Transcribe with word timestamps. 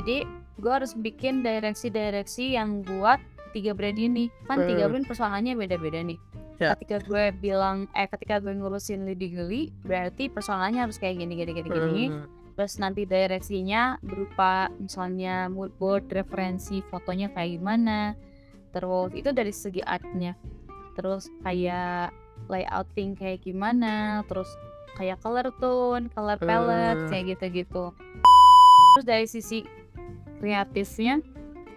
jadi 0.00 0.28
gue 0.56 0.72
harus 0.72 0.92
bikin 0.96 1.44
direksi-direksi 1.44 2.56
yang 2.56 2.80
buat 2.84 3.20
tiga 3.52 3.72
brand 3.72 3.96
ini. 3.96 4.28
Kan 4.44 4.64
tiga 4.68 4.88
brand 4.88 5.08
persoalannya 5.08 5.56
beda-beda 5.56 6.00
nih. 6.04 6.20
Ya. 6.56 6.72
ketika 6.72 7.04
gue 7.04 7.36
bilang 7.36 7.84
eh 7.92 8.08
ketika 8.08 8.40
gue 8.40 8.56
ngurusin 8.56 9.04
Lady 9.04 9.28
Geli 9.28 9.68
berarti 9.84 10.32
persoalannya 10.32 10.88
harus 10.88 10.96
kayak 10.96 11.20
gini 11.20 11.36
gini 11.36 11.52
gini 11.52 11.68
gini. 11.68 12.04
Hmm. 12.08 12.24
terus 12.56 12.80
nanti 12.80 13.04
direksinya 13.04 14.00
berupa 14.00 14.72
misalnya 14.80 15.52
mood 15.52 15.76
board 15.76 16.08
referensi 16.08 16.80
fotonya 16.88 17.28
kayak 17.36 17.60
gimana. 17.60 18.16
Terus 18.72 19.12
itu 19.12 19.28
dari 19.36 19.52
segi 19.52 19.84
artnya. 19.84 20.32
Terus 20.96 21.28
kayak 21.44 22.16
layouting 22.48 23.12
kayak 23.20 23.44
gimana. 23.44 24.24
Terus 24.24 24.48
kayak 24.96 25.20
color 25.20 25.52
tone 25.60 26.08
color 26.16 26.40
palette 26.40 27.04
Hmm. 27.04 27.08
kayak 27.12 27.36
gitu-gitu. 27.36 27.92
Terus 28.96 29.04
dari 29.04 29.28
sisi 29.28 29.60
kreatifnya 30.38 31.20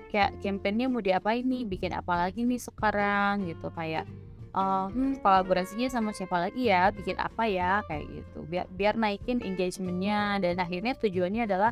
kayak 0.09 0.41
campaignnya 0.41 0.89
mau 0.89 0.99
diapain 0.99 1.45
nih 1.45 1.63
bikin 1.69 1.93
apa 1.93 2.27
lagi 2.27 2.43
nih 2.43 2.59
sekarang 2.59 3.45
gitu. 3.45 3.69
Kayak 3.71 4.09
eh, 4.51 4.85
hmm, 4.89 5.21
kolaborasinya 5.21 5.87
sama 5.87 6.11
siapa 6.11 6.49
lagi 6.49 6.67
ya? 6.67 6.89
Bikin 6.89 7.15
apa 7.21 7.45
ya? 7.45 7.85
Kayak 7.85 8.05
gitu. 8.09 8.39
Biar 8.49 8.65
biar 8.73 8.93
naikin 8.97 9.39
engagementnya. 9.45 10.41
Dan 10.41 10.57
akhirnya 10.57 10.97
tujuannya 10.97 11.45
adalah 11.45 11.71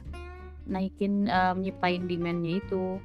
naikin 0.69 1.25
eh, 1.27 1.53
nyiptain 1.57 2.05
demandnya 2.05 2.61
itu. 2.61 3.01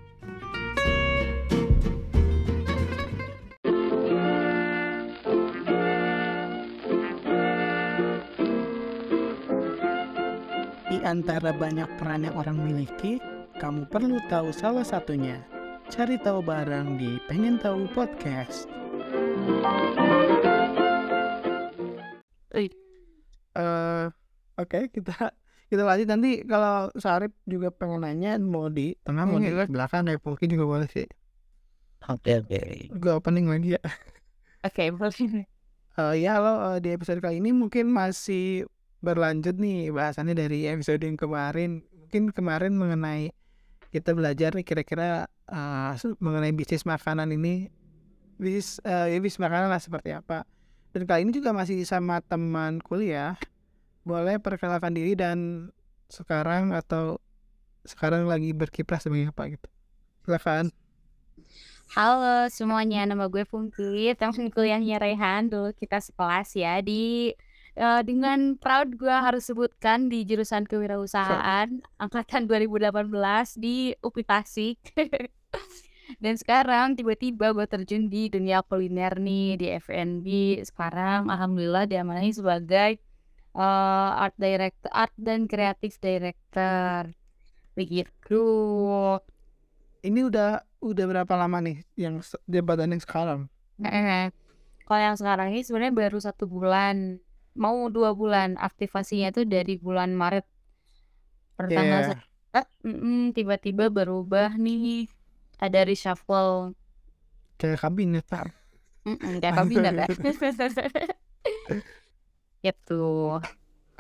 Di 10.93 11.01
antara 11.09 11.57
banyak 11.57 11.89
peran 11.97 12.29
yang 12.29 12.37
orang 12.37 12.61
miliki, 12.61 13.17
kamu 13.63 13.87
perlu 13.87 14.19
tahu 14.27 14.51
salah 14.51 14.83
satunya. 14.83 15.39
Cari 15.87 16.19
tahu 16.19 16.43
bareng 16.43 16.99
di 16.99 17.23
Pengen 17.31 17.63
Tahu 17.63 17.87
Podcast. 17.95 18.67
Eh. 22.59 22.67
Eh, 23.55 24.07
Oke, 24.59 24.91
kita 24.91 25.31
kita 25.71 25.83
lanjut 25.87 26.11
nanti 26.11 26.43
kalau 26.43 26.91
Sarip 26.99 27.39
juga 27.47 27.71
pengen 27.71 28.03
nanya 28.03 28.35
mau 28.43 28.67
di 28.67 28.99
tengah 29.07 29.31
mau 29.31 29.39
di 29.39 29.55
belakang 29.55 30.11
ya 30.11 30.19
mungkin 30.19 30.49
juga 30.51 30.65
boleh 30.67 30.89
sih. 30.91 31.07
Oke 32.11 32.43
oke. 32.43 32.91
Gue 32.99 33.13
opening 33.15 33.47
lagi 33.47 33.79
ya. 33.79 33.83
oke 34.67 34.91
boleh 34.99 35.47
Eh, 36.03 36.15
ya 36.19 36.35
halo 36.35 36.75
eh, 36.75 36.79
di 36.83 36.91
episode 36.91 37.23
kali 37.23 37.39
ini 37.39 37.55
mungkin 37.55 37.95
masih 37.95 38.67
berlanjut 39.07 39.55
nih 39.55 39.95
bahasannya 39.95 40.35
dari 40.35 40.67
episode 40.67 40.99
yang 40.99 41.15
kemarin. 41.15 41.87
Mungkin 41.95 42.35
kemarin 42.35 42.75
mengenai 42.75 43.31
kita 43.93 44.17
belajar 44.17 44.57
nih 44.57 44.65
kira-kira 44.67 45.29
se- 46.01 46.17
mengenai 46.19 46.53
bisnis 46.57 46.83
makanan 46.89 47.29
ini 47.37 47.69
bisnis 48.41 48.81
eh, 48.85 49.17
ya 49.17 49.19
bisnis 49.23 49.43
makanan 49.43 49.69
lah 49.73 49.81
seperti 49.83 50.11
apa. 50.17 50.49
Dan 50.93 51.09
kali 51.09 51.25
ini 51.25 51.33
juga 51.33 51.53
masih 51.57 51.81
sama 51.89 52.21
teman 52.25 52.81
kuliah. 52.83 53.37
Boleh 54.05 54.37
perkenalkan 54.43 54.93
diri 54.97 55.15
dan 55.15 55.71
sekarang 56.11 56.75
atau 56.75 57.21
sekarang 57.87 58.29
lagi 58.29 58.53
berkiprah 58.53 59.01
sebagai 59.03 59.33
apa 59.33 59.43
gitu. 59.53 59.69
Silakan. 60.27 60.71
Halo 61.93 62.49
semuanya, 62.49 63.05
nama 63.05 63.29
gue 63.29 63.45
Pungki, 63.45 64.17
teman 64.17 64.49
kuliahnya 64.49 64.97
Rehan, 64.97 65.53
dulu 65.53 65.77
kita 65.77 66.01
sekelas 66.01 66.57
ya 66.57 66.81
di 66.81 67.37
eh, 67.77 68.03
dengan 68.05 68.57
proud 68.61 68.97
gue 68.97 69.13
harus 69.13 69.49
sebutkan 69.49 70.09
di 70.13 70.25
jurusan 70.29 70.69
kewirausahaan 70.69 71.83
angkatan 71.97 72.49
2018 72.51 73.09
di 73.61 73.97
UPI 74.01 74.23
Tasik. 74.25 74.79
Dan 76.23 76.37
sekarang 76.37 76.99
tiba-tiba 76.99 77.57
gue 77.57 77.65
terjun 77.65 78.13
di 78.13 78.29
dunia 78.29 78.61
kuliner 78.67 79.17
nih 79.17 79.57
di 79.57 79.67
F&B. 79.81 80.61
Sekarang 80.67 81.33
alhamdulillah 81.33 81.89
diamanahi 81.89 82.33
sebagai 82.37 83.01
eh, 83.57 84.11
art 84.21 84.37
director, 84.37 84.91
art 84.93 85.15
dan 85.17 85.49
kreatif 85.49 85.97
director. 86.03 87.09
Begitu. 87.73 88.45
Ini 90.03 90.21
udah 90.27 90.61
udah 90.83 91.05
berapa 91.07 91.35
lama 91.39 91.63
nih 91.63 91.79
yang 91.95 92.19
jabatan 92.51 92.93
yang 92.93 93.03
sekarang? 93.03 93.41
Eh, 93.81 94.29
Kalau 94.83 95.01
yang 95.01 95.17
sekarang 95.17 95.55
ini 95.55 95.63
sebenarnya 95.63 95.95
baru 95.95 96.19
satu 96.19 96.45
bulan, 96.51 97.23
mau 97.55 97.89
dua 97.93 98.13
bulan 98.17 98.57
aktivasinya 98.59 99.33
itu 99.33 99.43
dari 99.47 99.77
bulan 99.79 100.13
Maret. 100.17 100.47
Per 101.57 101.67
tanggal 101.71 102.01
Yeah. 102.01 102.09
se- 102.17 102.25
eh, 102.53 102.67
mm-mm, 102.85 103.33
tiba-tiba 103.33 103.89
berubah 103.89 104.57
nih, 104.57 105.09
ada 105.61 105.81
reshuffle. 105.89 106.77
Kayak 107.57 107.79
kabinet 107.87 108.25
Pak. 108.27 108.51
Mm-mm, 109.07 109.41
kayak 109.41 109.55
kabinet 109.57 109.95
ya. 109.95 110.07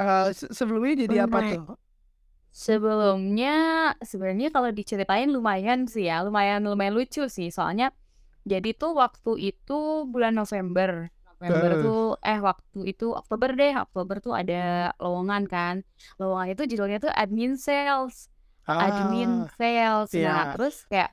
Eh, 0.02 0.28
se- 0.34 0.50
sebelumnya 0.50 1.04
jadi 1.06 1.16
apa 1.28 1.38
tuh? 1.46 1.76
Sebelumnya 2.52 3.54
sebenarnya 4.04 4.52
kalau 4.52 4.68
diceritain 4.76 5.28
lumayan 5.32 5.88
sih 5.88 6.04
ya, 6.10 6.20
lumayan 6.20 6.60
lumayan 6.68 6.92
lucu 6.92 7.24
sih. 7.32 7.48
Soalnya 7.48 7.96
jadi 8.44 8.76
tuh 8.76 8.92
waktu 8.98 9.52
itu 9.54 10.04
bulan 10.08 10.36
November. 10.36 11.08
November 11.42 11.72
tuh 11.82 12.04
eh 12.22 12.38
waktu 12.38 12.78
itu 12.86 13.06
Oktober 13.10 13.50
deh. 13.58 13.74
Oktober 13.74 14.16
tuh 14.22 14.32
ada 14.38 14.94
lowongan 15.02 15.42
kan. 15.50 15.74
Lowongan 16.22 16.54
itu 16.54 16.62
judulnya 16.70 17.02
tuh 17.02 17.10
admin 17.10 17.58
sales. 17.58 18.30
Admin 18.70 19.50
Ah, 19.50 19.50
sales. 19.58 20.08
Nah, 20.14 20.22
iya. 20.22 20.38
terus 20.54 20.86
kayak 20.86 21.10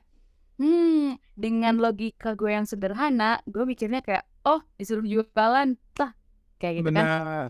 hmm, 0.62 1.18
dengan 1.34 1.82
logika 1.82 2.38
gue 2.38 2.54
yang 2.54 2.64
sederhana, 2.64 3.42
gue 3.50 3.66
mikirnya 3.66 4.00
kayak 4.06 4.22
oh, 4.46 4.62
disuruh 4.78 5.02
jualan. 5.02 5.74
Lah, 5.98 6.12
kayak 6.60 6.74
gitu 6.84 6.90
kan 6.92 7.06
benar. 7.08 7.48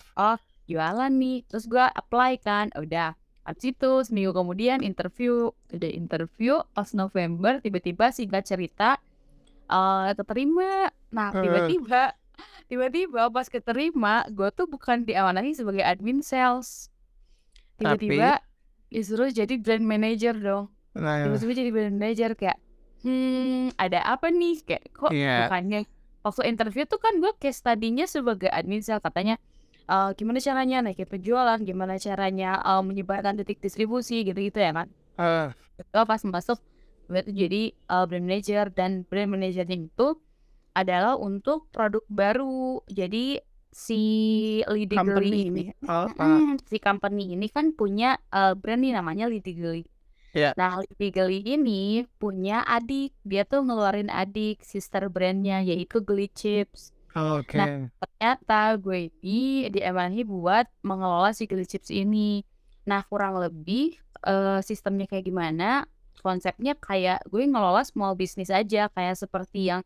jualan 0.71 1.13
nih 1.19 1.43
terus 1.51 1.67
gua 1.67 1.91
apply 1.91 2.39
kan 2.39 2.71
udah 2.79 3.19
habis 3.43 3.75
itu 3.75 3.91
seminggu 4.07 4.31
kemudian 4.31 4.87
interview 4.87 5.51
udah 5.75 5.91
interview 5.91 6.63
pas 6.71 6.95
November 6.95 7.59
tiba-tiba 7.59 8.15
singkat 8.15 8.47
cerita 8.47 9.03
eh 9.67 10.15
keterima 10.15 10.95
nah 11.11 11.35
tiba-tiba 11.35 12.15
tiba-tiba 12.71 13.29
pas 13.31 13.47
keterima 13.47 14.25
gue 14.31 14.49
tuh 14.55 14.67
bukan 14.71 15.03
diamanahi 15.05 15.53
sebagai 15.57 15.83
admin 15.83 16.23
sales. 16.23 16.89
Tiba-tiba 17.81 18.41
disuruh 18.91 19.31
jadi 19.31 19.55
brand 19.57 19.85
manager 19.87 20.35
dong. 20.37 20.65
Nah, 20.99 21.23
ya. 21.23 21.25
tiba-tiba 21.31 21.53
jadi 21.55 21.71
brand 21.71 21.97
manager 21.97 22.31
kayak 22.35 22.59
hmm 23.03 23.75
ada 23.81 24.05
apa 24.05 24.29
nih? 24.29 24.61
Kayak 24.67 24.83
kok 24.93 25.11
Iya. 25.15 25.47
bukannya? 25.47 25.81
Waktu 26.21 26.43
interview 26.53 26.85
tuh 26.85 27.01
kan 27.01 27.17
gue 27.17 27.33
case 27.41 27.65
tadinya 27.65 28.05
sebagai 28.05 28.53
admin 28.53 28.85
sales 28.85 29.01
katanya 29.01 29.41
eh, 29.89 30.11
gimana 30.15 30.39
caranya 30.39 30.85
naikin 30.85 31.09
penjualan? 31.09 31.59
Gimana 31.63 31.97
caranya 31.97 32.61
eh, 32.61 32.83
menyebarkan 32.85 33.41
titik 33.41 33.59
distribusi? 33.65 34.23
Gitu-gitu 34.23 34.61
ya 34.61 34.77
kan. 34.77 34.89
Eh, 35.17 35.49
gue 35.81 36.05
pas 36.05 36.21
masuk 36.21 36.61
gue 37.11 37.21
tuh 37.27 37.35
jadi 37.35 37.63
eh, 37.73 38.05
brand 38.07 38.25
manager 38.29 38.69
dan 38.71 39.03
brand 39.09 39.33
managernya 39.33 39.89
itu 39.89 40.09
adalah 40.75 41.19
untuk 41.19 41.69
produk 41.75 42.05
baru 42.07 42.83
jadi 42.87 43.43
si 43.71 44.03
Lady 44.67 44.99
company 44.99 45.31
Girly 45.31 45.41
ini. 45.47 45.65
Oh, 45.87 46.11
Mm, 46.19 46.59
si 46.67 46.77
company 46.83 47.39
ini 47.39 47.47
kan 47.47 47.71
punya 47.75 48.19
eh, 48.35 48.55
brand 48.59 48.83
nih 48.83 48.95
namanya 48.99 49.31
Lady 49.31 49.55
Geli. 49.55 49.83
Iya. 50.31 50.55
Nah, 50.55 50.83
Lady 50.83 51.11
Geli 51.11 51.43
ini 51.43 52.07
punya 52.19 52.63
adik. 52.67 53.15
Dia 53.27 53.43
tuh 53.47 53.67
ngeluarin 53.67 54.11
adik 54.11 54.63
sister 54.63 55.11
brandnya 55.11 55.63
yaitu 55.63 56.03
Geli 56.03 56.31
Chips. 56.31 56.95
Oke. 57.15 57.59
Nah, 57.59 57.91
Ternyata 57.99 58.79
gue 58.79 59.11
ini 59.11 59.67
diamanahi 59.71 60.23
buat 60.23 60.67
mengelola 60.87 61.35
si 61.35 61.47
Geli 61.51 61.67
Chips 61.67 61.91
ini. 61.91 62.43
Nah, 62.87 63.03
kurang 63.07 63.39
lebih 63.39 63.99
eh, 64.27 64.61
sistemnya 64.63 65.07
kayak 65.11 65.27
gimana? 65.27 65.87
Konsepnya 66.21 66.77
kayak 66.77 67.25
gue 67.27 67.43
ngelola 67.49 67.83
small 67.83 68.15
business 68.15 68.53
aja, 68.53 68.87
kayak 68.93 69.17
seperti 69.19 69.73
yang 69.73 69.83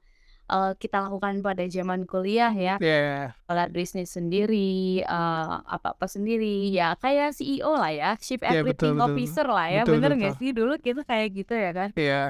eh, 0.54 0.72
kita 0.78 0.96
lakukan 1.04 1.42
pada 1.42 1.64
zaman 1.66 2.06
kuliah 2.06 2.54
ya 2.54 2.74
Iya. 2.78 3.34
kelola 3.44 3.66
bisnis 3.68 4.14
sendiri, 4.14 5.02
eh, 5.02 5.54
apa-apa 5.66 6.06
sendiri, 6.06 6.70
ya 6.70 6.94
kayak 6.94 7.34
CEO 7.34 7.74
lah 7.74 7.90
ya, 7.90 8.10
Chief 8.22 8.38
Iya, 8.38 8.62
betul, 8.62 8.62
Everything 8.62 8.94
betul. 8.96 9.06
Officer 9.10 9.46
lah 9.50 9.66
ya, 9.68 9.82
Betul, 9.82 9.92
bener 9.98 10.10
betul. 10.14 10.20
nggak 10.22 10.34
sih? 10.38 10.50
Dulu 10.54 10.72
kita 10.78 11.02
kayak 11.02 11.28
gitu 11.34 11.54
ya 11.58 11.70
kan, 11.74 11.90
Iya. 11.98 12.22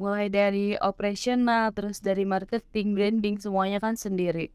mulai 0.00 0.26
dari 0.32 0.74
operational, 0.80 1.70
terus 1.76 2.00
dari 2.02 2.24
marketing, 2.26 2.96
branding, 2.96 3.36
semuanya 3.38 3.78
kan 3.78 3.94
sendiri. 3.94 4.50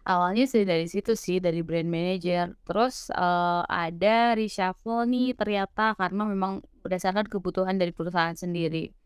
Awalnya 0.00 0.48
sih 0.48 0.64
dari 0.64 0.88
situ 0.88 1.12
sih, 1.12 1.38
dari 1.44 1.60
brand 1.60 1.86
manager, 1.86 2.56
terus 2.64 3.12
eh, 3.12 3.62
ada 3.68 4.32
reshuffle 4.34 5.04
nih 5.06 5.36
ternyata 5.36 5.92
karena 5.94 6.24
memang 6.24 6.64
berdasarkan 6.82 7.28
kebutuhan 7.28 7.76
dari 7.76 7.92
perusahaan 7.92 8.32
sendiri. 8.34 8.96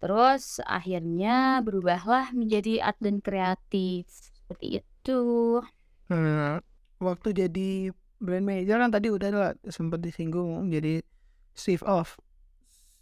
Terus 0.00 0.64
akhirnya 0.64 1.60
berubahlah 1.60 2.32
menjadi 2.32 2.80
art 2.80 2.96
dan 3.04 3.20
kreatif, 3.20 4.08
seperti 4.08 4.80
itu. 4.80 5.22
Nah, 6.08 6.58
waktu 6.96 7.36
jadi 7.36 7.92
brand 8.20 8.44
manager 8.44 8.76
kan 8.80 8.90
tadi 8.92 9.08
udah 9.12 9.28
lah 9.32 9.52
sempat 9.68 10.00
disinggung 10.04 10.68
jadi 10.68 11.00
chief 11.56 11.80
of 11.84 12.16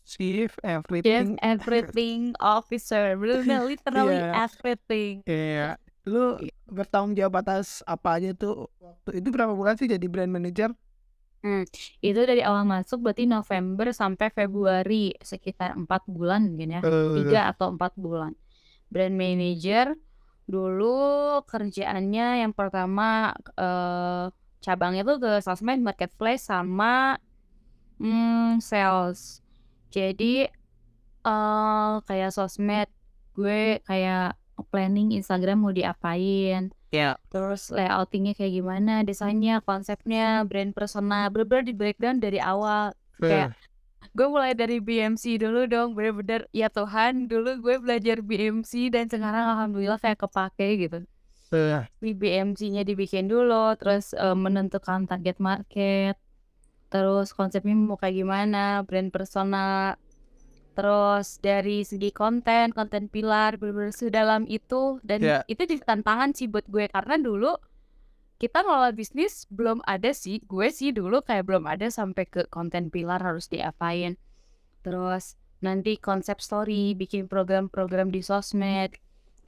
chief 0.06 0.54
Chief 0.58 0.66
everything 0.66 1.38
everything 1.38 2.20
officer, 2.42 3.14
literally 3.14 4.18
Iya. 4.24 4.32
everything. 4.48 5.14
Iya, 5.26 5.68
lu 6.08 6.38
bertanggung 6.66 7.14
jawab 7.14 7.44
atas 7.46 7.80
apa 7.86 8.18
aja 8.18 8.30
tuh 8.34 8.66
waktu 8.82 9.22
itu 9.22 9.28
berapa 9.30 9.52
bulan 9.54 9.76
sih 9.78 9.86
jadi 9.86 10.06
brand 10.10 10.32
manager? 10.32 10.72
Hmm, 11.38 11.62
itu 12.02 12.20
dari 12.26 12.42
awal 12.42 12.66
masuk 12.66 12.98
berarti 12.98 13.30
November 13.30 13.94
sampai 13.94 14.34
Februari 14.34 15.14
sekitar 15.22 15.78
empat 15.78 16.02
bulan 16.10 16.50
mungkin 16.50 16.78
ya, 16.78 16.82
tiga 17.14 17.40
Eh, 17.46 17.50
atau 17.54 17.70
empat 17.74 17.94
bulan. 17.94 18.34
Brand 18.90 19.14
manager 19.14 19.94
dulu 20.48 21.38
kerjaannya 21.44 22.42
yang 22.42 22.52
pertama 22.56 23.36
eh 23.54 24.26
cabangnya 24.58 25.06
tuh 25.06 25.22
ke 25.22 25.32
sosmed, 25.44 25.78
marketplace 25.78 26.50
sama 26.50 27.14
hmm, 28.02 28.58
sales. 28.58 29.38
Jadi 29.94 30.46
eh 31.28 31.94
kayak 32.08 32.30
sosmed 32.34 32.88
gue 33.38 33.78
kayak 33.86 34.34
planning 34.74 35.14
Instagram 35.14 35.62
mau 35.62 35.70
diapain, 35.70 36.74
ya. 36.88 37.20
terus 37.28 37.68
layoutingnya 37.68 38.32
kayak 38.32 38.52
gimana, 38.58 39.04
desainnya, 39.04 39.60
konsepnya, 39.64 40.42
brand 40.48 40.72
persona, 40.72 41.28
bener-bener 41.28 41.64
di 41.68 41.74
breakdown 41.76 42.16
dari 42.20 42.40
awal. 42.40 42.96
Kayak 43.18 43.58
gue 44.14 44.26
mulai 44.26 44.54
dari 44.56 44.80
BMC 44.80 45.38
dulu 45.42 45.68
dong, 45.68 45.92
bener-bener 45.92 46.48
ya 46.54 46.72
Tuhan 46.72 47.28
dulu 47.28 47.60
gue 47.60 47.76
belajar 47.82 48.24
BMC 48.24 48.94
dan 48.94 49.06
sekarang 49.06 49.44
alhamdulillah 49.58 50.00
kayak 50.00 50.18
kepake 50.22 50.88
gitu. 50.88 50.98
Eh, 51.48 51.84
Di 52.00 52.12
BMC-nya 52.12 52.84
dibikin 52.84 53.24
dulu, 53.28 53.72
terus 53.80 54.12
eh, 54.12 54.36
menentukan 54.36 55.08
target 55.08 55.40
market, 55.40 56.16
terus 56.92 57.32
konsepnya 57.32 57.72
mau 57.76 57.96
kayak 57.96 58.16
gimana, 58.20 58.84
brand 58.84 59.08
persona, 59.08 59.96
terus 60.78 61.42
dari 61.42 61.82
segi 61.82 62.14
konten, 62.14 62.70
konten 62.70 63.10
pilar, 63.10 63.58
bener-bener 63.58 63.90
sedalam 63.90 64.46
itu 64.46 65.02
dan 65.02 65.18
Ya. 65.18 65.38
itu 65.50 65.66
jadi 65.66 65.82
tantangan 65.82 66.38
sih 66.38 66.46
buat 66.46 66.62
gue 66.70 66.86
karena 66.86 67.18
dulu 67.18 67.58
kita 68.38 68.62
ngelola 68.62 68.94
bisnis 68.94 69.50
belum 69.50 69.82
ada 69.82 70.14
sih, 70.14 70.38
gue 70.46 70.70
sih 70.70 70.94
dulu 70.94 71.26
kayak 71.26 71.50
belum 71.50 71.66
ada 71.66 71.90
sampai 71.90 72.30
ke 72.30 72.46
konten 72.46 72.94
pilar 72.94 73.18
harus 73.18 73.50
diapain. 73.50 74.14
Terus 74.86 75.34
nanti 75.58 75.98
konsep 75.98 76.38
story, 76.38 76.94
bikin 76.94 77.26
program-program 77.26 78.14
di 78.14 78.22
sosmed, 78.22 78.94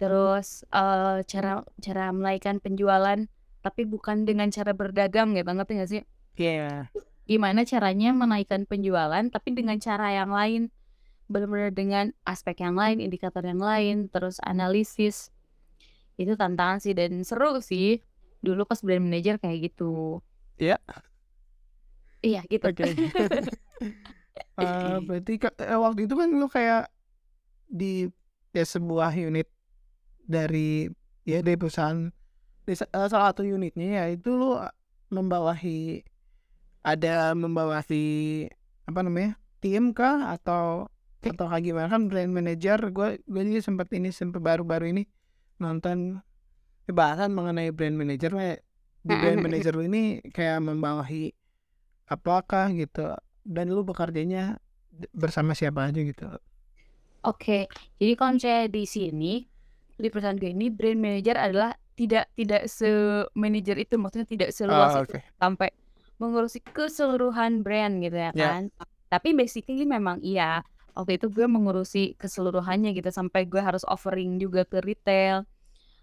terus 0.02 0.66
eh, 0.74 1.22
cara 1.22 1.62
cara 1.78 2.10
menaikkan 2.10 2.58
penjualan 2.58 3.30
tapi 3.62 3.86
bukan 3.86 4.26
dengan 4.26 4.50
cara 4.50 4.74
berdagang 4.74 5.38
gitu, 5.38 5.46
ngerti 5.54 5.72
gak 5.78 5.90
sih? 5.94 6.02
Iya. 6.34 6.90
Gimana 7.30 7.62
caranya 7.62 8.10
menaikkan 8.10 8.66
penjualan 8.66 9.22
tapi 9.30 9.54
dengan 9.54 9.78
cara 9.78 10.10
yang 10.10 10.34
lain, 10.34 10.74
benar-benar 11.30 11.70
dengan 11.70 12.10
aspek 12.26 12.58
yang 12.66 12.74
lain, 12.74 12.98
indikator 12.98 13.40
yang 13.46 13.62
lain, 13.62 14.10
terus 14.10 14.42
analisis. 14.42 15.30
Itu 16.18 16.34
tantangan 16.34 16.82
sih 16.82 16.92
dan 16.92 17.22
seru 17.22 17.62
sih. 17.62 18.02
Dulu 18.42 18.66
pas 18.66 18.82
brand 18.82 19.00
manager 19.00 19.38
kayak 19.38 19.70
gitu. 19.70 20.18
Iya. 20.58 20.76
Iya 22.20 22.42
gitu. 22.50 22.66
Oke. 22.66 22.84
Eh, 24.60 24.96
berarti 25.04 25.40
eh, 25.40 25.78
waktu 25.80 26.04
itu 26.04 26.14
kan 26.16 26.28
lu 26.36 26.48
kayak 26.48 26.92
di 27.64 28.08
ya 28.52 28.64
sebuah 28.64 29.16
unit 29.16 29.48
dari 30.28 30.84
ya 31.24 31.40
dari 31.40 31.56
perusahaan 31.56 32.12
di 32.68 32.72
eh, 32.76 33.08
salah 33.08 33.32
satu 33.32 33.40
unitnya 33.40 34.04
ya 34.04 34.04
itu 34.12 34.36
lu 34.36 34.60
membawahi 35.08 36.04
ada 36.84 37.32
membawahi 37.32 38.46
apa 38.84 39.00
namanya 39.00 39.40
tim 39.64 39.96
kah 39.96 40.36
atau 40.36 40.92
atau 41.20 41.46
kayak 41.52 41.64
gimana 41.68 41.86
kan 41.92 42.08
brand 42.08 42.32
manager 42.32 42.78
gue 42.88 43.08
gue 43.28 43.42
juga 43.44 43.60
sempat 43.60 43.92
ini 43.92 44.08
sempat 44.08 44.40
baru-baru 44.40 44.96
ini 44.96 45.02
nonton 45.60 46.20
bahasan 46.88 47.36
mengenai 47.36 47.70
brand 47.70 47.94
manager 47.94 48.32
di 49.00 49.12
brand 49.14 49.40
manager 49.44 49.74
ini 49.84 50.24
kayak 50.32 50.64
membawahi 50.64 51.30
apakah 52.08 52.72
gitu 52.72 53.14
dan 53.44 53.66
lu 53.68 53.84
bekerjanya 53.84 54.58
bersama 55.14 55.52
siapa 55.52 55.88
aja 55.88 56.00
gitu 56.00 56.26
Oke, 57.20 57.68
jadi 58.00 58.16
kalau 58.16 58.40
misalnya 58.40 58.64
di 58.72 58.84
sini 58.88 59.44
di 60.00 60.08
perusahaan 60.08 60.40
gue 60.40 60.56
ini 60.56 60.72
brand 60.72 60.96
manager 60.96 61.36
adalah 61.36 61.76
tidak 61.92 62.32
tidak 62.32 62.64
se-manager 62.64 63.76
itu 63.76 64.00
maksudnya 64.00 64.24
tidak 64.24 64.50
seluas 64.56 64.96
Ah, 64.96 65.04
itu 65.04 65.20
sampai 65.36 65.68
mengurusi 66.16 66.64
keseluruhan 66.72 67.60
brand 67.60 68.00
gitu 68.00 68.16
ya 68.16 68.32
Ya. 68.32 68.56
kan. 68.56 68.72
Tapi 69.12 69.36
basically 69.36 69.84
memang 69.84 70.24
iya. 70.24 70.64
Waktu 71.00 71.12
itu 71.16 71.26
gue 71.32 71.46
mengurusi 71.48 72.12
keseluruhannya 72.20 72.92
gitu 72.98 73.08
sampai 73.08 73.48
gue 73.48 73.62
harus 73.64 73.84
offering 73.88 74.36
juga 74.42 74.68
ke 74.68 74.84
retail. 74.84 75.48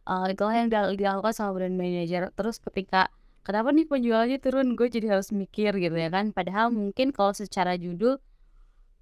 Eh 0.10 0.26
itulah 0.34 0.56
yang 0.60 0.70
dil- 0.74 0.98
dilakukan 1.00 1.34
sama 1.38 1.52
brand 1.58 1.76
manager. 1.78 2.34
Terus 2.38 2.58
ketika 2.66 3.12
kenapa 3.46 3.70
nih 3.78 3.86
penjualannya 3.92 4.40
turun, 4.42 4.68
gue 4.80 4.88
jadi 4.90 5.08
harus 5.14 5.30
mikir 5.36 5.72
gitu 5.84 5.96
ya 5.96 6.10
kan. 6.16 6.26
Padahal 6.38 6.74
mungkin 6.74 7.14
kalau 7.16 7.34
secara 7.38 7.78
judul 7.78 8.18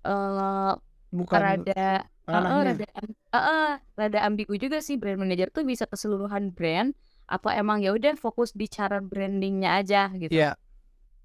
eh 0.05 0.71
bukan 1.15 1.39
rada 1.43 2.05
rada 2.29 2.85
am- 2.99 3.17
heeh, 3.33 3.69
rada 3.99 4.19
ambigu 4.27 4.53
juga 4.63 4.77
sih 4.83 4.95
brand 5.01 5.19
manager 5.21 5.49
tuh 5.55 5.63
bisa 5.67 5.85
keseluruhan 5.91 6.51
brand 6.57 6.93
atau 7.25 7.49
emang 7.49 7.81
ya 7.85 7.89
udah 7.97 8.13
fokus 8.19 8.53
di 8.53 8.65
cara 8.69 9.01
brandingnya 9.01 9.69
aja 9.81 10.11
gitu 10.21 10.33
ya 10.33 10.53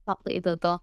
waktu 0.09 0.41
itu 0.43 0.51
tuh. 0.59 0.79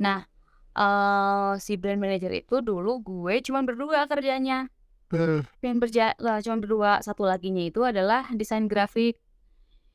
Nah, 0.00 0.29
eh 0.76 1.52
si 1.58 1.74
brand 1.74 1.98
manager 1.98 2.30
itu 2.30 2.62
dulu 2.62 3.02
gue 3.02 3.42
cuman 3.42 3.66
berdua 3.66 4.06
kerjanya. 4.06 4.70
Hmm, 5.10 5.42
Yang 5.58 5.78
berja 5.82 6.04
lah, 6.22 6.38
cuman 6.38 6.58
berdua, 6.62 6.92
satu 7.02 7.26
laginya 7.26 7.66
itu 7.66 7.82
adalah 7.82 8.30
desain 8.30 8.70
grafik. 8.70 9.18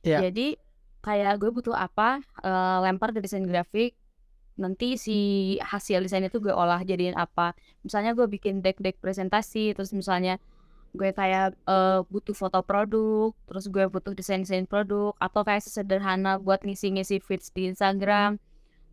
Ya. 0.03 0.19
Jadi 0.19 0.59
kayak 0.99 1.39
gue 1.39 1.55
butuh 1.55 1.71
apa, 1.71 2.19
eh, 2.43 2.77
lempar 2.83 3.15
ke 3.15 3.23
desain 3.23 3.47
grafik, 3.47 3.95
nanti 4.59 4.99
si 4.99 5.17
hasil 5.63 6.03
desain 6.03 6.23
itu 6.27 6.43
gue 6.43 6.51
olah 6.51 6.83
jadiin 6.83 7.15
apa. 7.15 7.55
Misalnya 7.87 8.11
gue 8.11 8.27
bikin 8.27 8.59
deck-deck 8.59 8.99
presentasi, 8.99 9.71
terus 9.71 9.95
misalnya 9.95 10.35
gue 10.91 11.15
kayak 11.15 11.55
eh, 11.63 11.99
butuh 12.11 12.35
foto 12.35 12.59
produk, 12.59 13.31
terus 13.47 13.71
gue 13.71 13.87
butuh 13.87 14.11
desain-desain 14.11 14.67
produk, 14.67 15.15
atau 15.15 15.47
kayak 15.47 15.63
sesederhana 15.63 16.43
buat 16.43 16.59
ngisi-ngisi 16.59 17.23
feeds 17.23 17.55
di 17.55 17.71
Instagram, 17.71 18.35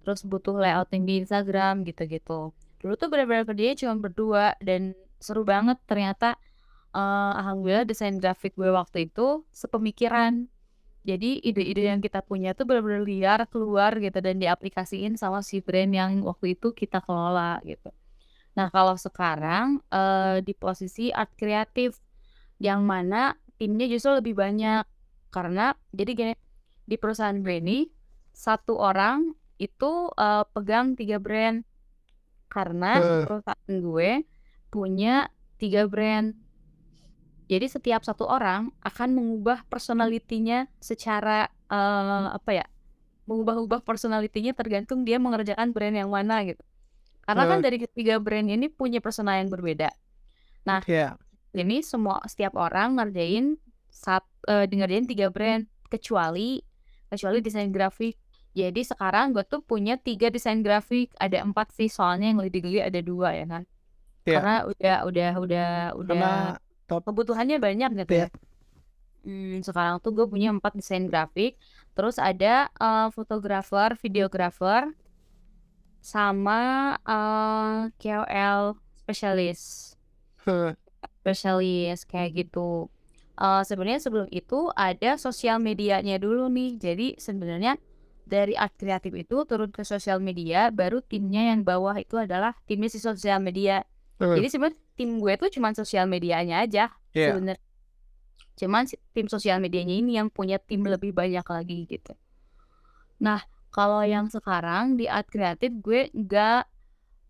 terus 0.03 0.27
butuh 0.27 0.55
layouting 0.59 1.07
di 1.07 1.23
Instagram 1.23 1.87
gitu-gitu. 1.87 2.51
Dulu 2.83 2.93
tuh 2.99 3.09
benar-benar 3.09 3.47
kerjanya 3.47 3.79
cuma 3.79 3.95
berdua 3.99 4.45
dan 4.59 4.99
seru 5.23 5.47
banget 5.47 5.79
ternyata 5.87 6.35
eh, 6.95 7.33
alhamdulillah 7.39 7.87
desain 7.87 8.19
grafik 8.19 8.59
gue 8.59 8.71
waktu 8.75 9.09
itu 9.09 9.47
sepemikiran. 9.55 10.51
Jadi 11.03 11.43
ide-ide 11.43 11.91
yang 11.91 11.99
kita 11.99 12.23
punya 12.23 12.55
tuh 12.55 12.63
benar-benar 12.63 13.03
liar 13.03 13.41
keluar 13.51 13.99
gitu 13.99 14.23
dan 14.23 14.39
diaplikasiin 14.39 15.19
sama 15.19 15.43
si 15.43 15.59
brand 15.59 15.91
yang 15.91 16.23
waktu 16.23 16.55
itu 16.55 16.71
kita 16.71 17.03
kelola 17.03 17.59
gitu. 17.67 17.91
Nah 18.55 18.69
kalau 18.71 18.95
sekarang 18.99 19.81
eh, 19.91 20.43
di 20.43 20.53
posisi 20.55 21.11
art 21.11 21.33
kreatif 21.35 21.99
yang 22.63 22.87
mana 22.87 23.35
timnya 23.59 23.91
justru 23.91 24.15
lebih 24.19 24.39
banyak 24.39 24.87
karena 25.35 25.75
jadi 25.91 26.11
gini 26.15 26.33
di 26.87 26.97
perusahaan 26.99 27.35
gue 27.35 27.57
ini 27.59 27.79
satu 28.33 28.79
orang 28.79 29.33
itu 29.63 29.93
eh, 30.19 30.45
pegang 30.51 30.99
tiga 30.99 31.23
brand 31.23 31.63
karena 32.51 32.99
Eh. 32.99 33.23
perusahaan 33.25 33.75
gue 33.79 34.11
punya 34.69 35.31
tiga 35.57 35.87
brand 35.87 36.35
jadi 37.47 37.69
setiap 37.69 38.01
satu 38.01 38.25
orang 38.25 38.73
akan 38.81 39.13
mengubah 39.13 39.69
personalitinya 39.69 40.65
secara 40.81 41.53
eh, 41.69 42.27
apa 42.33 42.51
ya? 42.53 42.67
Mengubah-ubah 43.29 43.85
personalitinya 43.85 44.57
tergantung 44.57 45.05
dia 45.05 45.21
mengerjakan 45.21 45.71
brand 45.71 45.95
yang 45.95 46.09
mana 46.09 46.41
gitu. 46.43 46.65
Karena 47.23 47.45
kan 47.47 47.59
Eh. 47.61 47.65
dari 47.65 47.79
ketiga 47.81 48.17
brand 48.19 48.49
ini 48.49 48.67
punya 48.73 48.99
persona 49.05 49.37
yang 49.39 49.53
berbeda. 49.53 49.93
ya 50.89 51.17
Ini 51.53 51.85
semua 51.85 52.25
setiap 52.25 52.57
orang 52.57 52.97
ngerjain 52.97 53.61
sat 53.93 54.25
eh, 54.49 54.65
ngerjain 54.65 55.05
tiga 55.05 55.29
brand 55.29 55.69
kecuali 55.93 56.65
kecuali 57.13 57.45
desain 57.45 57.69
grafik. 57.69 58.17
Jadi 58.53 58.81
sekarang 58.85 59.33
gue 59.33 59.45
tuh 59.49 59.65
punya 59.65 59.97
tiga 59.97 60.29
desain 60.29 60.61
grafik, 60.61 61.09
ada 61.17 61.41
empat 61.41 61.73
sih 61.73 61.89
soalnya 61.89 62.33
yang 62.33 62.39
geli 62.45 62.79
ada 62.85 63.01
dua 63.01 63.33
ya 63.33 63.45
kan. 63.49 63.63
Ya. 64.29 64.39
Karena 64.39 64.55
udah 64.69 64.97
udah 65.09 65.31
udah 65.43 65.69
udah 65.99 66.25
top 66.87 67.03
kebutuhannya 67.09 67.57
banyak 67.59 67.91
gitu 68.05 68.13
Iya. 68.13 68.27
ya. 68.29 68.29
Hmm, 69.23 69.63
sekarang 69.63 70.03
tuh 70.03 70.11
gue 70.19 70.27
punya 70.27 70.51
empat 70.51 70.75
desain 70.75 71.07
grafik, 71.07 71.55
terus 71.95 72.19
ada 72.19 72.69
eh, 72.75 73.09
fotografer, 73.15 73.95
videografer, 74.03 74.91
sama 76.03 76.61
eh, 77.07 77.79
KOL 78.03 78.75
spesialis, 78.99 79.95
spesialis 81.23 82.03
kayak 82.07 82.31
gitu. 82.47 82.91
Eh, 83.39 83.63
sebenarnya 83.65 84.01
sebelum 84.03 84.29
itu 84.31 84.69
ada 84.75 85.17
sosial 85.19 85.59
medianya 85.63 86.19
dulu 86.19 86.51
nih. 86.51 86.77
Jadi 86.79 87.07
sebenarnya 87.19 87.79
dari 88.25 88.55
art 88.55 88.75
kreatif 88.77 89.13
itu 89.15 89.45
turun 89.45 89.71
ke 89.71 89.83
sosial 89.83 90.19
media 90.19 90.71
baru 90.71 91.03
timnya 91.03 91.53
yang 91.53 91.63
bawah 91.63 91.95
itu 91.97 92.17
adalah 92.17 92.55
timnya 92.65 92.89
si 92.89 92.99
sosial 92.99 93.39
media 93.39 93.83
Hmm. 94.21 94.39
jadi 94.39 94.49
sebenarnya 94.55 94.79
tim 94.95 95.19
gue 95.19 95.35
tuh 95.35 95.51
cuman 95.51 95.75
sosial 95.75 96.07
medianya 96.07 96.63
aja 96.63 96.95
Iya. 97.11 97.35
sebenarnya 97.35 97.65
cuman 98.55 98.83
si 98.87 98.95
tim 99.11 99.27
sosial 99.27 99.59
medianya 99.59 99.99
ini 99.99 100.15
yang 100.15 100.31
punya 100.31 100.63
tim 100.63 100.87
lebih 100.87 101.11
banyak 101.11 101.43
lagi 101.43 101.91
gitu 101.91 102.15
nah 103.19 103.43
kalau 103.75 104.05
yang 104.07 104.31
sekarang 104.31 104.95
di 104.95 105.11
art 105.11 105.27
kreatif 105.27 105.75
gue 105.75 106.07
nggak 106.15 106.63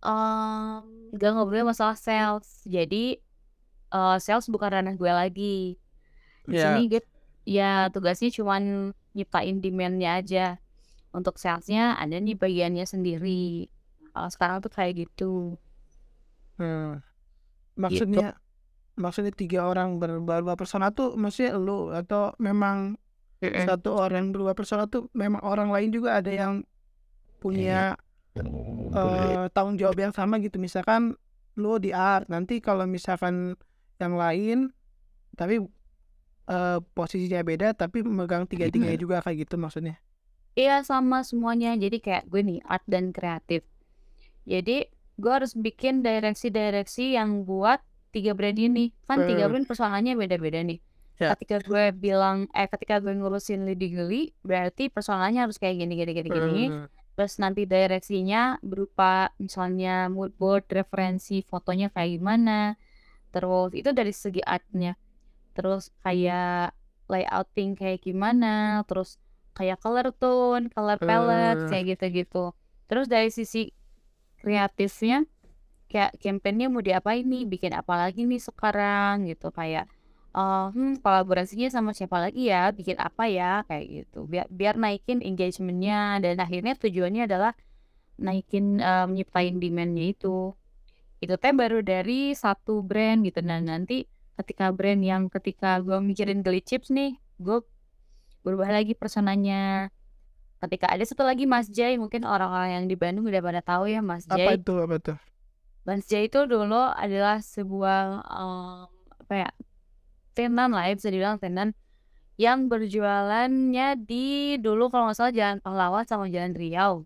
em, 0.05 0.83
nggak 1.17 1.31
ngobrol 1.33 1.65
masalah 1.65 1.97
sales 1.97 2.61
jadi 2.69 3.17
eh, 3.89 4.17
sales 4.21 4.51
bukan 4.53 4.69
ranah 4.83 4.93
gue 4.93 5.13
lagi 5.13 5.57
di 6.45 6.53
Iya. 6.53 6.77
sini 6.77 6.81
gue 6.91 7.03
ya 7.49 7.89
tugasnya 7.89 8.29
cuman 8.31 8.93
nyiptain 9.15 9.63
demandnya 9.63 10.19
aja 10.21 10.47
untuk 11.13 11.37
salesnya 11.37 11.97
ada 12.01 12.17
nih 12.17 12.37
bagiannya 12.37 12.85
sendiri. 12.89 13.69
Kalau 14.13 14.29
sekarang 14.33 14.57
tuh 14.65 14.73
kayak 14.73 15.09
gitu. 15.09 15.57
Hmm. 16.57 17.01
Maksudnya 17.77 18.37
maksudnya 18.93 19.33
tiga 19.33 19.65
orang 19.65 19.97
ber- 19.97 20.21
berubah 20.21 20.57
persona 20.57 20.93
tuh 20.93 21.17
maksudnya 21.17 21.57
lu 21.57 21.89
atau 21.89 22.37
memang 22.37 23.01
satu 23.41 23.97
orang 23.97 24.31
berubah 24.31 24.55
persona 24.55 24.87
tuh 24.87 25.09
memang 25.17 25.43
orang 25.43 25.73
lain 25.73 25.91
juga 25.91 26.21
ada 26.21 26.31
yang 26.31 26.63
punya 27.43 27.97
eh, 28.37 29.45
tanggung 29.51 29.81
jawab 29.81 29.97
yang 29.99 30.13
sama 30.15 30.39
gitu. 30.39 30.61
Misalkan 30.61 31.17
lu 31.57 31.77
di 31.77 31.93
art 31.93 32.29
nanti 32.33 32.61
kalau 32.65 32.89
misalkan 32.89 33.57
yang 34.01 34.15
lain 34.17 34.73
tapi 35.37 35.61
eh, 36.49 36.79
posisinya 36.97 37.41
beda 37.45 37.77
tapi 37.77 38.05
megang 38.05 38.49
tiga 38.49 38.69
tiganya 38.69 38.97
juga 38.97 39.21
kayak 39.21 39.49
gitu 39.49 39.61
maksudnya 39.61 40.01
Iya 40.53 40.85
sama 40.85 41.25
semuanya. 41.25 41.73
Jadi 41.77 41.99
kayak 42.03 42.29
gue 42.29 42.41
nih 42.45 42.61
art 42.69 42.85
dan 42.85 43.11
kreatif. 43.11 43.65
Jadi 44.45 44.85
gue 45.17 45.33
harus 45.33 45.57
bikin 45.57 46.05
direksi-direksi 46.05 47.17
yang 47.17 47.49
buat 47.49 47.81
tiga 48.13 48.37
brand 48.37 48.59
ini. 48.59 48.93
Kan 49.09 49.25
tiga 49.25 49.49
brand 49.49 49.65
personanya 49.65 50.13
beda-beda 50.13 50.61
nih. 50.61 50.81
Ya. 51.21 51.39
ketika 51.39 51.63
gue 51.63 51.95
bilang 51.95 52.51
eh 52.51 52.67
ketika 52.67 52.99
gue 52.99 53.15
ngurusin 53.15 53.63
Lady 53.63 53.95
Geli 53.95 54.35
berarti 54.43 54.91
personanya 54.91 55.47
harus 55.47 55.55
kayak 55.61 55.79
gini 55.79 55.95
gini 55.95 56.13
gini 56.19 56.29
gini. 56.29 56.65
Terus 57.15 57.37
nanti 57.39 57.63
direksinya 57.69 58.59
berupa 58.65 59.31
misalnya 59.39 60.09
mood 60.11 60.35
board 60.35 60.67
referensi 60.73 61.45
fotonya 61.47 61.93
kayak 61.95 62.19
gimana. 62.19 62.75
Terus 63.31 63.71
itu 63.77 63.91
dari 63.95 64.11
segi 64.11 64.43
artnya. 64.43 64.99
Terus 65.53 65.93
kayak 66.03 66.75
layouting 67.07 67.77
kayak 67.79 68.03
gimana. 68.03 68.83
Terus 68.89 69.21
kayak 69.53 69.79
color 69.81 70.09
tone 70.17 70.73
color 70.73 70.99
palette 71.01 71.65
Eh. 71.65 71.69
kayak 71.71 71.85
gitu-gitu. 71.97 72.53
Terus 72.89 73.07
dari 73.09 73.29
sisi 73.29 73.73
kreatifnya 74.41 75.25
kayak 75.93 76.17
campaignnya 76.19 76.73
mau 76.73 76.81
diapain 76.81 77.23
nih 77.23 77.45
bikin 77.45 77.73
apa 77.77 78.09
lagi 78.09 78.25
nih 78.25 78.41
sekarang 78.41 79.29
gitu. 79.29 79.53
Kayak 79.53 79.89
eh, 80.33 80.67
hmm, 80.73 81.05
kolaborasinya 81.05 81.69
sama 81.69 81.93
siapa 81.93 82.17
lagi 82.19 82.49
ya 82.49 82.73
bikin 82.73 82.97
apa 82.97 83.29
ya 83.29 83.63
kayak 83.69 83.85
gitu. 84.09 84.25
Biar 84.29 84.47
biar 84.49 84.75
naikin 84.81 85.21
engagementnya 85.21 86.21
dan 86.25 86.41
akhirnya 86.41 86.75
tujuannya 86.77 87.29
adalah 87.29 87.53
naikin 88.21 88.81
eh, 88.81 89.07
nyiptain 89.09 89.61
demandnya 89.61 90.13
itu. 90.17 90.57
Itu 91.23 91.35
teh 91.39 91.53
baru 91.55 91.85
dari 91.85 92.35
satu 92.35 92.83
brand 92.83 93.23
gitu. 93.29 93.45
Dan 93.45 93.69
nanti 93.71 94.09
ketika 94.41 94.73
brand 94.73 95.05
yang 95.05 95.29
ketika 95.29 95.79
gue 95.85 96.01
mikirin 96.01 96.41
Geli 96.41 96.65
Chips 96.65 96.89
nih 96.91 97.21
gue 97.37 97.61
berubah 98.43 98.69
lagi 98.71 98.93
personanya. 98.99 99.91
Ketika 100.63 100.87
ada 100.95 101.03
satu 101.03 101.27
lagi 101.27 101.43
Mas 101.43 101.67
Jay 101.67 101.99
mungkin 101.99 102.23
orang-orang 102.23 102.79
yang 102.79 102.85
di 102.87 102.95
Bandung 102.95 103.27
udah 103.27 103.43
pada 103.43 103.63
tahu 103.67 103.91
ya 103.91 103.99
Mas 103.99 104.23
apa 104.31 104.39
Jay. 104.39 104.63
itu 104.63 104.75
apa 104.79 104.97
tuh 105.03 105.19
Mas 105.83 106.07
Jay 106.07 106.31
itu 106.31 106.39
dulu 106.47 106.79
adalah 106.79 107.43
sebuah 107.43 108.23
em, 108.23 108.87
apa 109.27 109.35
ya 109.35 109.51
tenan 110.39 110.71
lah 110.71 110.87
ya 110.87 110.95
bisa 110.95 111.11
dibilang 111.11 111.43
tenan 111.43 111.75
yang 112.39 112.71
berjualannya 112.71 114.07
di 114.07 114.55
dulu 114.63 114.87
kalau 114.95 115.11
nggak 115.11 115.19
salah 115.19 115.35
Jalan 115.35 115.59
Pahlawan 115.59 116.07
sama 116.07 116.31
Jalan 116.31 116.55
Riau. 116.55 117.03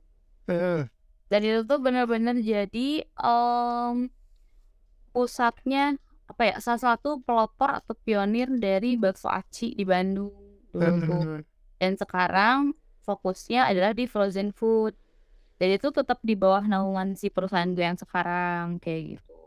Eh, 0.52 0.84
dan 1.32 1.40
itu 1.42 1.64
tuh 1.64 1.80
benar-benar 1.80 2.36
jadi 2.36 3.08
em, 3.08 4.12
pusatnya 5.16 5.96
apa 6.28 6.42
ya 6.44 6.54
salah 6.60 6.92
satu 6.92 7.24
pelopor 7.24 7.80
atau 7.80 7.96
pionir 8.04 8.52
dari 8.60 9.00
bakso 9.00 9.32
aci 9.32 9.72
di 9.72 9.88
Bandung 9.88 10.45
dulu 10.80 11.40
eh, 11.40 11.44
dan 11.80 11.92
sekarang 11.96 12.72
fokusnya 13.06 13.70
adalah 13.70 13.94
di 13.94 14.08
frozen 14.10 14.50
food. 14.50 14.96
Dan 15.56 15.72
itu 15.72 15.88
tetap 15.88 16.20
di 16.20 16.36
bawah 16.36 16.60
naungan 16.68 17.16
si 17.16 17.32
perusahaan 17.32 17.72
gue 17.72 17.80
yang 17.80 17.96
sekarang 17.96 18.76
kayak 18.76 19.16
gitu. 19.16 19.40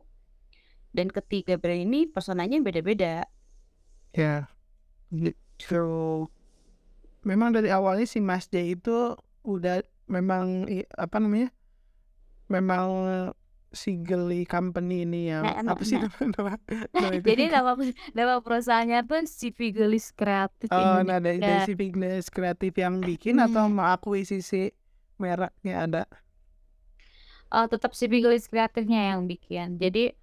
Dan 0.89 1.13
ketiga 1.13 1.53
brand 1.61 1.85
ini 1.85 2.09
personanya 2.09 2.57
beda-beda. 2.57 3.29
Ya 4.17 4.49
gitu. 5.13 6.25
Memang 7.21 7.53
dari 7.53 7.69
awalnya 7.69 8.09
si 8.09 8.17
Mas 8.23 8.49
J 8.49 8.73
itu 8.73 9.13
udah 9.45 9.85
memang 10.09 10.65
apa 10.97 11.17
namanya 11.21 11.53
memang 12.49 12.87
si 13.73 13.89
Geli 14.07 14.43
Company 14.49 15.05
ini 15.05 15.29
yang 15.31 15.45
Nah, 15.45 15.63
apa 15.71 15.83
sih 15.87 15.97
nah. 15.97 16.03
nama, 16.03 16.19
nama 16.99 17.11
itu? 17.19 17.29
jadi 17.29 17.43
nama 17.53 17.71
nama 18.17 18.33
perusahaannya 18.43 18.99
tuh 19.07 19.23
si 19.29 19.47
Figelis 19.55 20.11
Kreatif 20.11 20.71
oh 20.73 20.97
nah 21.07 21.17
dari, 21.23 21.41
dari 21.47 21.59
Indonesia 21.63 21.63
si 21.65 21.73
kreatif 22.35 22.73
yang 22.83 22.95
bikin 23.07 23.35
atau 23.45 23.63
Hmm. 23.65 23.73
mengakuisisi 23.77 24.73
mereknya 25.21 25.73
ada 25.85 26.01
Eh, 27.49 27.65
tetap 27.73 27.91
si 27.97 28.05
Figelis 28.05 28.45
Kreatifnya 28.51 28.99
yang 29.13 29.25
bikin 29.25 29.81
jadi 29.81 30.13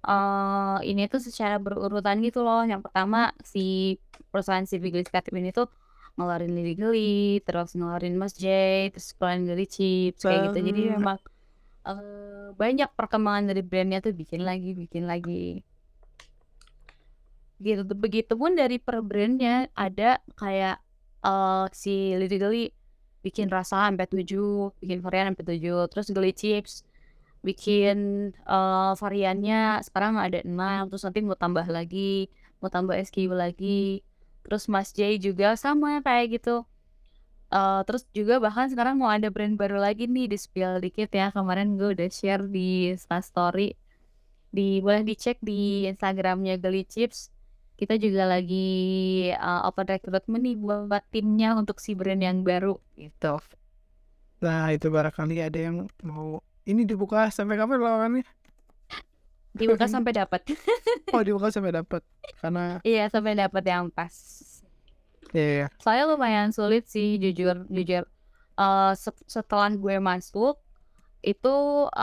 eh 0.00 0.76
ini 0.90 1.02
tuh 1.12 1.20
secara 1.20 1.56
berurutan 1.64 2.16
gitu 2.24 2.40
loh 2.46 2.64
yang 2.64 2.80
pertama 2.80 3.36
si 3.44 3.60
perusahaan 4.32 4.64
si 4.64 4.76
Figelis 4.80 5.08
Kreatif 5.12 5.34
ini 5.36 5.52
tuh 5.52 5.68
ngeluarin 6.16 6.52
Lili 6.56 6.72
Geli 6.80 7.00
terus 7.44 7.76
ngeluarin 7.76 8.16
Mas 8.16 8.32
J 8.32 8.46
terus 8.92 9.12
ngeluarin 9.16 9.44
Geli 9.48 9.66
Chips 9.68 10.22
kayak 10.24 10.40
gitu 10.48 10.58
jadi 10.68 10.80
memang 10.96 11.20
eh, 11.86 12.48
banyak 12.54 12.90
perkembangan 12.98 13.50
dari 13.50 13.62
brandnya 13.64 13.98
tuh 14.04 14.12
bikin 14.16 14.42
lagi 14.44 14.76
bikin 14.76 15.04
lagi. 15.08 15.64
Gitu 17.60 17.82
begitupun 17.84 18.56
dari 18.56 18.80
per 18.80 19.04
brandnya 19.04 19.68
ada 19.76 20.20
kayak 20.36 20.80
eh 21.20 21.66
si 21.76 22.16
Geli 22.16 22.72
bikin 23.20 23.52
rasa 23.52 23.84
sampai 23.92 24.08
7 24.08 24.72
bikin 24.80 25.04
varian 25.04 25.36
sampai 25.36 25.44
7 25.60 25.92
terus 25.92 26.08
Geli 26.08 26.32
Chips 26.32 26.74
bikin 27.44 28.30
eh, 28.32 28.92
variannya 28.96 29.84
sekarang 29.84 30.16
ada 30.16 30.40
6 30.40 30.88
terus 30.88 31.04
nanti 31.04 31.20
mau 31.20 31.36
tambah 31.36 31.66
lagi 31.68 32.32
mau 32.60 32.68
tambah 32.68 32.94
SKU 32.94 33.32
lagi. 33.32 34.04
Terus 34.44 34.68
Mas 34.68 34.92
J 34.92 35.20
juga 35.20 35.56
sama 35.56 36.00
kayak 36.04 36.40
gitu 36.40 36.64
Eh, 37.50 37.80
terus 37.82 38.06
juga 38.14 38.38
bahkan 38.38 38.70
sekarang 38.70 38.94
mau 39.02 39.10
ada 39.10 39.26
brand 39.26 39.58
baru 39.58 39.82
lagi 39.82 40.06
nih 40.06 40.30
di 40.30 40.38
spill 40.38 40.78
dikit 40.78 41.10
ya. 41.10 41.34
Kemarin 41.34 41.74
gue 41.74 41.98
udah 41.98 42.06
share 42.06 42.46
di 42.46 42.94
story 42.94 43.74
di 44.50 44.78
boleh 44.82 45.02
dicek 45.02 45.38
di 45.42 45.90
Instagramnya 45.90 46.62
Geli 46.62 46.86
Chips. 46.86 47.34
Kita 47.74 47.98
juga 47.98 48.30
lagi 48.30 48.68
eh, 49.34 49.60
open 49.66 49.86
recruitment 49.90 50.42
nih 50.46 50.56
buat 50.62 51.04
timnya 51.10 51.58
untuk 51.58 51.82
si 51.82 51.98
brand 51.98 52.22
yang 52.22 52.46
baru 52.46 52.78
gitu. 52.94 53.42
Nah 54.46 54.70
itu 54.70 54.86
barangkali 54.86 55.42
ada 55.42 55.58
yang 55.58 55.90
mau 56.06 56.38
ini 56.70 56.86
dibuka 56.86 57.34
sampai 57.34 57.58
kapan 57.58 57.82
lawannya 57.82 58.24
dibuka 59.50 59.90
sampai 59.90 60.14
dapat. 60.14 60.46
Oh 61.10 61.22
dibuka 61.26 61.50
sampai 61.50 61.74
dapat. 61.74 62.02
Karena 62.38 62.78
iya 62.86 63.10
sampai 63.10 63.34
dapat 63.34 63.62
yang 63.66 63.90
pas 63.90 64.14
ya 65.32 65.46
ya 65.64 65.68
saya 65.84 66.02
lumayan 66.10 66.50
sulit 66.56 66.84
sih 66.94 67.16
jujur 67.22 67.56
jujur. 67.76 68.04
Eh, 68.60 68.92
se- 69.04 69.26
setelah 69.36 69.70
gue 69.84 69.96
masuk 70.10 70.54
itu 71.32 71.54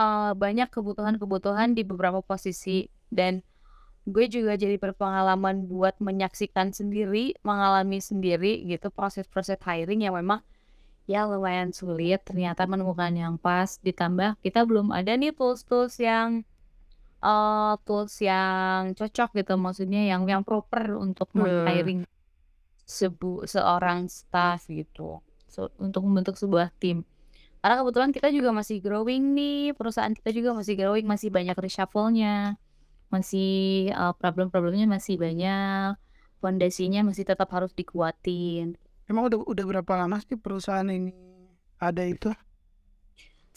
eh, 0.02 0.32
banyak 0.42 0.68
kebutuhan-kebutuhan 0.74 1.68
di 1.78 1.82
beberapa 1.90 2.20
posisi. 2.24 2.88
Dan 3.18 3.40
gue 4.08 4.24
juga 4.28 4.52
jadi 4.62 4.76
berpengalaman 4.80 5.68
buat 5.70 5.96
menyaksikan 6.00 6.68
sendiri 6.78 7.36
mengalami 7.44 7.98
sendiri 8.00 8.64
gitu 8.70 8.88
proses-proses 8.92 9.58
hiring 9.68 10.00
yang 10.06 10.14
memang 10.20 10.40
ya 11.12 11.24
lumayan 11.30 11.70
sulit. 11.74 12.20
Ternyata 12.28 12.64
menemukan 12.70 13.12
yang 13.14 13.34
pas 13.40 13.78
ditambah 13.86 14.38
kita 14.44 14.60
belum 14.68 14.88
ada 14.98 15.12
nih 15.20 15.32
tools-tools 15.38 15.94
yang 16.02 16.28
eh 17.24 17.72
tools 17.86 18.14
yang 18.22 18.94
cocok 18.98 19.28
gitu. 19.38 19.52
Maksudnya 19.58 20.00
yang 20.10 20.22
yang 20.32 20.42
proper 20.48 20.84
untuk 21.06 21.28
Hmm. 21.34 21.42
meng-hiring 21.42 22.00
sebu 22.88 23.44
seorang 23.54 24.08
staff 24.08 24.66
gitu 24.72 25.20
So, 25.48 25.72
untuk 25.80 26.04
membentuk 26.06 26.36
sebuah 26.36 26.68
tim 26.82 27.04
karena 27.60 27.74
kebetulan 27.82 28.10
kita 28.14 28.28
juga 28.36 28.50
masih 28.54 28.78
growing 28.84 29.34
nih 29.36 29.74
perusahaan 29.78 30.14
kita 30.14 30.30
juga 30.36 30.50
masih 30.58 30.74
growing 30.78 31.06
masih 31.08 31.28
banyak 31.36 31.56
reshuffle-nya 31.58 32.56
masih 33.14 33.50
eh, 33.92 34.14
problem-problemnya 34.20 34.86
masih 34.96 35.16
banyak 35.20 35.96
fondasinya 36.42 37.00
masih 37.08 37.24
tetap 37.26 37.48
harus 37.56 37.72
dikuatin 37.74 38.76
emang 39.10 39.24
udah 39.28 39.38
udah 39.52 39.64
berapa 39.70 39.92
lama 40.00 40.16
sih 40.22 40.36
perusahaan 40.38 40.86
ini 40.86 41.12
ada 41.80 42.02
itu? 42.06 42.30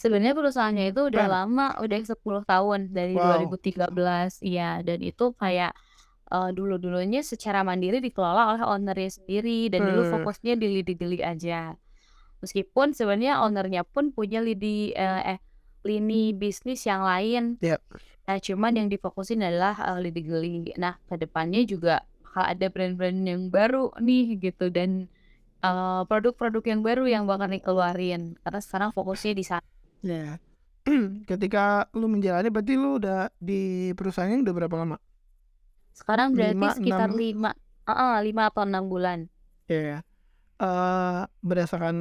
Sebenarnya 0.02 0.34
perusahaannya 0.34 0.84
itu 0.90 1.00
udah 1.10 1.24
Keren. 1.24 1.34
lama, 1.36 1.66
udah 1.78 1.98
10 2.02 2.42
tahun 2.42 2.80
dari 2.90 3.14
Wow. 3.14 3.22
2013, 3.22 4.42
iya, 4.42 4.82
dan 4.82 4.98
itu 4.98 5.30
kayak, 5.38 5.70
eee, 6.32 6.50
dulu-dulunya 6.56 7.20
secara 7.20 7.60
mandiri 7.60 8.00
dikelola 8.00 8.56
oleh 8.56 8.62
owner-nya 8.64 9.12
sendiri 9.12 9.68
dan 9.68 9.84
dulu 9.84 10.02
Eee. 10.02 10.12
fokusnya 10.16 10.54
di 10.56 10.66
lidi-geli 10.80 11.20
aja. 11.20 11.76
Meskipun 12.40 12.96
sebenarnya 12.96 13.44
owner-nya 13.44 13.84
pun 13.84 14.10
punya 14.16 14.40
lidi 14.40 14.96
eee, 14.96 15.36
eh, 15.36 15.40
lini 15.84 16.32
bisnis 16.32 16.82
yang 16.88 17.04
lain. 17.04 17.60
Yap. 17.60 17.82
Nah, 18.22 18.38
cuman 18.38 18.72
yang 18.78 18.88
difokusin 18.88 19.42
adalah, 19.44 19.74
eee, 19.92 19.98
lidi-geli. 20.08 20.72
Nah, 20.78 20.96
ke 21.06 21.18
depannya 21.20 21.62
juga 21.68 22.02
bakal 22.24 22.44
ada 22.48 22.66
brand-brand 22.72 23.18
yang 23.28 23.42
baru 23.52 23.92
nih 24.00 24.40
gitu 24.40 24.72
dan, 24.72 25.06
produk-produk 26.10 26.64
yang 26.66 26.82
baru 26.82 27.06
yang 27.06 27.22
bakal 27.30 27.46
dikeluarin 27.46 28.34
karena 28.42 28.58
sekarang 28.58 28.90
fokusnya 28.90 29.32
di 29.38 29.44
sana. 29.46 29.62
Ya. 30.02 30.42
Ketika 31.30 31.86
lu 31.94 32.10
menjalani 32.10 32.50
berarti 32.50 32.74
lu 32.74 32.98
udah 32.98 33.30
di 33.38 33.94
perusahaan 33.94 34.26
ini 34.26 34.42
udah 34.42 34.54
berapa 34.58 34.74
lama? 34.74 34.98
Sekarang 35.98 36.32
berarti 36.32 36.66
5, 36.66 36.72
sekitar 36.72 37.12
6? 37.12 37.12
5 37.12 37.52
heeh, 37.88 38.16
5 38.24 38.42
atau 38.48 38.64
6 38.64 38.84
bulan. 38.88 39.28
Iya. 39.70 40.02
Eee, 40.62 41.22
berdasarkan 41.44 41.96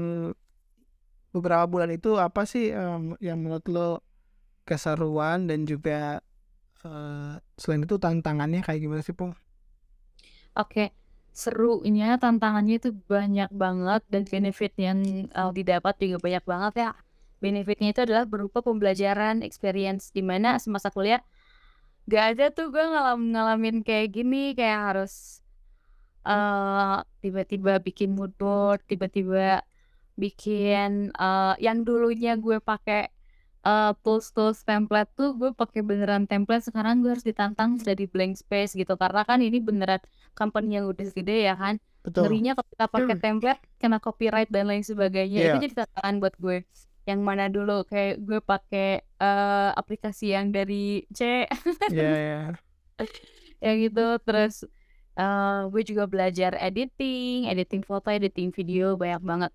beberapa 1.36 1.66
bulan 1.70 1.92
itu 1.96 2.18
apa 2.20 2.44
sih, 2.50 2.72
mmm, 2.76 3.20
yang 3.24 3.40
menurut 3.44 3.66
lo 3.72 3.90
keseruan 4.68 5.48
dan 5.50 5.66
juga, 5.70 6.22
eee, 6.86 7.42
selain 7.60 7.84
itu 7.88 7.98
tantangannya 8.02 8.62
kayak 8.66 8.82
gimana 8.84 9.02
sih, 9.06 9.16
Pung? 9.18 9.34
Oke, 10.56 10.92
serunya, 11.32 12.20
tantangannya 12.20 12.76
itu 12.76 12.92
banyak 13.08 13.48
banget 13.56 14.02
dan 14.12 14.24
benefit 14.28 14.76
yang, 14.76 15.00
eee, 15.32 15.52
didapat 15.56 15.96
juga 16.04 16.18
banyak 16.20 16.44
banget 16.44 16.74
ya. 16.84 16.90
Benefitnya 17.40 17.88
itu 17.96 18.02
adalah 18.04 18.28
berupa 18.28 18.60
pembelajaran, 18.60 19.40
experience, 19.48 20.12
di 20.12 20.20
mana 20.22 20.60
semasa 20.60 20.92
kuliah 20.92 21.24
gak 22.10 22.26
ada 22.38 22.46
tuh 22.56 22.72
gue 22.74 22.82
ngalam 22.84 23.20
ngalamin 23.34 23.84
kayak 23.86 24.08
gini, 24.16 24.54
kayak 24.58 24.80
harus, 24.94 25.44
eee, 26.28 26.98
tiba-tiba 27.24 27.80
bikin 27.84 28.16
mood 28.18 28.34
board, 28.40 28.82
tiba-tiba 28.90 29.64
bikin, 30.20 31.12
eee, 31.16 31.54
yang 31.66 31.84
dulunya 31.88 32.36
gue 32.40 32.60
pakai, 32.64 33.10
eee, 33.68 33.92
tools-tools 34.06 34.64
template 34.68 35.12
tuh 35.20 35.36
gue 35.40 35.52
pakai 35.58 35.82
beneran 35.86 36.26
template, 36.30 36.66
sekarang 36.72 37.02
gue 37.06 37.12
harus 37.16 37.26
ditantang 37.28 37.78
dari 37.82 38.06
blank 38.10 38.38
space 38.42 38.74
gitu. 38.80 38.94
Karena 39.00 39.24
kan 39.30 39.40
ini 39.46 39.60
beneran 39.64 40.02
company 40.38 40.80
yang 40.82 40.88
udah 40.92 41.08
gede 41.18 41.48
ya 41.50 41.56
kan, 41.60 41.78
Betul. 42.06 42.42
ngerinya 42.42 42.54
ketika 42.60 42.86
pakai 42.92 43.16
template 43.20 43.62
kena 43.82 44.00
copyright 44.04 44.50
dan 44.54 44.66
lain 44.72 44.84
sebagainya, 44.86 45.48
itu 45.48 45.56
Iya. 45.56 45.64
jadi 45.64 45.74
tantangan 45.86 46.16
buat 46.24 46.36
gue. 46.42 46.66
Yang 47.10 47.20
mana 47.26 47.46
dulu 47.50 47.82
kayak 47.90 48.22
gue 48.22 48.40
pakai, 48.42 49.02
eee, 49.02 49.70
aplikasi 49.74 50.34
yang 50.38 50.54
dari 50.54 51.06
C. 51.14 51.46
Iya 51.90 52.10
iya. 52.18 52.42
Ya 53.62 53.78
gitu, 53.78 54.18
terus, 54.26 54.66
eee, 55.18 55.60
gue 55.70 55.82
juga 55.86 56.10
belajar 56.10 56.58
editing, 56.58 57.46
editing 57.46 57.86
foto, 57.86 58.10
editing 58.10 58.50
video, 58.50 58.98
banyak 58.98 59.22
banget. 59.22 59.52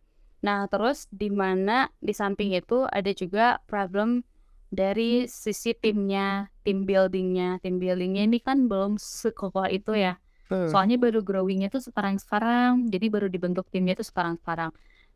Nah, 0.47 0.71
terus 0.71 1.11
di 1.11 1.27
mana 1.27 1.91
di 1.99 2.15
samping 2.15 2.55
itu 2.55 2.87
ada 2.87 3.11
juga 3.11 3.59
problem 3.67 4.23
dari 4.71 5.27
sisi 5.27 5.75
timnya, 5.75 6.47
team 6.63 6.87
building-nya. 6.87 7.59
Team 7.63 7.83
building-nya 7.83 8.31
ini 8.31 8.39
kan 8.39 8.71
belum 8.71 8.95
sekokoh 8.99 9.67
itu 9.75 9.95
ya. 9.99 10.23
Soalnya 10.71 10.99
baru 11.03 11.23
growing-nya 11.27 11.67
tuh 11.71 11.83
sekarang-sekarang, 11.83 12.91
jadi 12.91 13.07
baru 13.11 13.27
dibentuk 13.27 13.67
timnya 13.75 13.95
tuh 13.99 14.07
sekarang-sekarang. 14.07 14.71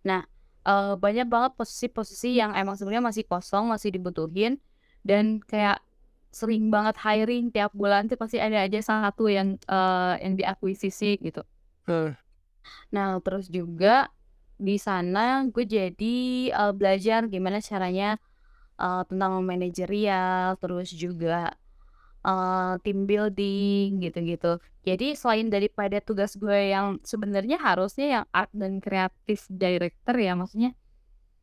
Nah, 0.07 0.27
eee, 0.67 0.95
banyak 1.01 1.27
banget 1.31 1.53
posisi-posisi 1.59 2.37
yang 2.41 2.53
emang 2.57 2.77
sebenarnya 2.79 3.05
masih 3.13 3.25
kosong, 3.29 3.71
masih 3.73 3.91
dibutuhin 3.95 4.59
dan 5.07 5.41
kayak 5.45 5.81
sering 6.31 6.71
banget 6.71 6.95
hiring 7.03 7.51
tiap 7.51 7.73
bulan 7.75 8.07
tuh 8.11 8.15
pasti 8.21 8.39
ada 8.39 8.63
aja 8.67 8.79
satu 8.83 9.27
yang, 9.33 9.59
eee, 9.67 10.15
yang 10.25 10.35
diakuisisi 10.39 11.19
gitu. 11.23 11.43
Heeh. 11.89 12.13
Nah, 12.95 13.19
terus 13.23 13.47
juga 13.51 14.11
di 14.61 14.77
sana 14.81 15.47
gue 15.51 15.65
jadi, 15.67 16.17
eee, 16.53 16.73
belajar 16.77 17.27
gimana 17.31 17.59
caranya, 17.63 18.19
eee, 18.81 19.03
tentang 19.11 19.43
manajerial, 19.47 20.57
terus 20.63 20.91
juga, 20.95 21.55
eee, 22.27 22.73
team 22.85 22.99
building 23.09 24.01
gitu-gitu. 24.05 24.59
Jadi 24.87 25.15
selain 25.19 25.49
daripada 25.53 25.99
tugas 26.05 26.37
gue 26.41 26.73
yang 26.73 26.99
sebenarnya 27.05 27.59
harusnya 27.61 28.07
yang 28.21 28.25
art 28.33 28.51
dan 28.57 28.81
creative 28.81 29.43
director 29.53 30.17
ya, 30.17 30.33
maksudnya 30.39 30.73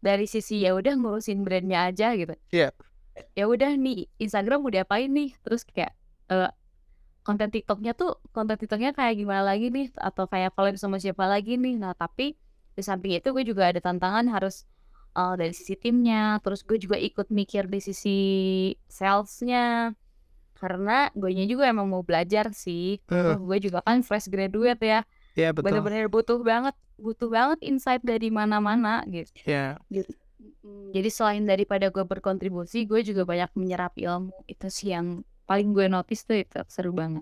dari 0.03 0.25
sisi 0.29 0.61
ya 0.63 0.73
udah 0.77 0.93
ngurusin 0.99 1.41
brand-nya 1.45 1.89
aja 1.93 2.13
gitu. 2.17 2.33
Iya. 2.53 2.71
Ya 3.37 3.45
udah 3.49 3.73
nih 3.77 4.07
Instagram 4.21 4.65
mau 4.65 4.71
diapain 4.73 5.09
nih, 5.11 5.33
terus 5.45 5.65
kayak, 5.67 5.93
eee, 6.31 6.49
konten 7.25 7.49
TikTok-nya 7.53 7.93
tuh 7.97 8.17
konten 8.35 8.57
TikTok-nya 8.59 8.93
kayak 8.97 9.15
gimana 9.19 9.43
lagi 9.45 9.69
nih, 9.73 9.91
atau 9.97 10.25
kayak 10.29 10.53
collab 10.57 10.77
sama 10.81 10.97
siapa 11.01 11.25
lagi 11.29 11.57
nih. 11.59 11.75
Nah, 11.81 11.93
tapi 11.97 12.35
di 12.77 12.81
samping 12.85 13.17
itu 13.19 13.29
gue 13.35 13.43
juga 13.47 13.69
ada 13.73 13.79
tantangan 13.83 14.25
harus, 14.31 14.65
eee, 15.17 15.33
dari 15.39 15.53
sisi 15.55 15.75
timnya, 15.79 16.39
terus 16.45 16.61
gue 16.65 16.77
juga 16.81 16.97
ikut 16.99 17.27
mikir 17.33 17.67
di 17.71 17.79
sisi 17.83 18.19
sales-nya. 18.89 19.93
Karena 20.57 21.13
guenya 21.13 21.45
juga 21.45 21.69
emang 21.69 21.87
mau 21.87 22.01
belajar 22.01 22.49
sih. 22.51 22.97
Toh 23.05 23.37
gue 23.37 23.57
juga 23.61 23.85
kan 23.85 24.01
fresh 24.01 24.27
graduate 24.27 24.81
ya, 24.81 24.99
Iya 25.37 25.53
betul. 25.53 25.69
bener-bener 25.79 26.09
butuh 26.09 26.41
banget 26.41 26.73
butuh 26.97 27.29
banget 27.29 27.61
insight 27.61 28.01
dari 28.01 28.33
mana-mana 28.33 29.05
gitu. 29.05 29.29
Iya. 29.45 29.77
Gitu. 29.93 30.11
Jadi 30.97 31.09
selain 31.13 31.45
daripada 31.45 31.93
gue 31.93 32.01
berkontribusi, 32.01 32.89
gue 32.89 33.05
juga 33.05 33.21
banyak 33.25 33.53
menyerap 33.53 33.93
ilmu. 33.97 34.33
Itu 34.49 34.67
sih 34.73 34.93
yang 34.93 35.21
paling 35.45 35.71
gue 35.77 35.85
notice 35.87 36.25
tuh 36.25 36.41
itu, 36.41 36.57
seru 36.67 36.91
banget. 36.91 37.21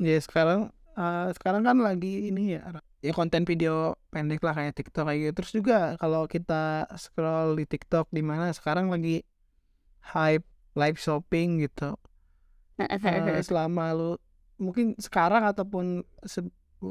Ya 0.00 0.16
sekarang, 0.22 0.70
eee, 0.96 1.26
sekarang 1.36 1.62
kan 1.66 1.76
lagi 1.82 2.30
ini 2.32 2.56
ya, 2.56 2.80
ya 3.04 3.12
konten 3.12 3.44
video 3.44 3.98
pendek 4.08 4.40
lah 4.40 4.54
kayak 4.56 4.72
TikTok 4.78 5.04
kayak 5.10 5.18
gitu. 5.20 5.32
Terus 5.42 5.52
juga 5.52 5.78
kalau 6.00 6.24
kita 6.30 6.88
scroll 6.96 7.58
di 7.58 7.64
TikTok 7.68 8.08
di 8.14 8.22
mana 8.24 8.48
sekarang 8.54 8.88
lagi 8.88 9.20
hype 10.14 10.46
live 10.78 10.96
shopping 10.96 11.60
gitu. 11.66 11.98
Eee, 12.88 13.40
selama 13.44 13.84
lu 13.96 14.10
mungkin 14.60 14.92
sekarang 15.00 15.44
ataupun 15.44 16.04
se 16.24 16.44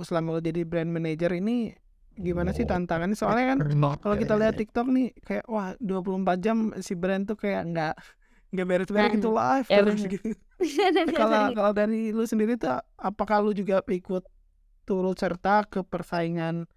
selama 0.06 0.38
lu 0.38 0.42
jadi 0.42 0.66
brand 0.66 0.90
manager 0.90 1.34
ini 1.34 1.74
gimana 2.18 2.52
sih 2.54 2.66
tantangannya? 2.68 3.16
Soalnya 3.18 3.46
kan 3.56 3.60
kalau 4.04 4.16
kita 4.18 4.34
lihat 4.38 4.56
TikTok 4.58 4.88
nih 4.90 5.08
kayak 5.26 5.46
wah 5.50 5.74
24 5.80 6.38
jam 6.42 6.58
si 6.82 6.94
brand 6.94 7.26
tuh 7.26 7.38
kayak 7.38 7.64
nggak 7.74 7.94
nggak 8.50 8.66
beres-beres 8.66 9.14
gitu 9.14 9.30
live 9.34 9.68
Ya 9.70 9.78
terus 9.86 10.02
gitu. 10.06 10.30
Kalau 11.16 11.56
kalau 11.56 11.72
dari 11.72 12.12
lu 12.12 12.28
sendiri 12.28 12.60
tuh 12.60 12.76
apakah 13.00 13.40
lu 13.40 13.56
juga 13.56 13.80
ikut 13.88 14.24
turut 14.84 15.16
serta 15.16 15.64
ke 15.64 15.80
persaingan 15.88 16.68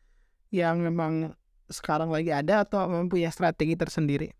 yang 0.54 0.78
memang 0.78 1.34
sekarang 1.66 2.12
lagi 2.12 2.30
ada 2.30 2.62
atau 2.62 2.86
memang 2.86 3.08
punya 3.10 3.32
strategi 3.34 3.74
tersendiri? 3.74 4.30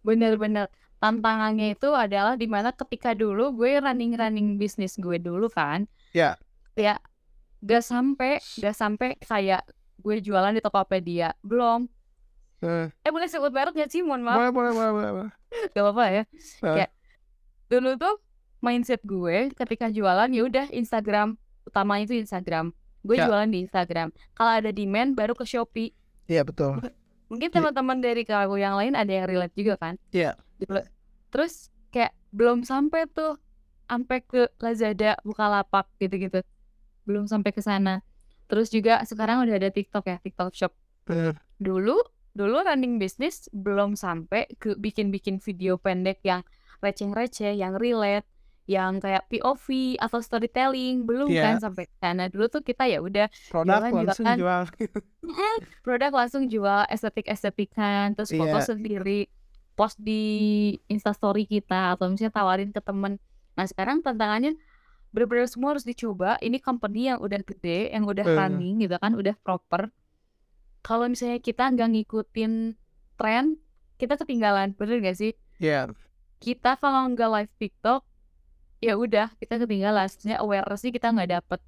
Bener 0.00 0.40
bener. 0.40 0.72
Tantangannya 1.00 1.72
itu 1.72 1.88
adalah 1.96 2.36
di 2.36 2.44
mana 2.44 2.76
ketika 2.76 3.16
dulu 3.16 3.56
gue 3.56 3.80
running-running 3.80 4.60
bisnis 4.60 5.00
gue 5.00 5.16
dulu 5.16 5.48
kan. 5.48 5.88
Ya. 6.12 6.36
Ya, 6.76 7.00
gak 7.64 7.80
sampai 7.80 8.38
gak 8.60 8.76
sampai 8.76 9.16
kayak 9.16 9.64
gue 9.96 10.20
jualan 10.20 10.52
di 10.52 10.60
Tokopedia, 10.60 11.32
belum. 11.40 11.88
Heeh. 12.60 12.92
Eh 13.00 13.10
boleh 13.10 13.28
sebut 13.32 13.48
merek 13.48 13.72
gak 13.72 13.88
sih? 13.88 14.04
Mohon 14.04 14.22
maaf. 14.28 14.36
Boleh 14.36 14.52
boleh 14.52 14.72
boleh 14.76 14.92
boleh 14.92 15.10
boleh. 15.16 15.32
Gak 15.72 15.82
apa-apa 15.82 16.04
ya. 16.04 16.22
Heeh. 16.28 16.74
Kayak 16.76 16.90
dulu 17.72 17.90
tuh 17.96 18.14
mindset 18.60 19.00
gue 19.00 19.48
ketika 19.56 19.88
jualan 19.88 20.28
ya 20.28 20.42
udah 20.44 20.66
Instagram, 20.68 21.40
utamanya 21.64 22.04
itu 22.04 22.20
Instagram. 22.20 22.76
Gue 23.00 23.16
Ya. 23.16 23.24
jualan 23.24 23.48
di 23.48 23.64
Instagram. 23.64 24.12
Kalau 24.36 24.52
ada 24.52 24.68
demand 24.68 25.16
baru 25.16 25.32
ke 25.32 25.48
Shopee. 25.48 25.96
Iya 26.28 26.44
betul. 26.44 26.76
Mungkin 27.32 27.48
teman-teman 27.48 28.04
dari 28.04 28.28
kalau 28.28 28.60
yang 28.60 28.76
lain 28.76 28.92
ada 28.92 29.08
yang 29.08 29.24
relate 29.24 29.56
juga 29.56 29.80
kan? 29.80 29.96
Iya. 30.12 30.36
Gitu. 30.60 30.76
Terus 31.30 31.52
kayak 31.88 32.12
belum 32.30 32.62
sampai 32.62 33.08
tuh 33.08 33.40
sampai 33.88 34.22
ke 34.22 34.46
Lazada, 34.60 35.18
Bukalapak 35.24 35.90
gitu-gitu. 35.98 36.44
Belum 37.02 37.26
sampai 37.26 37.50
ke 37.50 37.58
sana. 37.58 38.04
Terus 38.46 38.70
juga 38.70 39.02
sekarang 39.02 39.42
udah 39.42 39.56
ada 39.56 39.70
TikTok 39.70 40.04
ya, 40.06 40.16
TikTok 40.20 40.54
Shop. 40.54 40.72
Dulu 41.58 41.98
dulu 42.30 42.56
running 42.62 43.02
bisnis 43.02 43.50
belum 43.50 43.98
sampai 43.98 44.46
ke 44.54 44.78
bikin-bikin 44.78 45.42
video 45.42 45.74
pendek 45.74 46.22
yang 46.22 46.46
receh-receh, 46.78 47.58
yang 47.58 47.74
relate, 47.74 48.22
yang 48.70 49.02
kayak 49.02 49.26
POV 49.26 49.98
atau 49.98 50.22
storytelling, 50.22 51.02
belum 51.02 51.26
Iya. 51.26 51.42
kan 51.42 51.54
sampai 51.58 51.90
ke 51.90 51.96
sana. 51.98 52.30
Dulu 52.30 52.46
tuh 52.46 52.62
kita 52.62 52.86
ya 52.86 53.02
udah 53.02 53.26
Produk 53.50 53.82
jualan 53.82 53.90
langsung 54.06 54.26
kan 54.30 54.36
jual. 54.38 54.62
Produk 55.84 56.10
langsung 56.14 56.46
jual 56.46 56.86
estetik-estetikan, 56.86 58.14
terus 58.14 58.30
foto 58.30 58.56
Iya. 58.56 58.66
sendiri, 58.66 59.26
post 59.80 59.96
di 59.96 60.76
Instastory 60.92 61.48
kita 61.48 61.96
atau 61.96 62.12
misalnya 62.12 62.36
tawarin 62.36 62.68
ke 62.68 62.84
temen. 62.84 63.16
Nah, 63.56 63.64
sekarang 63.64 64.04
tantangannya 64.04 64.60
bener-bener 65.08 65.48
semua 65.48 65.72
harus 65.72 65.88
dicoba. 65.88 66.36
Ini 66.44 66.60
company 66.60 67.08
yang 67.08 67.24
udah 67.24 67.40
gede, 67.40 67.88
yang 67.88 68.04
udah 68.04 68.28
Heeh. 68.28 68.36
running 68.36 68.84
gitu 68.84 69.00
kan, 69.00 69.16
udah 69.16 69.32
proper. 69.40 69.88
Kalau 70.84 71.08
misalnya 71.08 71.40
kita 71.40 71.72
nggak 71.72 71.88
ngikutin 71.96 72.76
tren 73.16 73.60
kita 74.00 74.16
ketinggalan 74.16 74.72
bener 74.72 75.04
gak 75.04 75.20
sih 75.20 75.36
Iya. 75.60 75.92
kita 76.40 76.80
kalau 76.80 77.04
nggak 77.12 77.28
live 77.28 77.52
TikTok 77.60 78.00
ya 78.80 78.96
udah 78.96 79.28
kita 79.36 79.60
ketinggalan 79.60 80.08
sebenarnya 80.08 80.40
awareness 80.40 80.88
kita 80.88 81.12
nggak 81.12 81.30
dapet 81.36 81.60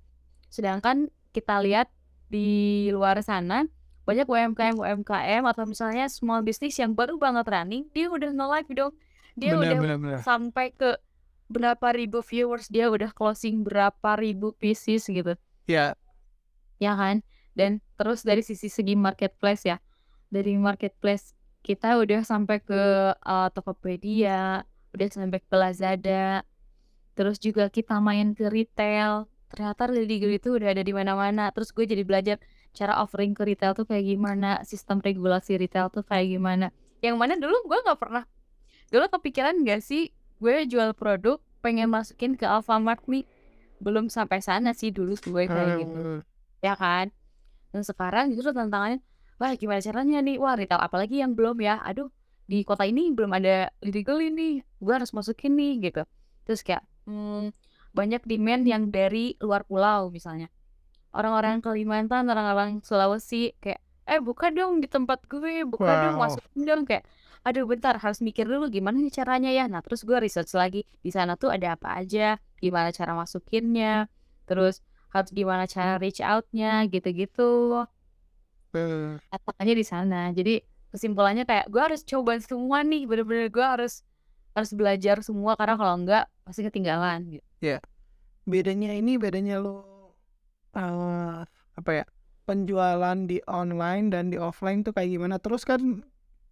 sedangkan 0.48 1.12
kita 1.36 1.60
lihat 1.60 1.92
di 2.32 2.88
luar 2.88 3.20
sana 3.20 3.68
banyak 4.02 4.26
UMKM 4.26 4.74
UMKM 4.78 5.42
atau 5.46 5.64
misalnya 5.64 6.10
small 6.10 6.42
business 6.42 6.74
yang 6.78 6.92
baru 6.92 7.16
banget 7.16 7.46
running 7.46 7.86
dia 7.94 8.10
udah 8.10 8.30
nge-live 8.34 8.70
dong. 8.74 8.92
Dia 9.38 9.56
Benar 9.56 9.62
udah 9.62 9.78
benar 9.80 9.98
benar. 9.98 10.18
sampai 10.20 10.74
ke 10.74 10.98
berapa 11.52 11.86
ribu 11.92 12.20
viewers 12.24 12.68
dia 12.68 12.88
udah 12.88 13.12
closing 13.14 13.62
berapa 13.62 14.18
ribu 14.18 14.52
pieces 14.58 15.06
gitu. 15.06 15.38
Iya. 15.70 15.94
ya 16.82 16.92
kan? 16.98 17.22
Dan 17.54 17.78
terus 17.94 18.26
dari 18.26 18.42
sisi 18.42 18.66
segi 18.66 18.98
marketplace 18.98 19.62
ya. 19.68 19.78
Dari 20.32 20.56
marketplace 20.58 21.36
kita 21.62 21.94
udah 22.00 22.26
sampai 22.26 22.58
ke 22.58 23.14
uh, 23.14 23.48
Tokopedia 23.54 24.66
udah 24.92 25.06
sampai 25.08 25.40
ke 25.40 25.54
Lazada 25.56 26.44
terus 27.12 27.36
juga 27.40 27.68
kita 27.68 28.00
main 28.00 28.32
ke 28.32 28.48
retail. 28.48 29.28
Ternyata 29.52 29.84
Lady 29.92 30.16
itu 30.16 30.56
udah 30.56 30.72
ada 30.72 30.80
di 30.80 30.96
mana-mana. 30.96 31.52
Terus 31.52 31.76
gue 31.76 31.84
jadi 31.84 32.02
belajar 32.08 32.40
cara 32.72 33.04
offering 33.04 33.36
ke 33.36 33.44
retail 33.44 33.76
tuh 33.76 33.84
kayak 33.84 34.16
gimana 34.16 34.64
sistem 34.64 34.98
regulasi 34.98 35.60
retail 35.60 35.92
tuh 35.92 36.02
kayak 36.02 36.32
gimana. 36.32 36.72
Yang 37.04 37.16
mana 37.20 37.34
dulu 37.36 37.56
gue 37.68 37.78
nggak 37.84 38.00
pernah. 38.00 38.24
Dulu 38.88 39.04
kepikiran 39.08 39.64
gak 39.64 39.80
sih 39.84 40.12
gue 40.40 40.66
jual 40.66 40.96
produk 40.96 41.38
pengen 41.60 41.92
masukin 41.92 42.34
ke 42.34 42.48
Alfamart 42.48 43.04
nih. 43.08 43.28
Belum 43.78 44.08
sampai 44.08 44.40
sana 44.40 44.72
sih 44.72 44.88
dulu 44.88 45.16
gue 45.20 45.44
kayak 45.48 45.84
gitu. 45.84 45.96
Hmm, 45.96 46.20
ya 46.64 46.74
kan? 46.76 47.12
Dan 47.72 47.84
sekarang 47.84 48.32
justru 48.32 48.56
tantangannya 48.56 49.04
wah 49.36 49.52
gimana 49.56 49.80
caranya 49.84 50.18
nih? 50.24 50.36
Wah 50.40 50.56
retail 50.56 50.80
apalagi 50.80 51.20
yang 51.20 51.36
belum 51.36 51.60
ya. 51.60 51.80
Aduh 51.84 52.08
di 52.48 52.64
kota 52.64 52.88
ini 52.88 53.12
belum 53.12 53.32
ada 53.36 53.70
legal 53.84 54.18
ini 54.20 54.64
gue 54.80 54.92
harus 54.92 55.12
masukin 55.12 55.52
nih 55.56 55.92
gitu. 55.92 56.02
Terus 56.48 56.64
kayak 56.64 56.84
hmm, 57.04 57.52
banyak 57.92 58.24
demand 58.24 58.64
yang 58.64 58.88
dari 58.88 59.36
luar 59.44 59.68
pulau 59.68 60.08
misalnya 60.08 60.48
orang-orang 61.12 61.60
Kalimantan 61.60 62.28
orang-orang 62.28 62.80
Sulawesi 62.80 63.52
kayak 63.60 63.80
eh 64.02 64.18
buka 64.18 64.50
dong 64.50 64.82
di 64.82 64.88
tempat 64.90 65.22
gue 65.30 65.62
buka 65.64 65.92
dong 66.08 66.16
Wow. 66.18 66.22
masukin 66.28 66.60
dong. 66.66 66.82
Kayak 66.88 67.04
aduh 67.42 67.66
bentar 67.66 67.98
harus 67.98 68.22
mikir 68.22 68.46
dulu 68.46 68.66
gimana 68.68 68.98
nih 68.98 69.12
caranya 69.12 69.50
ya. 69.52 69.64
Nah 69.70 69.82
terus 69.84 70.02
gue 70.02 70.14
research 70.18 70.52
lagi 70.54 70.82
di 71.00 71.10
sana 71.10 71.34
tuh 71.36 71.50
ada 71.54 71.74
apa 71.78 72.00
aja 72.02 72.36
gimana 72.58 72.90
cara 72.90 73.12
masukinnya 73.14 74.06
terus 74.46 74.80
harus 75.12 75.30
gimana 75.30 75.68
cara 75.68 76.00
reach 76.00 76.18
outnya 76.24 76.88
gitu-gitu. 76.88 77.84
Hmm. 78.72 79.20
tantangannya 79.28 79.74
di 79.76 79.84
sana. 79.84 80.20
Jadi 80.32 80.64
kesimpulannya 80.88 81.44
kayak 81.44 81.68
gue 81.68 81.80
harus 81.80 82.00
coba 82.04 82.40
semua 82.40 82.80
nih 82.80 83.04
bener-bener 83.04 83.52
gue 83.52 83.60
harus 83.64 84.00
harus 84.52 84.72
belajar 84.72 85.20
semua 85.24 85.56
karena 85.56 85.76
kalau 85.76 85.94
enggak 85.96 86.24
pasti 86.44 86.60
ketinggalan 86.64 87.40
gitu. 87.40 87.80
bedanya 88.44 88.92
ini 88.92 89.16
bedanya 89.16 89.62
lo 89.62 89.86
eh 90.76 91.38
apa 91.78 91.90
ya 91.92 92.04
penjualan 92.48 93.18
di 93.30 93.38
online 93.48 94.10
dan 94.12 94.24
di 94.32 94.36
offline 94.40 94.82
tuh 94.86 94.92
kayak 94.96 95.10
gimana? 95.14 95.36
Terus 95.42 95.62
kan 95.68 96.02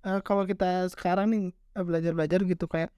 eh, 0.06 0.20
kalau 0.26 0.44
kita 0.48 0.86
sekarang 0.92 1.26
nih 1.34 1.44
eh, 1.76 1.84
belajar-belajar 1.84 2.40
gitu 2.46 2.66
kayak 2.70 2.90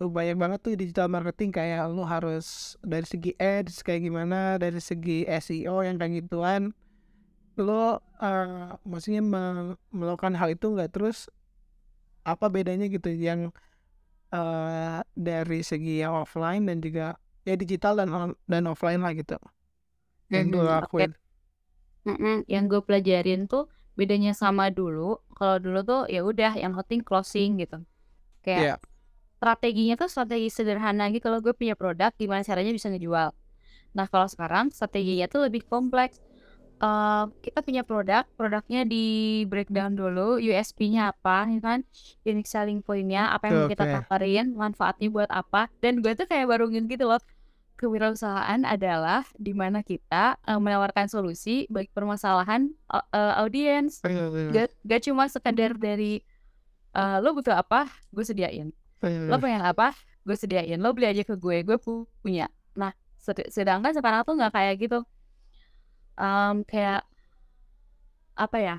lu 0.00 0.12
banyak 0.12 0.36
banget 0.36 0.60
tuh 0.60 0.72
digital 0.76 1.08
marketing 1.08 1.50
kayak 1.56 1.88
lu 1.88 2.04
harus 2.04 2.76
dari 2.84 3.06
segi 3.08 3.32
ads 3.40 3.80
kayak 3.80 4.04
gimana 4.04 4.60
dari 4.60 4.76
segi 4.80 5.24
SEO 5.24 5.80
yang 5.86 5.96
kayak 6.00 6.24
gituan. 6.26 6.72
Lo 7.56 8.00
eh, 8.22 8.76
maksudnya 8.84 9.22
me- 9.24 9.78
melakukan 9.92 10.34
hal 10.36 10.52
itu 10.54 10.66
nggak? 10.72 10.90
Terus 10.94 11.28
apa 12.26 12.46
bedanya 12.50 12.86
gitu 12.90 13.08
yang 13.14 13.52
eh, 14.34 14.98
dari 15.16 15.60
segi 15.62 16.02
yang 16.02 16.14
offline 16.26 16.66
dan 16.68 16.78
juga 16.82 17.16
ya 17.46 17.54
digital 17.54 17.98
dan 18.00 18.08
dan 18.50 18.64
offline 18.70 19.00
lah 19.02 19.14
gitu 19.14 19.38
yang 20.34 20.46
Mm-mm, 22.06 22.46
yang 22.46 22.64
gue 22.70 22.80
pelajarin 22.86 23.50
tuh 23.50 23.66
bedanya 23.98 24.30
sama 24.42 24.70
dulu. 24.70 25.18
Kalau 25.34 25.56
dulu 25.58 25.78
tuh 25.82 26.00
ya 26.14 26.20
udah 26.22 26.52
yang 26.54 26.72
penting 26.78 27.00
closing 27.02 27.58
gitu. 27.62 27.82
Kayak 28.44 28.66
Iya. 28.66 28.78
strateginya 29.38 29.94
tuh 30.00 30.08
strategi 30.12 30.48
sederhana 30.52 31.04
gitu 31.14 31.24
kalau 31.28 31.40
gue 31.44 31.54
punya 31.56 31.74
produk 31.80 32.10
gimana 32.20 32.42
caranya 32.48 32.72
bisa 32.76 32.88
ngejual. 32.92 33.28
Nah 33.96 34.06
kalau 34.12 34.28
sekarang 34.32 34.64
strateginya 34.74 35.26
tuh 35.32 35.40
lebih 35.48 35.62
kompleks. 35.70 36.20
Eh, 36.82 37.24
kita 37.44 37.58
punya 37.66 37.82
produk 37.88 38.22
produknya 38.38 38.84
di 38.84 38.96
breakdown 39.50 39.92
dulu 39.96 40.36
USP-nya 40.42 41.12
apa 41.14 41.48
ya 41.52 41.60
kan? 41.64 41.80
Unique 42.28 42.50
selling 42.50 42.80
point-nya 42.86 43.32
apa 43.34 43.48
yang 43.50 43.56
mau 43.62 43.68
kita 43.72 43.84
tawarin 43.88 44.52
manfaatnya 44.56 45.08
buat 45.14 45.30
apa. 45.32 45.68
Dan 45.82 46.00
gue 46.04 46.12
tuh 46.18 46.26
kayak 46.30 46.46
baru 46.52 46.68
ngin 46.72 46.86
gitu 46.92 47.04
loh 47.10 47.20
kewirausahaan 47.76 48.64
adalah 48.64 49.22
di 49.34 49.52
mana 49.52 49.80
kita 49.80 50.36
eh, 50.38 50.56
menawarkan 50.56 51.06
solusi 51.06 51.68
bagi 51.68 51.88
permasalahan 51.88 52.72
eh, 52.90 53.34
audiens. 53.36 54.00
Gak, 54.50 54.68
gak 54.82 55.00
cuma 55.04 55.24
sekedar 55.26 55.76
dari 55.76 56.24
eh, 56.92 57.16
lo 57.20 57.32
butuh 57.32 57.54
apa? 57.54 57.84
Gue 58.08 58.24
sediain. 58.24 58.72
Lo 59.28 59.36
pengen 59.38 59.62
apa? 59.62 59.92
Gue 60.22 60.34
sediain. 60.34 60.76
Lo 60.76 60.90
beli 60.90 61.06
aja 61.06 61.22
ke 61.22 61.36
gue. 61.36 61.62
Gue 61.62 61.76
pu- 61.76 62.08
punya. 62.18 62.48
Nah 62.72 62.90
sed- 63.16 63.48
sedangkan 63.48 63.92
sekarang 63.92 64.24
tuh 64.24 64.34
nggak 64.34 64.52
kayak 64.52 64.74
gitu. 64.78 64.98
Em, 66.16 66.64
kayak 66.64 67.04
apa 68.36 68.58
ya 68.58 68.76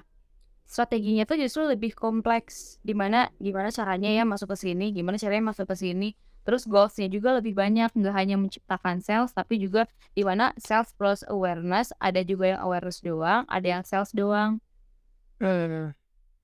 strateginya 0.67 1.23
tuh 1.23 1.37
justru 1.37 1.63
lebih 1.63 1.93
kompleks. 1.93 2.81
Di 2.81 2.91
mana 2.91 3.29
gimana 3.37 3.69
caranya 3.69 4.09
ya 4.09 4.25
masuk 4.25 4.53
ke 4.53 4.57
sini 4.59 4.91
gimana 4.91 5.15
caranya 5.15 5.53
masuk 5.53 5.69
ke 5.69 5.77
sini 5.77 6.17
terus 6.47 6.63
goalsnya 6.63 7.11
juga 7.11 7.35
lebih 7.37 7.51
banyak 7.51 7.91
nggak 7.91 8.15
hanya 8.15 8.39
menciptakan 8.39 9.03
sales 9.03 9.35
tapi 9.35 9.59
juga 9.59 9.83
di 10.15 10.23
mana 10.23 10.55
sales 10.55 10.95
plus 10.95 11.27
awareness 11.27 11.91
ada 11.99 12.23
juga 12.23 12.55
yang 12.55 12.61
awareness 12.63 13.03
doang 13.03 13.43
ada 13.51 13.67
yang 13.67 13.83
sales 13.83 14.15
doang 14.15 14.63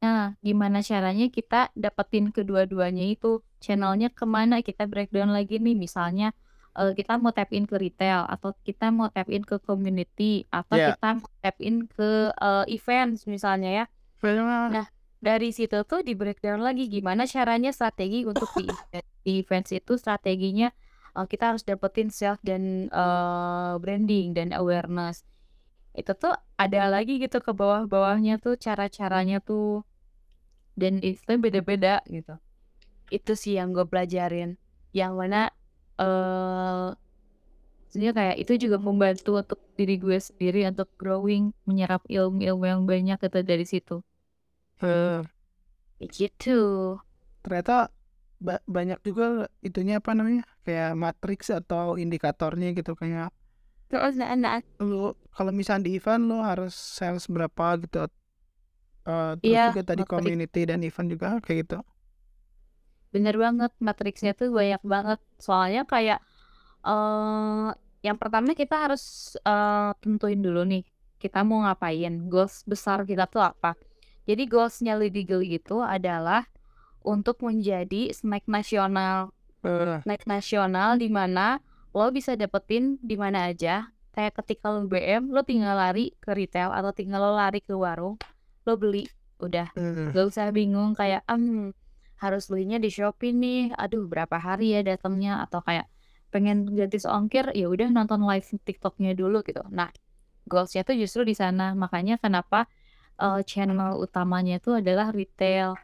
Nah, 0.03 0.35
gimana 0.43 0.83
caranya 0.83 1.31
kita 1.31 1.71
dapetin 1.73 2.27
kedua-duanya 2.35 3.07
itu? 3.07 3.39
Channelnya 3.63 4.11
ke 4.11 4.27
mana? 4.27 4.59
Kita 4.59 4.83
breakdown 4.91 5.31
lagi 5.31 5.63
nih, 5.63 5.75
misalnya 5.79 6.35
eh, 6.75 6.91
kita 6.97 7.21
mau 7.21 7.31
tap 7.31 7.49
in 7.55 7.63
ke 7.69 7.77
retail, 7.79 8.27
atau 8.27 8.51
kita 8.67 8.91
mau 8.91 9.07
tap 9.07 9.29
in 9.31 9.47
ke 9.47 9.55
community, 9.63 10.43
atau 10.51 10.75
Iya. 10.75 10.87
kita 10.91 11.07
mau 11.23 11.29
tap 11.39 11.57
in 11.63 11.87
ke 11.87 12.09
eh, 12.35 12.65
events 12.67 13.23
misalnya 13.29 13.69
ya. 13.71 13.85
Nah, 14.75 14.85
dari 15.23 15.55
situ 15.55 15.87
tuh 15.87 16.03
di 16.03 16.19
breakdown 16.19 16.59
lagi 16.59 16.91
gimana 16.91 17.23
caranya 17.23 17.71
strategi 17.71 18.27
untuk 18.27 18.51
di. 18.59 18.67
Di 19.23 19.39
itu 19.47 19.93
strateginya 19.95 20.67
eh, 21.15 21.25
kita 21.31 21.55
harus 21.55 21.63
dapetin 21.63 22.11
sales 22.11 22.43
dan 22.43 22.91
eh, 22.91 23.73
branding 23.79 24.35
dan 24.35 24.51
awareness. 24.51 25.23
Itu 25.95 26.11
tuh 26.19 26.35
ada 26.59 26.91
lagi 26.91 27.23
gitu 27.23 27.39
ke 27.39 27.55
bawah-bawahnya 27.55 28.43
tuh 28.43 28.59
cara-caranya 28.59 29.39
tuh 29.39 29.87
dan 30.75 30.99
itu 30.99 31.39
beda-beda 31.39 32.03
gitu. 32.11 32.35
Itu 33.07 33.39
sih 33.39 33.55
yang 33.55 33.71
gue 33.71 33.87
pelajarin. 33.87 34.59
Yang 34.91 35.13
mana 35.15 35.41
eh 36.03 36.89
sebenarnya 37.93 38.13
kayak 38.17 38.37
itu 38.41 38.53
juga 38.67 38.77
membantu 38.81 39.37
untuk 39.37 39.59
diri 39.77 40.01
gue 40.01 40.17
sendiri 40.17 40.65
untuk 40.65 40.89
growing, 40.97 41.53
menyerap 41.69 42.01
ilmu-ilmu 42.09 42.65
yang 42.65 42.81
banyak 42.89 43.17
gitu 43.21 43.39
dari 43.45 43.65
situ. 43.69 44.01
Kayak 45.97 46.11
gitu. 46.17 46.51
ternyata 47.43 47.73
ba- 48.45 48.63
banyak 48.75 48.99
juga 49.07 49.23
itunya 49.67 49.93
apa 50.01 50.11
namanya 50.17 50.43
kayak 50.65 50.89
matriks 51.03 51.47
atau 51.59 51.95
indikatornya 52.03 52.67
gitu 52.77 52.91
kayak 53.01 53.31
Terus 53.89 54.15
nah, 54.19 54.35
nah, 54.35 54.59
lu 54.89 54.97
kalau 55.35 55.51
misalnya 55.59 55.85
di 55.87 55.91
event 55.97 56.23
lu 56.29 56.37
harus 56.49 56.73
sales 56.97 57.25
berapa 57.33 57.65
gitu 57.83 57.97
Eh, 59.11 59.33
terus 59.43 59.59
Iya, 59.59 59.65
juga 59.67 59.81
tadi 59.89 60.01
matrik. 60.01 60.13
community 60.13 60.61
dan 60.69 60.79
event 60.87 61.07
juga 61.13 61.27
kayak 61.43 61.57
gitu 61.67 61.77
bener 63.13 63.35
banget 63.43 63.71
matriksnya 63.87 64.31
tuh 64.39 64.47
banyak 64.59 64.81
banget. 64.93 65.19
Soalnya 65.45 65.81
kayak 65.91 66.17
eh 66.87 67.67
yang 68.07 68.17
pertama 68.21 68.49
kita 68.61 68.75
harus 68.85 69.03
eh, 69.49 69.91
tentuin 70.03 70.39
dulu 70.45 70.61
nih 70.71 70.81
kita 71.23 71.37
mau 71.49 71.59
ngapain, 71.65 72.13
goals 72.31 72.55
besar 72.71 72.99
kita 73.09 73.23
tuh 73.33 73.41
apa. 73.51 73.69
Jadi 74.23 74.43
goalsnya 74.47 74.95
legal 74.95 75.43
itu 75.43 75.83
adalah 75.83 76.47
untuk 77.03 77.43
menjadi 77.43 78.11
snack 78.15 78.47
nasional. 78.47 79.35
Eh, 79.63 79.99
Snack 80.03 80.27
nasional 80.27 80.99
di 80.99 81.07
mana 81.07 81.59
lo 81.95 82.11
bisa 82.11 82.35
dapetin 82.35 82.99
di 83.03 83.15
mana 83.15 83.47
aja. 83.51 83.91
Kayak 84.13 84.43
ketika 84.43 84.69
lo 84.69 84.85
BM, 84.85 85.31
lo 85.33 85.41
tinggal 85.41 85.75
lari 85.75 86.13
ke 86.21 86.31
retail 86.35 86.69
atau 86.71 86.91
tinggal 86.93 87.19
lo 87.23 87.31
lari 87.33 87.59
ke 87.63 87.73
warung, 87.73 88.19
lo 88.67 88.73
beli, 88.77 89.07
udah. 89.41 89.71
eh, 89.75 90.11
Gak 90.13 90.25
usah 90.29 90.51
bingung 90.53 90.93
kayak 90.93 91.25
hmm, 91.25 91.73
harus 92.21 92.47
belinya 92.51 92.77
di 92.77 92.89
Shopee 92.93 93.33
nih. 93.33 93.73
Aduh, 93.75 94.05
berapa 94.07 94.37
hari 94.37 94.75
ya 94.77 94.81
datangnya 94.85 95.41
atau 95.43 95.59
kayak 95.65 95.87
pengen 96.33 96.65
gratis 96.73 97.05
ongkir 97.05 97.51
ya 97.53 97.69
udah 97.69 97.89
nonton 97.93 98.21
live 98.25 98.45
TikToknya 98.63 99.13
dulu 99.17 99.41
gitu. 99.45 99.63
Nah, 99.69 99.89
goalsnya 100.47 100.83
tuh 100.87 100.95
justru 100.99 101.23
di 101.25 101.35
sana. 101.35 101.73
Makanya 101.73 102.19
kenapa 102.21 102.67
eh, 103.21 103.41
channel 103.45 103.97
utamanya 104.01 104.57
itu 104.61 104.71
adalah 104.73 105.09
retail. 105.13 105.77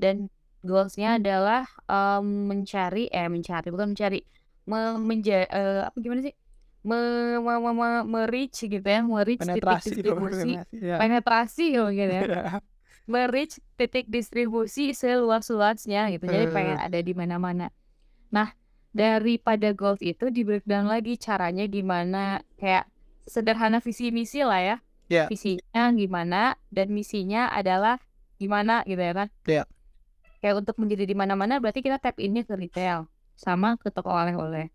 dan 0.00 0.28
goals-nya 0.64 1.20
adalah, 1.20 1.64
mmm, 1.88 2.48
mencari 2.50 3.08
eh, 3.12 3.28
mencari 3.28 3.68
bukan 3.72 3.92
mencari, 3.92 4.20
me 4.68 4.96
menja 5.00 5.44
eee, 5.48 5.84
apa 5.88 5.96
gimana 6.00 6.20
sih, 6.24 6.34
me 6.88 6.96
me 7.40 7.52
me 7.60 7.70
me 7.76 7.88
me-reach 8.08 8.64
gitu 8.64 8.80
ya, 8.84 9.00
me-reach 9.04 9.44
titik 9.44 9.60
Penetrasi 9.60 9.88
itu 9.92 10.00
distribusi 10.00 10.50
penetrasi, 10.56 10.76
ya. 10.80 10.96
penetrasi 11.00 11.66
mungkin 11.80 12.08
ya, 12.16 12.22
Iya. 12.24 12.60
me-reach 13.08 13.60
titik 13.76 14.06
distribusi 14.08 14.92
seluas-luasnya 14.96 16.12
gitu, 16.16 16.24
jadi 16.28 16.46
pengen 16.48 16.78
Eee. 16.80 16.86
ada 16.86 16.98
di 17.04 17.12
mana-mana. 17.12 17.68
Nah, 18.32 18.52
daripada 18.94 19.72
goals 19.76 20.00
itu 20.04 20.28
di-breakdown 20.32 20.86
lagi 20.88 21.16
caranya 21.20 21.64
gimana, 21.68 22.40
kayak 22.60 22.88
sederhana 23.28 23.78
visi 23.84 24.10
misi 24.14 24.40
lah 24.44 24.60
ya, 24.62 24.76
Iya. 25.10 25.26
visinya 25.26 25.90
gimana 25.90 26.54
dan 26.70 26.94
misinya 26.94 27.50
adalah 27.50 27.98
gimana 28.38 28.86
gitu 28.86 29.02
ya 29.02 29.12
kan. 29.12 29.28
Iya. 29.44 29.64
Kayak 30.40 30.64
untuk 30.64 30.76
menjadi 30.80 31.04
di 31.04 31.12
mana-mana 31.18 31.60
berarti 31.60 31.84
kita 31.84 32.00
tap 32.00 32.16
in-nya 32.16 32.46
ke 32.48 32.54
retail, 32.56 33.10
sama 33.36 33.76
ke 33.76 33.92
toko 33.92 34.08
oleh-oleh. 34.08 34.70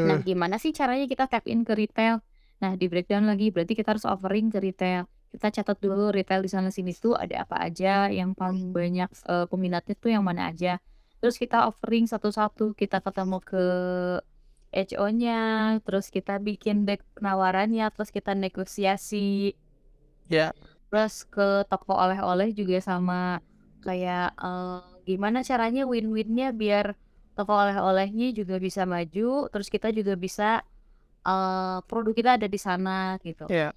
Nah, 0.00 0.18
Eee. 0.22 0.24
gimana 0.24 0.56
sih 0.56 0.72
caranya 0.72 1.04
kita 1.10 1.26
tap 1.28 1.44
in 1.50 1.66
ke 1.66 1.74
retail? 1.76 2.22
Nah, 2.62 2.72
di-breakdown 2.78 3.28
lagi, 3.28 3.52
berarti 3.52 3.76
kita 3.76 3.92
harus 3.96 4.06
offering 4.08 4.48
ke 4.48 4.58
retail. 4.62 5.04
Kita 5.28 5.52
catat 5.52 5.76
dulu 5.82 6.08
retail 6.14 6.40
di 6.40 6.48
sana 6.48 6.72
sini 6.72 6.96
tuh 6.96 7.12
ada 7.18 7.44
apa 7.44 7.60
aja, 7.60 8.08
yang 8.08 8.32
paling 8.32 8.72
banyak, 8.72 9.10
eee, 9.12 9.44
peminatnya 9.50 9.94
tuh 10.00 10.10
yang 10.14 10.24
mana 10.24 10.48
aja. 10.48 10.80
Terus 11.20 11.36
kita 11.36 11.68
offering 11.68 12.08
satu-satu, 12.08 12.72
kita 12.72 13.04
ketemu 13.04 13.38
ke 13.44 13.64
HO-nya, 14.74 15.78
terus 15.86 16.10
kita 16.12 16.38
bikin 16.42 16.84
deck 16.88 17.02
penawarannya, 17.18 17.86
terus 17.94 18.10
kita 18.14 18.32
negosiasi. 18.38 19.56
Ya. 20.28 20.52
Terus 20.90 21.26
ke 21.26 21.66
toko 21.66 21.92
oleh-oleh 21.98 22.54
juga 22.54 22.78
sama, 22.78 23.42
kayak, 23.82 24.34
eee, 24.38 24.78
gimana 25.06 25.42
caranya 25.42 25.82
win-win-nya 25.86 26.54
biar 26.54 26.94
toko 27.34 27.52
oleh-olehnya 27.58 28.30
juga 28.38 28.56
bisa 28.62 28.86
maju, 28.86 29.50
terus 29.50 29.66
kita 29.70 29.90
juga 29.90 30.14
bisa, 30.14 30.62
eee, 31.26 31.78
produk 31.90 32.14
kita 32.16 32.30
ada 32.40 32.48
di 32.50 32.60
sana 32.60 33.18
gitu. 33.24 33.48
Iya. 33.48 33.72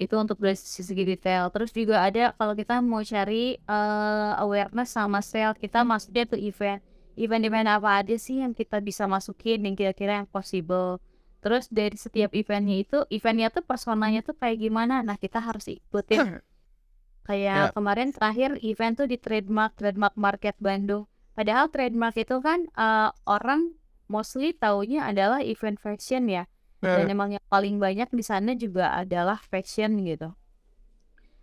Itu 0.00 0.16
untuk 0.20 0.38
dari 0.42 0.56
sisi 0.58 0.92
retail. 0.94 1.50
Terus 1.54 1.70
juga 1.76 2.04
ada 2.06 2.32
kalau 2.38 2.54
kita 2.58 2.80
mau 2.84 3.02
cari, 3.04 3.56
eee, 3.60 4.30
awareness 4.42 4.90
sama 4.96 5.20
sale, 5.24 5.56
kita 5.60 5.84
masuknya 5.86 6.24
ke 6.30 6.36
event. 6.40 6.82
Event-event 7.16 7.68
apa 7.68 8.00
aja 8.00 8.16
sih 8.16 8.40
yang 8.40 8.56
kita 8.56 8.80
bisa 8.80 9.04
masukin 9.04 9.62
yang 9.68 9.76
kira-kira 9.76 10.22
yang 10.24 10.28
possible. 10.28 10.98
Terus 11.42 11.66
dari 11.68 11.98
setiap 11.98 12.32
event-nya 12.32 12.76
itu, 12.86 12.98
event-nya 13.10 13.50
tuh 13.50 13.66
personanya 13.66 14.22
tuh 14.22 14.38
kayak 14.38 14.62
gimana, 14.62 15.02
nah 15.02 15.18
kita 15.18 15.42
harus 15.42 15.68
ikutin. 15.68 16.20
Ya. 17.30 17.70
Kayak 17.70 17.78
kemarin 17.78 18.10
terakhir 18.10 18.58
event 18.66 18.98
tuh 18.98 19.06
di 19.06 19.14
Trademark, 19.14 19.78
Trademark 19.78 20.18
Market 20.18 20.58
Bandung. 20.58 21.06
Padahal 21.38 21.70
Trademark 21.70 22.18
itu 22.18 22.42
kan, 22.42 22.66
eee, 22.74 23.10
orang 23.30 23.78
mostly 24.10 24.50
taunya 24.50 25.06
adalah 25.06 25.38
event 25.38 25.78
fashion 25.78 26.26
ya, 26.26 26.50
dan 26.82 27.06
Eee. 27.06 27.14
emang 27.14 27.38
yang 27.38 27.44
paling 27.46 27.78
banyak 27.78 28.10
di 28.10 28.26
sana 28.26 28.58
juga 28.58 28.90
adalah 28.98 29.38
fashion 29.38 30.02
gitu. 30.02 30.34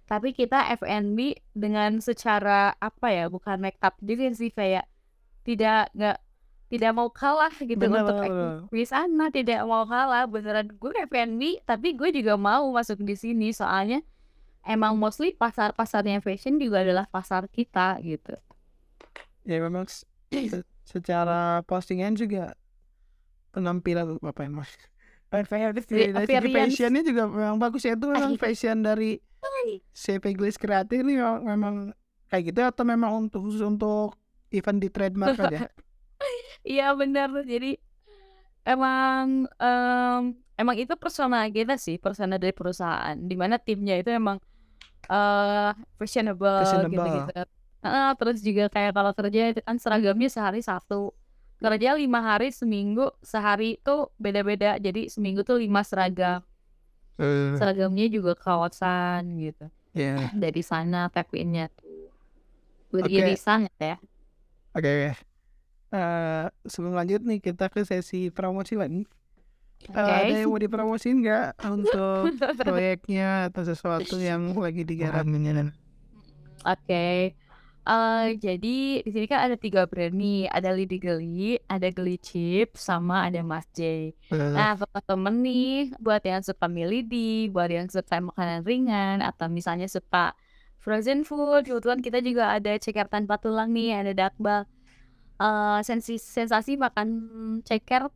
Tapi 0.04 0.36
kita 0.36 0.68
F&B 0.76 1.40
dengan 1.56 2.04
secara 2.04 2.76
apa 2.76 3.08
ya, 3.16 3.32
bukan 3.32 3.62
makeup 3.64 3.96
juga 4.04 4.36
sih, 4.36 4.52
kayak 4.52 4.84
tidak 5.50 5.90
nggak 5.98 6.18
tidak 6.70 6.92
mau 6.94 7.10
kalah 7.10 7.50
gitu 7.58 7.82
Bener 7.82 8.06
untuk 8.06 8.22
bener 8.22 8.70
di 8.70 8.86
sana, 8.86 9.34
tidak 9.34 9.66
mau 9.66 9.90
kalah, 9.90 10.30
beneran. 10.30 10.70
Gue 10.78 10.94
F&B 11.10 11.66
tapi 11.66 11.98
gue 11.98 12.14
juga 12.14 12.38
mau 12.38 12.70
masuk 12.70 13.02
di 13.02 13.18
sini, 13.18 13.50
soalnya 13.50 14.06
emang 14.62 14.94
mostly 14.94 15.34
pasar-pasarnya 15.34 16.22
fashion 16.22 16.62
juga 16.62 16.86
adalah 16.86 17.10
pasar 17.10 17.50
kita 17.50 17.98
gitu. 18.06 18.38
Ya 19.50 19.58
memang 19.58 19.90
secara 20.94 21.66
postingan 21.66 22.14
juga 22.14 22.54
penampilan 23.50 24.22
apa 24.22 24.46
ya, 24.46 24.50
Mas, 24.54 24.70
appearance. 26.54 26.54
fashion-nya 26.54 27.02
juga 27.02 27.26
memang 27.26 27.58
bagus 27.58 27.82
ya, 27.82 27.98
itu 27.98 28.06
memang 28.06 28.38
fashion 28.38 28.86
dari 28.86 29.18
CP 29.98 30.38
Glaze 30.38 30.62
Creative 30.62 31.02
ini 31.02 31.18
memang 31.18 31.42
memang 31.42 31.76
kayak 32.30 32.54
gitu 32.54 32.62
atau 32.62 32.84
memang 32.86 33.26
untuk 33.26 33.50
khusus 33.50 33.66
untuk 33.66 34.14
event 34.54 34.80
di 34.82 34.90
Trademark 34.92 35.38
aja? 35.40 35.60
Iya 36.68 36.92
bener, 37.00 37.32
jadi 37.48 37.80
emang, 38.68 39.48
mmm, 39.48 40.22
emang 40.60 40.76
itu 40.78 40.94
persona 41.00 41.48
kita 41.50 41.80
sih, 41.80 41.96
persona 42.02 42.36
dari 42.38 42.52
perusahaan, 42.54 43.16
di 43.16 43.36
mana 43.40 43.56
timnya 43.62 43.96
itu 44.00 44.12
emang, 44.12 44.38
eee, 45.10 45.72
fashionable 46.00 46.60
Fashionable. 46.64 46.94
gitu-gitu. 46.94 47.32
Heeh, 47.86 48.10
terus 48.20 48.38
juga 48.44 48.66
kayak 48.72 48.92
kalau 48.98 49.12
kerja 49.16 49.42
kan 49.64 49.78
seragamnya 49.80 50.30
sehari 50.32 50.62
1, 50.64 51.16
kerja 51.64 51.96
5 51.98 52.20
hari 52.24 52.52
seminggu, 52.52 53.10
sehari 53.24 53.80
itu 53.82 54.12
beda-beda, 54.20 54.78
jadi 54.80 55.08
seminggu 55.12 55.42
tuh 55.48 55.58
5 55.64 55.82
seragam. 55.88 56.44
Eee. 57.20 57.56
Seragamnya 57.60 58.06
juga 58.12 58.34
kaosan 58.38 59.24
gitu. 59.42 59.66
Iya. 59.96 60.30
Dari 60.36 60.62
sana 60.62 61.10
tap 61.10 61.32
in-nya 61.36 61.68
tuh. 61.74 61.86
Oke. 63.00 63.04
Beririsan 63.06 63.68
ya. 63.82 63.98
Oke 64.80 64.88
oke. 64.88 65.12
Eee, 65.90 66.46
sebelum 66.70 66.94
lanjut 66.96 67.22
nih 67.26 67.40
kita 67.42 67.68
ke 67.68 67.82
sesi 67.84 68.30
promosi 68.32 68.78
lagi. 68.80 69.04
Eee, 69.92 69.96
ada 70.24 70.32
Oke. 70.32 70.40
yang 70.40 70.50
mau 70.54 70.62
dipromosiin 70.62 71.18
nggak 71.20 71.48
untuk 71.68 72.32
proyeknya 72.64 73.50
atau 73.52 73.64
sesuatu 73.68 74.16
yang 74.22 74.56
lagi 74.56 74.88
digaramin? 74.88 75.76
Oke. 76.64 77.36
Eee, 77.90 78.26
jadi 78.38 78.78
di 79.02 79.10
sini 79.10 79.26
kan 79.26 79.50
ada 79.50 79.58
3 79.58 79.90
brand 79.90 80.14
nih, 80.14 80.46
ada 80.48 80.70
Lady 80.78 81.02
Geli, 81.02 81.58
ada 81.66 81.90
Geli 81.90 82.16
Chip, 82.22 82.78
sama 82.78 83.26
ada 83.26 83.42
Mas 83.42 83.66
J. 83.74 84.14
Nah, 84.54 84.78
buat 84.78 85.04
temen 85.10 85.42
nih, 85.42 85.98
buat 85.98 86.22
yang 86.22 86.44
suka 86.46 86.70
mie 86.70 86.86
lidi, 86.86 87.50
buat 87.50 87.68
yang 87.72 87.90
suka 87.90 88.22
makanan 88.22 88.62
ringan, 88.62 89.26
atau 89.26 89.50
misalnya 89.50 89.90
suka 89.90 90.38
frozen 90.82 91.24
food, 91.28 91.68
kebetulan 91.68 92.00
kita 92.04 92.20
juga 92.24 92.56
ada 92.58 92.76
ceker 92.80 93.08
tanpa 93.12 93.38
tulang 93.44 93.70
nih, 93.76 94.00
ada 94.04 94.12
dakbal. 94.18 94.66
Eee, 95.42 95.80
sensi 95.88 96.18
sensasi 96.20 96.76
makan 96.80 97.10
ceker 97.68 98.10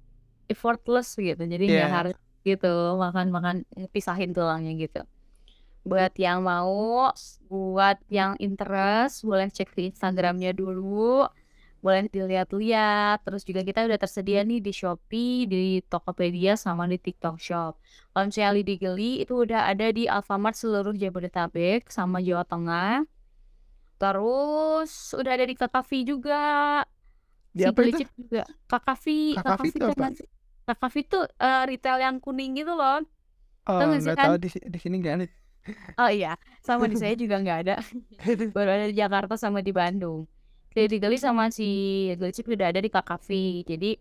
effortless 0.51 1.15
gitu, 1.19 1.43
jadi 1.47 1.65
nggak 1.75 1.91
Iya. 1.91 2.03
harus 2.03 2.15
gitu, 2.47 2.97
makan-makan 2.99 3.63
pisahin 3.95 4.31
tulangnya 4.35 4.73
gitu. 4.79 5.01
Buat 5.87 6.15
yang 6.19 6.43
mau, 6.47 7.11
buat 7.51 7.97
yang 8.11 8.35
interest, 8.39 9.23
boleh 9.27 9.49
cek 9.51 9.75
di 9.75 9.91
Instagram-nya 9.91 10.51
dulu, 10.55 11.27
boleh 11.83 12.07
dilihat-lihat, 12.15 13.17
terus 13.25 13.41
juga 13.49 13.61
kita 13.67 13.79
udah 13.87 13.99
tersedia 14.03 14.39
nih 14.49 14.59
di 14.65 14.71
Shopee, 14.79 15.43
di 15.51 15.57
Tokopedia, 15.91 16.55
sama 16.65 16.83
di 16.91 16.97
TikTok 17.05 17.35
Shop. 17.47 17.73
Kalau 18.11 18.25
misalnya 18.29 18.51
Lady 18.55 18.75
Geli 18.81 19.11
itu 19.23 19.33
udah 19.45 19.61
ada 19.71 19.85
di 19.97 20.03
Alfamart 20.07 20.55
seluruh 20.55 20.95
Jabodetabek 21.01 21.91
sama 21.91 22.17
Jawa 22.23 22.43
Tengah. 22.47 23.03
Terus 24.01 24.91
udah 25.15 25.31
ada 25.35 25.45
di 25.47 25.55
Kakafi 25.55 25.97
juga. 26.03 26.41
Di 27.53 27.63
Si 27.63 27.69
apa 27.69 27.81
itu? 27.85 27.97
Juga. 28.17 28.43
Kakafi, 28.71 29.37
Kakafi 29.37 29.67
Kakafi 29.69 29.77
itu 29.77 29.85
apa? 29.85 30.05
Kakafi 30.67 30.99
tuh, 31.11 31.23
eee, 31.39 31.63
retail 31.69 31.97
yang 31.99 32.15
kuning 32.23 32.55
gitu 32.59 32.73
loh. 32.73 33.03
Oh, 33.67 33.79
nggak 33.79 34.15
kan? 34.19 34.27
tahu 34.27 34.35
di 34.43 34.49
di 34.73 34.79
sini 34.79 34.95
nggak 34.99 35.15
ada. 35.19 35.27
Oh 36.01 36.09
iya, 36.09 36.35
sama 36.65 36.89
di 36.91 36.95
saya 36.97 37.13
juga 37.21 37.35
nggak 37.39 37.57
ada. 37.63 37.75
Baru 38.55 38.69
ada 38.75 38.85
di 38.89 38.95
Jakarta 38.97 39.35
sama 39.39 39.59
di 39.61 39.71
Bandung. 39.71 40.25
Lady 40.73 40.97
Geli 41.01 41.17
sama 41.21 41.49
si 41.53 41.67
Geli 42.17 42.33
Chip 42.33 42.49
udah 42.49 42.69
ada 42.73 42.81
di 42.81 42.89
Kakafi. 42.89 43.61
Jadi, 43.65 43.91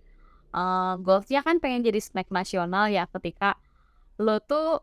eee, 0.57 0.93
goals-nya 1.05 1.41
kan 1.47 1.61
pengen 1.63 1.85
jadi 1.85 2.01
snack 2.01 2.29
nasional 2.33 2.89
ya, 2.89 3.05
ketika 3.13 3.57
lo 4.21 4.39
tuh 4.41 4.81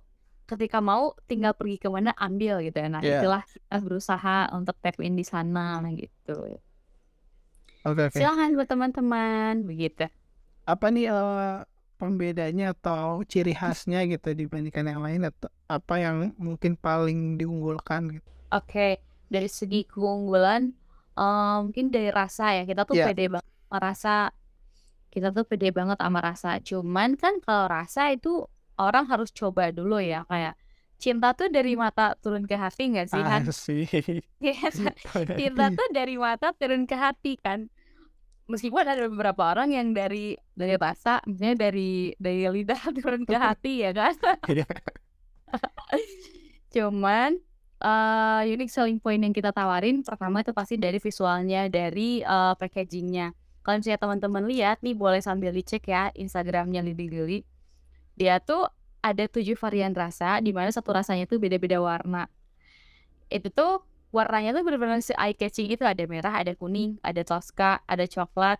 ketika 0.49 0.81
mau 0.81 1.13
tinggal 1.29 1.53
pergi 1.53 1.77
ke 1.77 1.87
mana 1.93 2.11
ambil 2.17 2.61
gitu 2.65 2.77
ya. 2.81 2.89
Nah, 2.89 3.01
Iya. 3.05 3.21
itulah 3.21 3.41
kita 3.45 3.77
berusaha 3.85 4.49
untuk 4.57 4.75
tap 4.81 4.97
in 5.01 5.13
di 5.13 5.25
sana, 5.25 5.77
nah 5.81 5.93
gitu. 5.93 6.57
Oke 7.85 8.01
oke. 8.09 8.11
Silahkan 8.11 8.51
buat 8.57 8.67
teman-teman, 8.67 9.63
begitu. 9.63 10.09
Apa 10.65 10.89
nih, 10.93 11.09
eee, 11.09 11.65
pembedanya 11.99 12.71
atau 12.73 13.21
ciri 13.27 13.53
khasnya 13.53 14.05
gitu 14.07 14.31
dibandingkan 14.33 14.85
yang 14.87 15.01
lain 15.03 15.21
atau 15.29 15.49
apa 15.67 15.95
yang 15.99 16.31
mungkin 16.39 16.73
paling 16.79 17.35
diunggulkan 17.37 18.19
gitu? 18.19 18.29
Oke, 18.49 18.97
dari 19.29 19.45
segi 19.45 19.85
keunggulan, 19.85 20.73
eee, 21.19 21.55
mungkin 21.67 21.91
dari 21.91 22.09
rasa 22.09 22.55
ya, 22.55 22.63
kita 22.63 22.87
tuh 22.87 22.95
Iya. 22.95 23.11
pede 23.11 23.25
banget 23.27 23.51
sama 23.59 23.77
rasa. 23.83 24.15
Kita 25.09 25.27
tuh 25.35 25.43
pede 25.43 25.69
banget 25.75 25.97
sama 25.99 26.19
rasa. 26.23 26.49
Cuman 26.63 27.19
kan 27.19 27.43
kalau 27.43 27.67
rasa 27.67 28.15
itu 28.15 28.47
orang 28.79 29.03
harus 29.11 29.29
coba 29.35 29.75
dulu 29.75 29.99
ya, 29.99 30.23
kayak 30.25 30.55
cinta 30.95 31.35
tuh 31.35 31.51
dari 31.51 31.75
mata 31.75 32.15
turun 32.19 32.47
ke 32.47 32.55
hati 32.55 32.83
nggak 32.95 33.07
sih. 33.11 33.19
Iya 34.39 34.71
kan? 34.71 34.95
Cinta 35.35 35.67
tuh 35.75 35.87
dari 35.91 36.15
mata 36.15 36.55
turun 36.55 36.87
ke 36.87 36.95
hati 36.95 37.35
kan. 37.35 37.67
Meskipun 38.47 38.81
ada 38.81 39.03
beberapa 39.05 39.51
orang 39.51 39.75
yang 39.75 39.91
dari 39.91 40.33
dari 40.55 40.79
rasa, 40.79 41.19
misalnya 41.27 41.67
dari 41.67 42.15
dari 42.15 42.47
lidah 42.47 42.79
turun 42.97 43.27
ke 43.27 43.35
hati 43.45 43.83
ya 43.83 43.91
kan. 43.91 44.15
Iya. 44.47 44.63
Cuman 46.69 47.41
eee, 47.81 48.41
unique 48.55 48.71
selling 48.71 48.99
point 48.99 49.19
yang 49.23 49.33
kita 49.35 49.51
tawarin 49.55 50.03
pertama 50.03 50.43
itu 50.43 50.51
pasti 50.55 50.75
dari 50.79 50.99
visualnya, 51.01 51.67
dari, 51.71 52.21
eee, 52.23 52.53
packaging-nya. 52.59 53.33
Kalau 53.63 53.75
misalnya 53.79 53.99
teman-teman 54.01 54.43
lihat 54.47 54.81
nih 54.83 54.95
boleh 54.95 55.19
sambil 55.23 55.51
dicek 55.51 55.87
ya 55.91 56.09
Instagram-nya 56.15 56.81
Lidi 56.83 57.05
Geli. 57.11 57.39
Dia 58.19 58.39
tuh 58.43 58.67
ada 59.03 59.25
7 59.31 59.55
varian 59.55 59.95
rasa, 59.95 60.43
di 60.43 60.51
mana 60.51 60.71
satu 60.71 60.91
rasanya 60.91 61.23
tuh 61.29 61.39
beda-beda 61.39 61.79
warna. 61.79 62.27
Itu 63.31 63.53
tuh 63.53 63.85
warnanya 64.11 64.57
tuh 64.57 64.65
bener-bener 64.65 64.99
se-eye 65.05 65.37
catching 65.37 65.69
itu, 65.69 65.85
ada 65.85 66.01
merah, 66.09 66.33
ada 66.41 66.57
kuning, 66.57 66.97
ada 67.05 67.21
Tosca, 67.21 67.79
ada 67.85 68.05
coklat, 68.09 68.57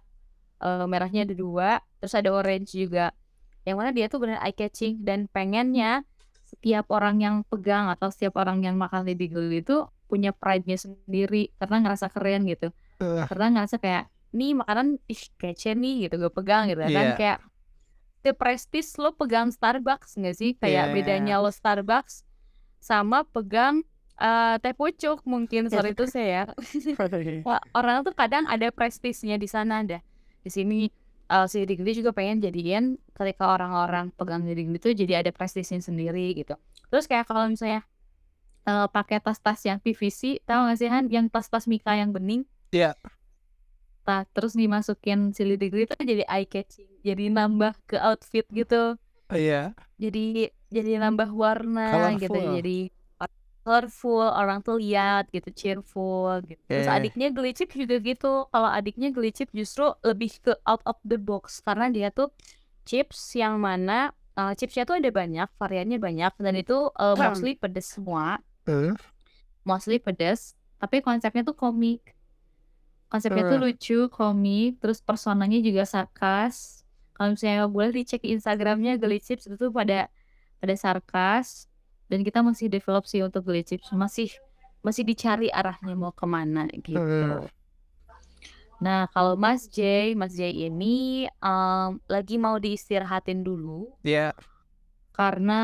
eee, 0.61 0.85
merahnya 0.85 1.25
ada 1.27 1.35
2, 1.35 1.69
terus 1.99 2.13
ada 2.15 2.29
orange 2.31 2.77
juga. 2.77 3.11
Yang 3.65 3.75
mana 3.77 3.89
dia 3.91 4.05
tuh 4.07 4.19
bener 4.23 4.37
eye 4.41 4.55
catching 4.55 5.01
dan 5.03 5.27
pengennya 5.29 6.05
setiap 6.49 6.89
orang 6.89 7.21
yang 7.21 7.35
pegang 7.45 7.93
atau 7.93 8.09
setiap 8.09 8.41
orang 8.41 8.65
yang 8.65 8.73
makan 8.73 9.05
Lidi 9.05 9.29
Geli 9.29 9.61
itu 9.61 9.85
punya 10.09 10.33
pride-nya 10.33 10.81
sendiri 10.81 11.53
karena 11.61 11.85
ngerasa 11.85 12.09
keren 12.09 12.49
gitu. 12.49 12.73
Heeh. 12.97 13.25
Karena 13.29 13.45
ngerasa 13.53 13.77
kayak, 13.77 14.09
"Nih 14.33 14.57
makanan, 14.57 14.97
ih 15.05 15.23
kece 15.37 15.77
nih," 15.77 16.09
gitu, 16.09 16.17
gue 16.17 16.31
pegang 16.33 16.65
gitu 16.65 16.81
kan. 16.81 16.89
Iya. 16.91 17.13
Kayak 17.13 17.39
the 18.25 18.33
prestige 18.33 18.89
lo 18.97 19.13
pegang 19.13 19.53
Starbucks 19.53 20.17
nggak 20.17 20.35
sih? 20.35 20.51
Kayak 20.57 20.89
Iya. 20.89 20.93
bedanya 20.97 21.35
lo 21.37 21.53
Starbucks 21.53 22.25
sama 22.81 23.21
pegang, 23.29 23.85
eee, 24.17 24.55
teh 24.59 24.73
pucuk 24.73 25.21
mungkin, 25.23 25.69
sorry 25.69 25.93
to 25.93 26.09
say 26.09 26.33
ya. 26.41 26.49
Orang 27.77 28.01
tuh 28.03 28.11
kadang 28.17 28.49
ada 28.49 28.73
prestisnya 28.73 29.37
di 29.37 29.45
sana 29.45 29.85
dah. 29.85 30.01
Di 30.41 30.49
sini, 30.49 30.89
eee, 31.29 31.45
si 31.47 31.63
juga 31.93 32.11
pengen 32.11 32.41
jadiin 32.41 32.97
ketika 33.13 33.53
orang-orang 33.53 34.09
pegang 34.17 34.43
Lidi 34.43 34.65
Geli 34.65 34.79
tuh 34.81 34.93
jadi 34.97 35.21
ada 35.21 35.31
prestisnya 35.31 35.79
sendiri 35.79 36.33
gitu. 36.33 36.57
Terus 36.89 37.05
kayak 37.05 37.29
kalau 37.29 37.45
misalnya, 37.47 37.85
eee, 38.65 38.87
pakai 38.89 39.21
tas-tas 39.21 39.61
yang 39.63 39.77
PVC, 39.79 40.41
tahu 40.43 40.59
nggak 40.67 40.77
sih 40.81 40.89
Han, 40.89 41.05
yang 41.13 41.25
tas-tas 41.29 41.69
Mika 41.69 41.93
yang 41.93 42.09
bening? 42.09 42.43
Iya. 42.73 42.97
Nah, 44.09 44.25
terus 44.33 44.57
dimasukin 44.57 45.37
si 45.37 45.45
Lidi 45.45 45.69
Geli 45.69 45.85
tuh 45.85 46.01
jadi 46.01 46.25
eye 46.25 46.49
catching, 46.49 46.89
jadi 47.05 47.29
nambah 47.29 47.77
ke 47.85 48.01
outfit 48.01 48.45
gitu. 48.49 48.97
Oh, 49.29 49.37
iya. 49.37 49.77
Jadi 50.01 50.49
jadi 50.73 50.97
nambah 50.97 51.29
warna 51.29 52.17
gitu, 52.17 52.33
Colorful. 52.33 52.57
jadi 52.57 52.77
colorful, 53.69 54.25
orang 54.25 54.65
tuh 54.65 54.81
lihat 54.81 55.29
gitu, 55.29 55.53
cheerful 55.53 56.41
gitu. 56.49 56.57
Terus 56.73 56.89
Oke. 56.89 56.97
adiknya 56.97 57.29
Geli 57.29 57.53
Chips 57.53 57.77
juga 57.77 58.01
gitu, 58.01 58.49
kalau 58.49 58.65
adiknya 58.65 59.13
Geli 59.13 59.29
Chips 59.29 59.53
justru 59.53 59.93
lebih 60.01 60.41
ke 60.41 60.57
out 60.65 60.81
of 60.89 60.97
the 61.05 61.21
box 61.21 61.61
karena 61.61 61.93
dia 61.93 62.09
tuh 62.09 62.33
chips 62.89 63.37
yang 63.37 63.61
mana, 63.61 64.09
eee, 64.33 64.57
chipsnya 64.57 64.89
tuh 64.89 64.97
ada 64.97 65.13
banyak, 65.13 65.45
variannya 65.61 66.01
banyak 66.01 66.33
dan 66.41 66.53
itu, 66.57 66.89
eee, 66.97 67.13
mostly 67.13 67.53
pedes 67.53 67.93
semua. 67.93 68.41
Heeh. 68.65 68.97
Mostly 69.61 70.01
pedes, 70.01 70.57
tapi 70.81 71.05
konsepnya 71.05 71.45
tuh 71.45 71.53
komik. 71.53 72.17
Konsepnya 73.13 73.45
tuh 73.45 73.61
Heeh. 73.61 73.69
lucu, 73.69 73.99
komik, 74.09 74.81
terus 74.81 74.97
personanya 75.05 75.61
juga 75.61 75.85
sarkas. 75.85 76.81
Kalau 77.13 77.37
misalnya 77.37 77.69
boleh 77.69 77.93
dicek 77.93 78.25
Instagram-nya 78.25 78.97
Geli 78.97 79.21
Chips 79.21 79.45
itu 79.45 79.61
tuh 79.61 79.69
pada 79.69 80.09
pada 80.57 80.73
sarkas 80.73 81.69
dan 82.09 82.25
kita 82.25 82.41
masih 82.41 82.67
develop 82.67 83.05
sih 83.05 83.21
untuk 83.21 83.45
Geli 83.45 83.63
Chips, 83.63 83.93
masih 83.93 84.33
masih 84.81 85.05
dicari 85.05 85.47
arahnya 85.53 85.93
mau 85.93 86.11
ke 86.11 86.25
mana 86.25 86.65
gitu. 86.73 86.97
Heeh. 86.97 87.47
Nah, 88.79 89.11
kalau 89.11 89.35
Mas 89.35 89.67
J, 89.67 90.11
Mas 90.15 90.31
J 90.33 90.71
ini, 90.71 91.27
mmm, 91.27 91.99
lagi 92.07 92.39
mau 92.39 92.55
diistirahatin 92.57 93.43
dulu. 93.43 93.91
Iya. 94.07 94.31
Karena 95.11 95.61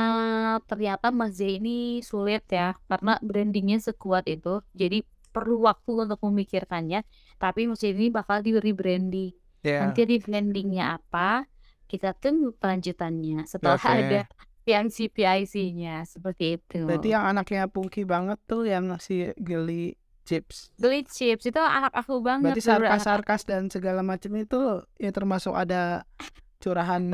ternyata 0.68 1.16
Mas 1.16 1.40
J 1.40 1.64
ini 1.64 2.04
sulit 2.04 2.44
ya, 2.52 2.76
karena 2.92 3.16
branding-nya 3.24 3.80
sekuat 3.80 4.28
itu, 4.28 4.60
jadi 4.76 5.00
perlu 5.32 5.64
waktu 5.64 6.08
untuk 6.08 6.20
memikirkannya, 6.28 7.08
tapi 7.40 7.72
Mas 7.72 7.80
J 7.80 7.96
ini 7.96 8.12
bakal 8.12 8.44
di-rebranding. 8.44 9.32
Iya. 9.64 9.88
Nanti 9.88 10.04
rebranding-nya 10.04 11.00
apa, 11.00 11.48
kita 11.88 12.12
tunggu 12.20 12.52
kelanjutannya 12.60 13.48
setelah 13.48 13.80
Oke. 13.80 13.88
ada 13.96 14.20
PIC-PIC-nya, 14.66 16.02
seperti 16.10 16.58
itu. 16.58 16.90
Berarti 16.90 17.14
yang 17.14 17.24
anaknya 17.30 17.70
Pungki 17.70 18.02
banget 18.02 18.42
tuh 18.50 18.66
yang 18.66 18.90
si 18.98 19.30
Geli 19.38 19.94
Chips. 20.26 20.74
Geli 20.82 21.06
Chips 21.06 21.46
itu 21.46 21.62
anak 21.62 21.94
aku 21.94 22.18
banget, 22.26 22.58
Berarti 22.58 22.66
sarkas-sarkas 22.66 23.46
dan 23.46 23.70
segala 23.70 24.02
macam 24.02 24.34
itu 24.34 24.82
ya 24.98 25.14
termasuk 25.14 25.54
ada 25.54 26.10
curahan 26.58 27.06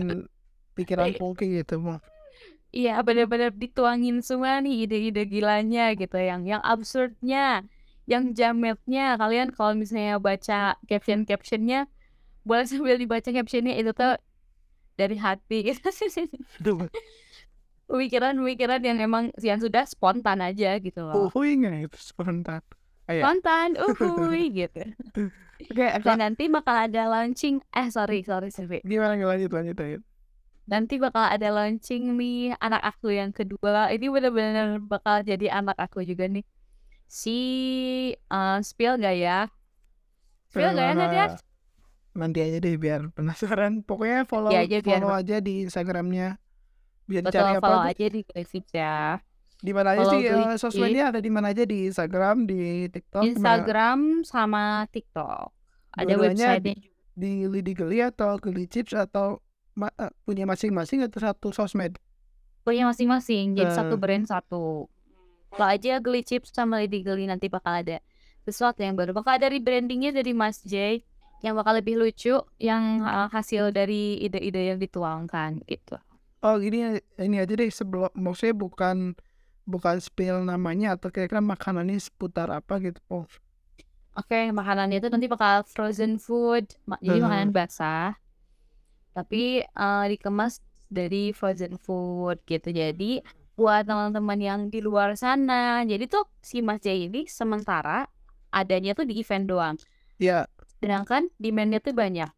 pikiran 0.79 1.11
Pungki 1.19 1.59
gitu, 1.59 1.83
Bang. 1.83 1.99
Iya, 2.71 3.03
bener-bener 3.03 3.51
dituangin 3.51 4.23
semua 4.23 4.63
nih 4.63 4.87
ide-ide 4.87 5.27
gilanya 5.27 5.91
gitu, 5.91 6.15
yang 6.15 6.47
yang 6.47 6.63
absurdnya, 6.63 7.67
yang 8.07 8.31
jametnya. 8.31 9.19
Kalian 9.19 9.51
kalau 9.51 9.75
misalnya 9.75 10.23
baca 10.23 10.79
caption-caption-nya, 10.87 11.91
boleh 12.47 12.63
sambil 12.63 12.95
dibaca 12.95 13.27
caption-nya 13.27 13.75
itu 13.75 13.91
tuh 13.91 14.15
dari 14.95 15.19
hati 15.19 15.67
gitu. 15.67 15.83
Pemikiran-pemikiran 17.91 18.80
yang 18.82 18.97
emang 19.04 19.36
yang 19.43 19.60
sudah 19.60 19.84
spontan 19.84 20.39
aja 20.39 20.80
gitu 20.80 21.04
loh. 21.04 21.27
Uhuy 21.27 21.60
nggak 21.60 21.91
itu 21.91 21.99
spontan. 21.99 22.63
Ah, 23.06 23.13
ya. 23.13 23.21
Spontan, 23.27 23.75
uhuy 23.75 24.47
gitu. 24.63 24.95
Oke, 25.62 25.75
Dan 25.75 26.01
Kak, 26.01 26.15
nanti 26.17 26.47
bakal 26.47 26.89
ada 26.89 27.06
launching, 27.06 27.62
eh 27.69 27.88
sorry, 27.91 28.23
sorry, 28.25 28.49
sorry. 28.49 28.80
gimana 28.82 29.13
lanjut 29.19 29.51
lanjut 29.51 29.75
lanjut. 29.77 30.01
Nanti 30.65 30.95
bakal 30.97 31.27
ada 31.30 31.51
launching 31.51 32.15
nih 32.15 32.56
anak 32.58 32.82
aku 32.82 33.13
yang 33.13 33.30
kedua. 33.30 33.91
Ini 33.91 34.08
bener-bener 34.08 34.80
bakal 34.80 35.21
jadi 35.21 35.51
anak 35.51 35.75
aku 35.77 36.01
juga 36.01 36.25
nih. 36.25 36.47
Si 37.06 37.38
eh, 38.15 38.60
spill 38.63 38.97
gak 38.97 39.15
ya? 39.19 39.51
Spill 40.49 40.71
gak 40.73 40.86
ya 40.89 40.93
Nadia? 40.97 41.25
Nanti 42.17 42.39
aja 42.43 42.58
deh 42.58 42.75
biar 42.75 43.13
penasaran. 43.13 43.86
Pokoknya 43.86 44.25
follow 44.25 44.49
Iya 44.49 44.65
aja 44.65 44.77
biar- 44.82 44.99
follow 45.04 45.13
aja 45.13 45.38
di 45.43 45.67
Instagramnya. 45.67 46.40
Biar 47.12 47.21
Betul, 47.21 47.36
cari 47.36 47.52
apa 47.52 47.62
follow 47.62 47.84
aja 47.86 48.06
di 48.08 48.21
Graphics 48.24 48.71
ya. 48.71 49.19
Di 49.60 49.71
mana 49.71 49.93
aja 49.93 50.04
sih 50.08 50.21
eh, 50.24 50.56
sosmednya 50.56 51.04
ada 51.12 51.19
di 51.19 51.28
mana 51.28 51.52
aja 51.52 51.62
di 51.62 51.86
Instagram, 51.86 52.47
di 52.47 52.62
TikTok, 52.88 53.21
mana- 53.21 53.30
Instagram 53.30 54.00
sama 54.24 54.63
TikTok. 54.88 55.52
Ada 55.91 56.08
Dua-duanya 56.08 56.47
website 56.56 56.80
di 57.13 57.45
Lidi 57.45 57.74
Geli 57.76 58.00
atau 58.00 58.39
Geli 58.39 58.65
Chips 58.65 58.95
atau 58.95 59.43
ma- 59.74 59.93
eh, 59.93 60.10
punya 60.24 60.47
masing-masing 60.47 61.04
atau 61.04 61.19
satu 61.19 61.52
sosmed. 61.52 62.00
punya 62.62 62.86
masing-masing. 62.86 63.54
Jadi 63.54 63.69
Eh. 63.69 63.76
satu 63.76 63.97
brand 63.97 64.21
satu. 64.24 64.86
Kalau 65.52 65.67
aja 65.67 65.97
Geli 65.97 66.21
Chips 66.21 66.50
sama 66.50 66.78
Lady 66.78 67.02
Geli 67.02 67.26
nanti 67.26 67.45
bakal 67.45 67.82
ada 67.82 67.97
sesuatu 68.41 68.80
yang 68.80 68.93
baru. 68.93 69.12
Bakal 69.12 69.38
ada 69.38 69.50
rebrandingnya 69.50 70.10
dari 70.12 70.30
Mas 70.32 70.62
J 70.62 71.02
yang 71.41 71.58
bakal 71.58 71.74
lebih 71.76 71.97
lucu 71.97 72.38
yang 72.58 73.02
uh, 73.02 73.26
hasil 73.28 73.74
dari 73.74 74.21
ide-ide 74.21 74.62
yang 74.67 74.78
dituangkan 74.78 75.65
gitu. 75.65 75.97
Oh 76.47 76.56
gini 76.63 76.77
ini 77.25 77.36
aja 77.43 77.54
deh 77.60 77.69
sebelum 77.80 78.10
maksudnya 78.25 78.56
bukan 78.63 78.97
bukan 79.73 79.97
spill 80.08 80.38
namanya 80.51 80.88
atau 80.97 81.10
kira-kira 81.13 81.41
makanannya 81.54 81.97
seputar 82.08 82.47
apa 82.60 82.73
gitu. 82.86 82.99
Oh, 83.13 83.25
Oke, 84.19 84.36
makanannya 84.51 84.95
itu 84.99 85.08
nanti 85.13 85.27
bakal 85.34 85.63
frozen 85.73 86.19
food, 86.25 86.65
jadi 87.06 87.17
Hmm. 87.17 87.23
makanan 87.23 87.49
basah, 87.56 88.19
tapi 89.15 89.63
eh, 89.63 90.04
dikemas 90.12 90.54
dari 90.91 91.32
frozen 91.36 91.75
food 91.86 92.38
gitu. 92.47 92.69
Jadi 92.71 93.23
buat 93.58 93.84
teman-teman 93.88 94.39
yang 94.39 94.62
di 94.73 94.80
luar 94.84 95.10
sana, 95.19 95.84
jadi 95.91 96.04
tuh 96.13 96.23
si 96.43 96.60
Mas 96.65 96.80
J 96.84 97.08
ini 97.08 97.27
sementara 97.30 98.08
adanya 98.51 98.91
tuh 98.97 99.06
di 99.10 99.13
event 99.21 99.45
doang. 99.47 99.75
ya 100.19 100.47
Sedangkan 100.80 101.23
demandnya 101.43 101.80
tuh 101.86 101.93
banyak. 102.01 102.30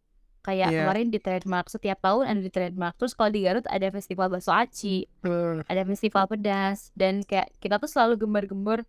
Kayak 0.44 0.70
Iya. 0.70 0.80
kemarin 0.84 1.08
di 1.08 1.20
trademark 1.20 1.72
setiap 1.72 2.04
tahun 2.04 2.28
ada 2.28 2.40
di 2.40 2.52
trademark. 2.52 3.00
Terus 3.00 3.16
kalau 3.16 3.32
di 3.32 3.42
Garut 3.42 3.64
ada 3.64 3.88
festival 3.90 4.28
bakso 4.28 4.52
aci, 4.52 5.08
eh, 5.08 5.56
ada 5.64 5.82
festival 5.84 6.28
pedas 6.28 6.92
dan 6.94 7.24
kayak 7.24 7.48
kita 7.58 7.80
tuh 7.80 7.88
selalu 7.88 8.20
gembar-gembor 8.20 8.84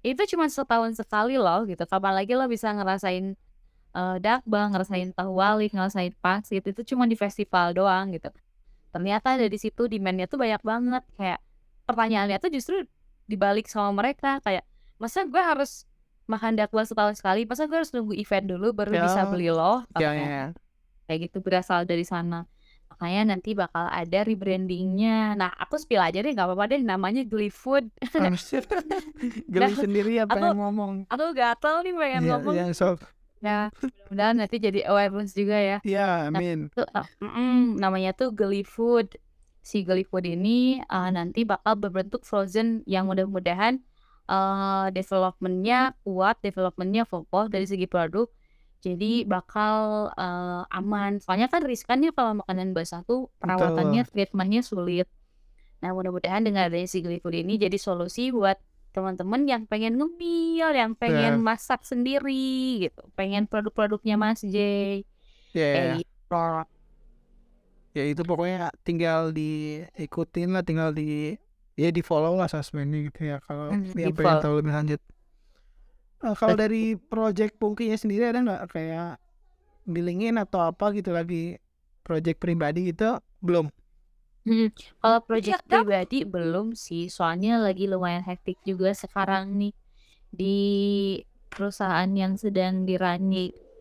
itu 0.00 0.22
cuma 0.30 0.46
setahun 0.46 0.94
sekali 0.94 1.34
loh 1.34 1.66
gitu. 1.66 1.82
Kapan 1.82 2.14
lagi 2.14 2.32
lo 2.32 2.46
bisa 2.46 2.70
ngerasain 2.70 3.34
eh, 3.92 4.16
dakbang 4.20 4.70
ngerasain 4.70 5.10
tahu 5.10 5.34
wali 5.34 5.66
ngerasain 5.66 6.14
pangsit 6.20 6.62
itu 6.62 6.86
cuma 6.86 7.04
di 7.04 7.16
festival 7.16 7.72
doang 7.72 8.14
gitu. 8.14 8.30
Ternyata 8.94 9.34
dari 9.34 9.58
situ 9.58 9.90
demandnya 9.90 10.30
tuh 10.30 10.38
banyak 10.38 10.62
banget. 10.62 11.02
Kayak 11.18 11.42
pertanyaannya 11.84 12.38
tuh 12.38 12.50
justru 12.50 12.76
dibalik 13.24 13.66
sama 13.66 13.90
mereka. 13.90 14.38
Kayak 14.40 14.62
masa 14.96 15.26
gue 15.26 15.40
harus 15.40 15.82
makan 16.26 16.54
dakbang 16.54 16.86
setahun 16.86 17.18
sekali? 17.18 17.42
Masa 17.42 17.66
gue 17.66 17.74
harus 17.74 17.90
nunggu 17.90 18.14
event 18.14 18.46
dulu 18.46 18.70
baru 18.70 18.94
Ya. 18.94 19.02
bisa 19.02 19.26
beli 19.26 19.50
loh? 19.50 19.82
Katanya 19.90 20.26
ya. 20.28 20.46
Kayak 21.06 21.30
gitu 21.30 21.38
berasal 21.38 21.82
dari 21.82 22.02
sana. 22.02 22.44
Makanya 22.86 23.34
nanti 23.34 23.52
bakal 23.52 23.86
ada 23.86 24.22
rebrandingnya. 24.22 25.34
Nah 25.34 25.50
aku 25.52 25.74
spill 25.74 25.98
aja 25.98 26.18
deh 26.18 26.30
nggak 26.30 26.46
apa-apa 26.46 26.64
deh 26.68 26.82
namanya 26.82 27.22
Glee 27.22 27.50
Food 27.50 27.90
Harusnya 28.12 28.62
Geli 29.52 29.64
Nah, 29.64 29.76
sendiri 29.76 30.10
ya 30.14 30.24
aku- 30.24 30.34
pengen 30.36 30.56
ngomong. 30.56 30.92
aku 31.06 31.24
gatel 31.32 31.82
nih 31.82 31.92
pengen 31.92 32.20
Iya, 32.20 32.30
ngomong. 32.32 32.54
ya, 32.54 32.66
so, 32.70 32.88
ya 33.38 33.58
mudah-mudahan 33.76 34.34
nanti 34.38 34.56
jadi 34.56 34.80
awareness 34.86 35.32
juga 35.32 35.56
ya. 35.56 35.78
Ya, 35.82 36.26
amin. 36.26 36.70
tuh 36.72 36.86
uh, 36.88 37.06
mm-mm, 37.20 37.76
namanya 37.76 38.10
tuh 38.12 38.30
Geli 38.30 38.62
Food 38.62 39.18
si 39.60 39.82
Geli 39.82 40.02
Food 40.02 40.24
ini 40.24 40.78
uh, 40.86 41.10
nanti 41.10 41.42
bakal 41.42 41.74
berbentuk 41.74 42.22
frozen 42.22 42.86
yang 42.86 43.06
mudah-mudahan 43.06 43.82
eee, 44.26 44.86
development-nya 44.90 45.94
kuat, 46.02 46.38
development-nya 46.40 47.02
fokus 47.02 47.46
dari 47.46 47.62
segi 47.62 47.86
produk, 47.86 48.26
jadi 48.84 49.24
bakal, 49.28 50.10
eee, 50.16 50.62
aman. 50.78 51.18
Soalnya 51.22 51.48
kan 51.52 51.62
riskan 51.64 52.04
ya 52.06 52.10
kalau 52.16 52.40
makanan 52.42 52.72
basah 52.76 53.02
tuh 53.08 53.28
perawatannya, 53.40 54.02
Betul. 54.04 54.12
treatment-nya 54.12 54.62
sulit. 54.64 55.06
Nah, 55.82 55.92
mudah-mudahan 55.96 56.42
dengan 56.46 56.68
adanya 56.72 56.88
si 56.88 57.00
GoFood 57.04 57.36
ini 57.36 57.60
jadi 57.60 57.76
solusi 57.76 58.32
buat 58.32 58.56
teman-teman 58.96 59.44
yang 59.48 59.62
pengen 59.68 60.00
ngemil, 60.00 60.68
yang 60.72 60.92
pengen 60.96 61.36
Iya. 61.36 61.44
masak 61.44 61.84
sendiri 61.84 62.80
gitu, 62.88 63.02
pengen 63.18 63.44
produk-produknya 63.50 64.16
Mas 64.16 64.40
J, 64.40 64.56
Iya 65.54 65.64
kayak 65.72 65.86
iya. 65.86 65.94
gitu. 66.00 66.34
Ya 67.96 68.02
itu 68.12 68.22
pokoknya 68.28 68.68
tinggal 68.86 69.32
diikutin 69.32 70.48
lah, 70.54 70.62
tinggal 70.68 70.92
di 70.92 71.32
ya 71.80 71.88
di-follow 71.96 72.32
lah 72.40 72.48
sosmednya 72.48 72.98
gitu 73.08 73.20
ya 73.30 73.36
kalau 73.46 73.64
Mmm, 73.72 73.92
yang 73.96 74.12
pengen 74.16 74.36
tahu 74.40 74.52
lebih 74.60 74.72
lanjut. 74.76 75.00
Eee, 76.24 76.32
kalau 76.40 76.56
dari 76.56 76.96
project 76.96 77.60
Pungkinya 77.60 77.96
sendiri 77.96 78.32
ada 78.32 78.40
nggak 78.40 78.62
kayak 78.72 79.20
di-link-in 79.88 80.36
atau 80.40 80.60
apa 80.70 80.92
gitu 80.96 81.10
lagi 81.14 81.58
project 82.06 82.38
pribadi 82.42 82.92
gitu, 82.94 83.18
belum? 83.44 83.70
Mhm, 84.46 84.70
kalau 85.02 85.18
project 85.26 85.58
Iya, 85.58 85.64
Kak. 85.68 85.86
pribadi 85.86 86.22
belum 86.22 86.76
sih, 86.78 87.10
soalnya 87.10 87.58
lagi 87.58 87.90
lumayan 87.90 88.22
hektik 88.22 88.58
juga 88.62 88.94
sekarang 88.94 89.58
nih 89.58 89.72
di 90.30 90.56
perusahaan 91.50 92.10
yang 92.14 92.34
sedang. 92.38 92.86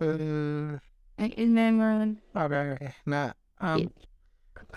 Eee, 0.01 0.79
Mhm. 1.19 2.19
oke 2.36 2.55
oke. 2.75 2.88
Nah, 3.11 3.31
mmm, 3.63 3.88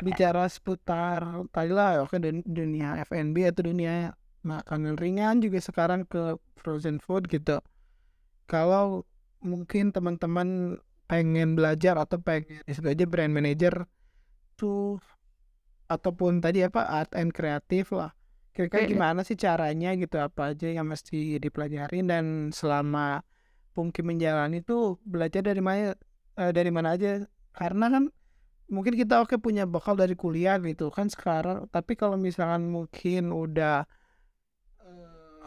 bicara 0.05 0.47
seputar 0.51 1.21
tadi 1.55 1.71
lah 1.75 2.03
oke 2.05 2.17
dun 2.23 2.43
dunia 2.47 2.99
F&B 3.07 3.37
atau 3.51 3.63
dunia 3.71 4.15
makanan 4.49 4.97
ringan 4.97 5.45
juga 5.45 5.61
sekarang 5.61 6.09
ke 6.09 6.41
frozen 6.57 6.97
food 6.97 7.29
gitu. 7.29 7.61
Kalau 8.49 9.05
mungkin 9.45 9.93
teman-teman 9.93 10.81
pengen 11.05 11.53
belajar 11.57 12.01
atau 12.01 12.17
pengen 12.17 12.65
sebut 12.69 12.97
aja 12.97 13.05
brand 13.05 13.33
manager 13.33 13.85
tuh 14.57 14.97
ataupun 15.89 16.45
tadi 16.45 16.65
apa, 16.65 16.85
art 16.85 17.13
and 17.17 17.33
kreatif 17.33 17.97
lah, 17.97 18.13
kira-kira 18.53 18.85
gimana 18.85 19.21
sih 19.25 19.41
caranya 19.41 19.97
gitu, 19.97 20.21
apa 20.21 20.53
aja 20.53 20.69
yang 20.69 20.85
mesti 20.85 21.41
dipelajarin 21.41 22.05
dan 22.09 22.25
selama 22.53 23.25
Pungki 23.73 24.03
menjalani 24.03 24.61
tuh 24.61 24.99
belajar 25.07 25.41
dari 25.41 25.63
mana 25.63 25.95
eee, 26.37 26.51
dari 26.53 26.69
mana 26.69 26.99
aja? 26.99 27.25
Karena 27.57 27.89
kan 27.89 28.05
mungkin 28.69 29.01
kita 29.01 29.25
oke 29.25 29.41
punya 29.41 29.65
bekal 29.65 29.97
dari 29.97 30.13
kuliah 30.13 30.61
gitu 30.61 30.93
kan 30.93 31.09
sekarang, 31.09 31.73
tapi 31.73 31.97
kalau 31.97 32.21
misalkan 32.21 32.69
mungkin 32.69 33.33
udah 33.33 33.89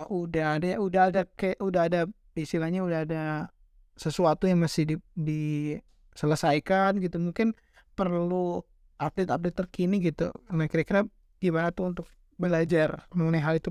udah 0.10 0.46
ada 0.58 0.68
udah 0.82 1.02
ada 1.14 1.22
kayak 1.38 1.60
udah 1.62 1.82
ada 1.90 2.00
istilahnya 2.38 2.82
udah 2.86 3.00
ada 3.06 3.22
sesuatu 4.00 4.48
yang 4.50 4.62
masih 4.64 4.84
di 4.90 4.96
diselesaikan 5.18 6.98
gitu, 7.04 7.18
mungkin 7.22 7.54
perlu 7.98 8.64
update-update 9.02 9.58
terkini 9.58 10.00
gitu. 10.02 10.32
Nah, 10.54 10.68
kira-kira 10.72 11.06
gimana 11.44 11.70
tuh 11.76 11.92
untuk 11.94 12.06
belajar 12.40 13.06
mengenai 13.14 13.42
hal 13.44 13.56
itu? 13.60 13.70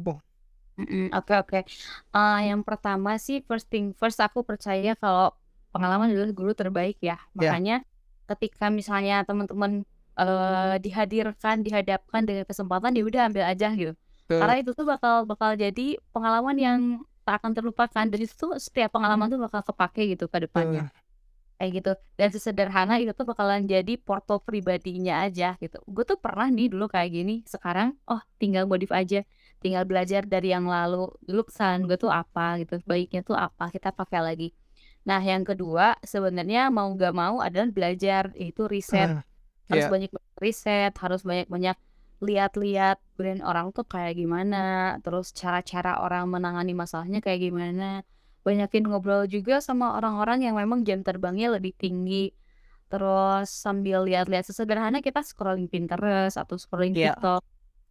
Mhm, 0.78 1.11
oke 1.12 1.35
oke. 1.43 1.59
Eee, 2.14 2.39
yang 2.51 2.62
pertama 2.64 3.18
sih 3.20 3.43
first 3.45 3.66
thing 3.68 3.93
first 3.99 4.18
aku 4.22 4.41
percaya 4.47 4.95
kalau 4.97 5.35
pengalaman 5.74 6.14
adalah 6.14 6.31
guru 6.33 6.53
terbaik 6.57 6.97
ya. 7.03 7.18
Ya. 7.35 7.61
Makanya 7.61 7.83
ketika 8.31 8.70
misalnya 8.70 9.26
teman-teman, 9.26 9.83
eee, 10.16 10.74
dihadirkan, 10.85 11.66
dihadapkan 11.66 12.22
dengan 12.24 12.45
kesempatan, 12.47 12.95
ya 12.97 13.03
udah 13.05 13.22
ambil 13.28 13.45
aja 13.51 13.68
gitu. 13.74 13.93
Karena 14.37 14.55
Betul. 14.59 14.62
itu 14.62 14.70
tuh 14.78 14.87
bakal 14.87 15.14
bakal 15.26 15.51
jadi 15.59 15.87
pengalaman 16.14 16.57
yang 16.59 16.81
tak 17.26 17.43
akan 17.43 17.53
terlupakan 17.57 18.05
dan 18.07 18.18
itu 18.20 18.35
tuh 18.35 18.57
setiap 18.57 18.95
pengalaman 18.97 19.26
tuh 19.31 19.41
bakal 19.43 19.61
kepake 19.66 20.14
gitu 20.14 20.26
ke 20.31 20.47
depannya. 20.47 20.91
Betul. 20.91 20.99
Kayak 21.61 21.70
gitu. 21.76 21.93
Dan 22.16 22.28
sesederhana 22.33 22.95
itu 23.03 23.12
tuh 23.12 23.28
bakalan 23.28 23.68
jadi 23.68 24.01
porto 24.01 24.41
pribadinya 24.41 25.20
aja 25.28 25.61
gitu. 25.61 25.76
Gue 25.85 26.09
tuh 26.09 26.16
pernah 26.16 26.49
nih 26.49 26.72
dulu 26.72 26.89
kayak 26.89 27.11
gini, 27.12 27.45
sekarang 27.45 27.99
oh 28.09 28.20
tinggal 28.41 28.64
modif 28.64 28.89
aja, 28.91 29.20
tinggal 29.61 29.85
belajar 29.85 30.24
dari 30.24 30.57
yang 30.57 30.64
lalu. 30.64 31.12
Dulu 31.20 31.45
kesalahan 31.53 31.85
gue 31.85 32.01
tuh 32.01 32.09
apa 32.09 32.57
gitu, 32.64 32.81
baiknya 32.89 33.20
tuh 33.20 33.37
apa, 33.37 33.68
kita 33.68 33.93
pakai 33.93 34.20
lagi. 34.24 34.49
Nah, 35.05 35.20
yang 35.20 35.45
kedua 35.45 35.97
sebenarnya 36.05 36.68
mau 36.72 36.89
nggak 36.93 37.12
mau 37.12 37.41
adalah 37.45 37.68
belajar, 37.72 38.33
yaitu 38.37 38.64
riset. 38.68 39.20
Heeh, 39.20 39.24
Harus 39.68 39.85
iya. 39.87 39.93
banyak 39.93 40.11
riset, 40.41 40.93
harus 40.97 41.20
banyak-banyak 41.22 41.76
lihat-lihat 42.21 43.01
brand 43.16 43.41
orang 43.41 43.73
tuh 43.73 43.89
kayak 43.89 44.21
gimana, 44.21 44.97
terus 45.01 45.33
cara-cara 45.33 46.05
orang 46.05 46.29
menangani 46.29 46.77
masalahnya 46.77 47.25
kayak 47.25 47.49
gimana. 47.49 48.05
Banyakin 48.45 48.89
ngobrol 48.89 49.29
juga 49.29 49.61
sama 49.61 49.97
orang-orang 49.97 50.45
yang 50.49 50.57
memang 50.57 50.85
jam 50.85 51.01
terbangnya 51.05 51.53
lebih 51.57 51.73
tinggi. 51.77 52.33
Terus 52.93 53.49
sambil 53.49 54.05
lihat-lihat 54.05 54.49
sesederhana 54.49 55.01
kita 55.01 55.25
scrolling 55.25 55.68
Pinterest 55.68 56.37
atau 56.37 56.57
scrolling 56.61 56.93
Iya. 56.97 57.16
TikTok. 57.16 57.43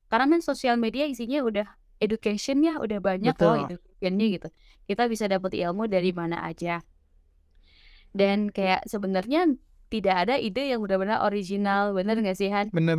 Karena 0.10 0.26
kan 0.38 0.42
sosial 0.42 0.76
media 0.78 1.06
isinya 1.06 1.46
udah 1.46 1.68
education 2.02 2.66
ya, 2.66 2.82
udah 2.82 2.98
banyak 3.02 3.34
loh 3.38 3.56
Betul. 3.66 3.78
education-nya 3.78 4.26
gitu. 4.30 4.48
Kita 4.90 5.06
bisa 5.06 5.26
dapat 5.30 5.54
ilmu 5.54 5.86
dari 5.86 6.10
mana 6.14 6.42
aja. 6.46 6.82
Dan 8.10 8.50
kayak 8.50 8.90
sebenarnya 8.90 9.54
tidak 9.90 10.16
ada 10.26 10.36
ide 10.38 10.70
yang 10.74 10.82
benar-benar 10.82 11.22
original, 11.26 11.94
bener 11.94 12.18
nggak 12.18 12.38
sih, 12.38 12.50
Han? 12.50 12.74
Bener. 12.74 12.98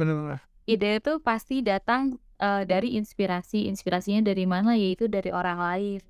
Ide 0.68 1.00
itu 1.00 1.12
pasti 1.24 1.64
datang, 1.64 2.20
eee, 2.40 2.62
dari 2.68 2.96
inspirasi. 3.00 3.64
Inspirasinya 3.72 4.20
dari 4.32 4.44
mana? 4.44 4.76
Yaitu 4.76 5.08
dari 5.08 5.32
orang 5.32 5.58
lain. 5.60 6.00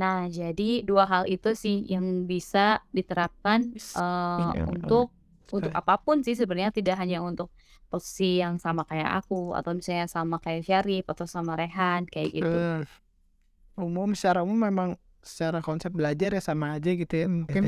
Nah, 0.00 0.26
jadi 0.30 0.82
2 0.86 1.04
hal 1.08 1.24
itu 1.30 1.52
sih 1.56 1.84
yang 1.88 2.26
bisa 2.30 2.82
diterapkan, 2.94 3.76
eee, 3.94 4.52
Iya, 4.54 4.68
untuk 4.68 5.12
untuk 5.52 5.72
apa 5.76 5.96
pun 6.02 6.20
sih 6.26 6.34
sebenarnya, 6.36 6.72
tidak 6.74 6.96
hanya 7.00 7.20
untuk 7.24 7.52
posisi 7.92 8.40
yang 8.42 8.60
sama 8.60 8.84
kayak 8.88 9.22
aku 9.24 9.54
atau 9.56 9.72
misalnya 9.76 10.06
sama 10.10 10.36
kayak 10.44 10.64
Syarif 10.66 11.04
atau 11.08 11.26
sama 11.28 11.56
Rehan, 11.56 12.04
kayak 12.10 12.30
gitu. 12.44 12.58
Eee, 12.58 12.86
umum 13.78 14.12
secara 14.18 14.42
umum 14.46 14.58
memang 14.68 14.90
secara 15.22 15.60
konsep 15.64 15.90
belajar 15.94 16.30
ya 16.36 16.42
sama 16.42 16.76
aja 16.78 16.90
gitu 16.94 17.14
ya. 17.14 17.26
Mungkin 17.30 17.64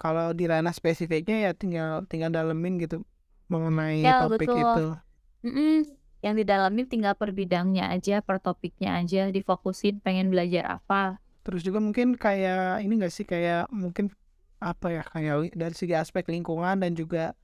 kalau 0.00 0.32
di 0.36 0.44
ranah 0.50 0.72
spesifiknya 0.76 1.36
ya 1.50 1.52
tinggal 1.56 2.04
tinggal 2.10 2.30
dalemin 2.34 2.78
gitu 2.82 3.04
mengenai 3.52 4.00
Ya, 4.02 4.12
topik 4.18 4.52
betul. 4.54 4.58
itu. 4.58 4.96
Mhm, 5.44 5.84
yang 6.24 6.34
didalamin 6.40 6.88
tinggal 6.88 7.12
per 7.20 7.30
bidangnya 7.36 7.92
aja, 7.92 8.24
per 8.24 8.40
topiknya 8.40 8.96
aja, 9.00 9.28
difokusin 9.28 10.00
pengen 10.00 10.32
belajar 10.32 10.64
apa. 10.80 11.20
Terus 11.44 11.60
juga 11.60 11.78
mungkin 11.84 12.16
kayak 12.16 12.80
ini 12.80 12.92
nggak 12.96 13.12
sih, 13.12 13.28
kayak 13.28 13.68
mungkin 13.68 14.08
apa 14.64 14.86
ya, 14.88 15.02
kayak 15.12 15.52
dari 15.52 15.74
segi 15.76 15.92
aspek 15.92 16.24
lingkungan 16.32 16.80
dan 16.80 16.96
juga 16.96 17.36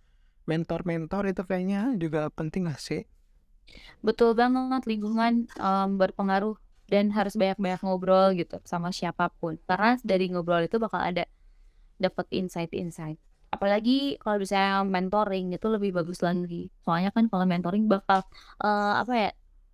mentor-mentor 0.48 1.28
itu 1.32 1.42
kayaknya 1.44 1.92
juga 2.00 2.32
penting 2.32 2.68
nggak 2.68 2.80
sih? 2.80 3.02
Betul 4.00 4.32
banget, 4.32 4.82
lingkungan, 4.88 5.46
mmm, 5.60 6.00
berpengaruh 6.00 6.56
dan 6.88 7.12
harus 7.14 7.36
banyak-banyak 7.36 7.80
ngobrol 7.84 8.32
gitu 8.34 8.58
sama 8.64 8.90
siapa 8.90 9.28
pun. 9.38 9.60
Karena 9.68 10.00
dari 10.02 10.26
ngobrol 10.32 10.64
itu 10.66 10.80
bakal 10.80 11.00
ada 11.04 11.24
dapat 12.00 12.26
insight-insight. 12.32 13.20
Apalagi 13.50 14.14
kalau 14.22 14.38
misalnya 14.38 14.86
mentoring 14.86 15.50
itu 15.58 15.66
lebih 15.66 15.90
bagus 15.98 16.22
lagi. 16.22 16.70
Soalnya 16.86 17.10
kan 17.10 17.26
kalau 17.26 17.42
mentoring 17.50 17.90
bakal, 17.90 18.22
eee, 18.62 18.92
apa 19.02 19.12
ya, 19.18 19.30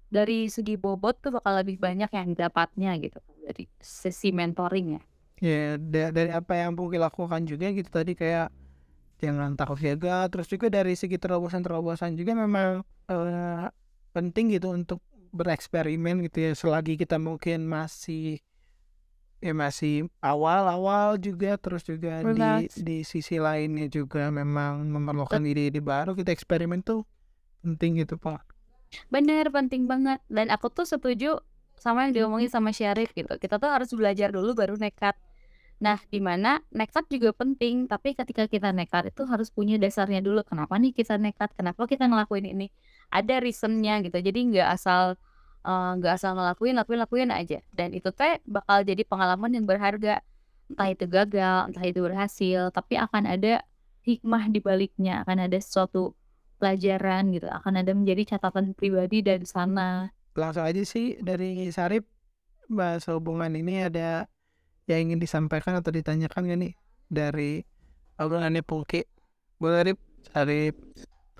dari 0.09 0.49
segi 0.49 0.81
bobot 0.81 1.20
tuh 1.20 1.37
bakal 1.37 1.61
lebih 1.61 1.77
banyak 1.77 2.09
yang 2.09 2.33
dapatnya 2.33 2.97
gitu 3.05 3.20
dari 3.45 3.68
sesi 3.77 4.33
mentoring 4.33 4.97
ya. 4.97 5.03
Ya, 5.37 5.77
da 5.77 6.09
dari 6.09 6.33
apa 6.33 6.57
yang 6.57 6.72
Pungki 6.72 6.97
lakukan 6.97 7.45
juga 7.45 7.68
gitu 7.68 7.93
tadi 7.93 8.16
kayak 8.16 8.49
jangan 9.20 9.53
takut 9.57 9.77
gagal, 9.81 10.33
terus 10.33 10.49
juga 10.49 10.66
dari 10.72 10.97
segi 10.97 11.16
terobosan-terobosan 11.20 12.16
juga 12.16 12.33
memang, 12.37 12.81
eee, 13.12 13.68
penting 14.16 14.57
gitu 14.57 14.72
untuk 14.72 15.01
bereksperimen 15.37 16.24
gitu 16.24 16.49
ya, 16.49 16.53
selagi 16.57 16.97
kita 16.97 17.20
mungkin 17.20 17.68
masih 17.68 18.41
ya 19.47 19.55
masih 19.55 20.11
awal-awal 20.18 21.14
juga, 21.22 21.55
terus 21.55 21.86
juga 21.86 22.20
di 22.26 22.34
Benar. 22.34 22.66
di 22.66 23.07
sisi 23.07 23.38
lainnya 23.38 23.86
juga 23.86 24.26
memang 24.34 24.82
memerlukan 24.90 25.38
ide-ide 25.47 25.78
baru, 25.78 26.18
kita 26.18 26.34
eksperimen 26.34 26.82
tuh 26.82 27.07
penting 27.62 28.03
gitu, 28.03 28.18
Pak. 28.18 28.42
Bener, 29.11 29.47
penting 29.55 29.86
banget. 29.86 30.18
Dan 30.26 30.51
aku 30.51 30.70
tuh 30.70 30.86
setuju 30.86 31.38
sama 31.78 32.09
yang 32.09 32.12
diomongin 32.14 32.51
sama 32.51 32.74
Syarif 32.74 33.12
gitu. 33.14 33.30
Kita 33.38 33.62
tuh 33.62 33.70
harus 33.70 33.90
belajar 33.94 34.34
dulu 34.34 34.57
baru 34.57 34.74
nekat. 34.74 35.14
Nah, 35.76 36.01
di 36.09 36.24
mana 36.24 36.64
nekat 36.72 37.05
juga 37.12 37.36
penting, 37.36 37.84
tapi 37.84 38.16
ketika 38.16 38.49
kita 38.49 38.72
nekat 38.72 39.12
itu 39.12 39.28
harus 39.28 39.53
punya 39.53 39.76
dasarnya 39.76 40.24
dulu. 40.24 40.40
Kenapa 40.42 40.80
nih 40.80 40.97
kita 40.97 41.20
nekat? 41.20 41.53
Kenapa 41.53 41.84
kita 41.84 42.09
ngelakuin 42.09 42.49
ini? 42.49 42.72
Ada 43.12 43.44
reason-nya 43.44 44.01
gitu. 44.01 44.16
Jadi 44.16 44.57
nggak 44.57 44.68
asal 44.72 45.20
eee, 45.67 45.91
nggak 45.99 46.12
asal 46.23 46.39
ngelakuin, 46.39 46.79
lakuin 46.79 47.01
lakuin 47.03 47.31
aja. 47.35 47.59
Dan 47.75 47.91
itu 47.93 48.14
teh 48.14 48.39
bakal 48.47 48.87
jadi 48.87 49.03
pengalaman 49.03 49.51
yang 49.51 49.67
berharga. 49.67 50.23
Entah 50.71 50.89
itu 50.91 51.05
gagal, 51.07 51.71
entah 51.71 51.85
itu 51.87 52.01
berhasil, 52.03 52.71
tapi 52.71 52.99
akan 52.99 53.27
ada 53.27 53.62
hikmah 54.07 54.51
di 54.51 54.62
baliknya, 54.62 55.27
akan 55.27 55.47
ada 55.47 55.59
sesuatu 55.59 56.14
pelajaran 56.59 57.31
gitu, 57.35 57.47
akan 57.47 57.83
ada 57.83 57.93
menjadi 57.95 58.35
catatan 58.35 58.75
pribadi 58.75 59.23
dari 59.23 59.47
sana. 59.47 60.11
Langsung 60.35 60.67
aja 60.67 60.83
sih 60.83 61.19
dari 61.23 61.71
Syarif, 61.71 62.03
bahasa 62.67 63.14
hubungan 63.14 63.55
ini 63.55 63.87
ada 63.87 64.27
yang 64.91 65.11
ingin 65.11 65.19
disampaikan 65.23 65.79
atau 65.79 65.91
ditanyakan 65.95 66.51
gak 66.51 66.59
nih 66.62 66.75
dari 67.07 67.62
obrolannya 68.19 68.62
Pungki? 68.62 69.07
Boleh 69.59 69.93
Rip? 69.93 69.99
Arif. 70.35 70.75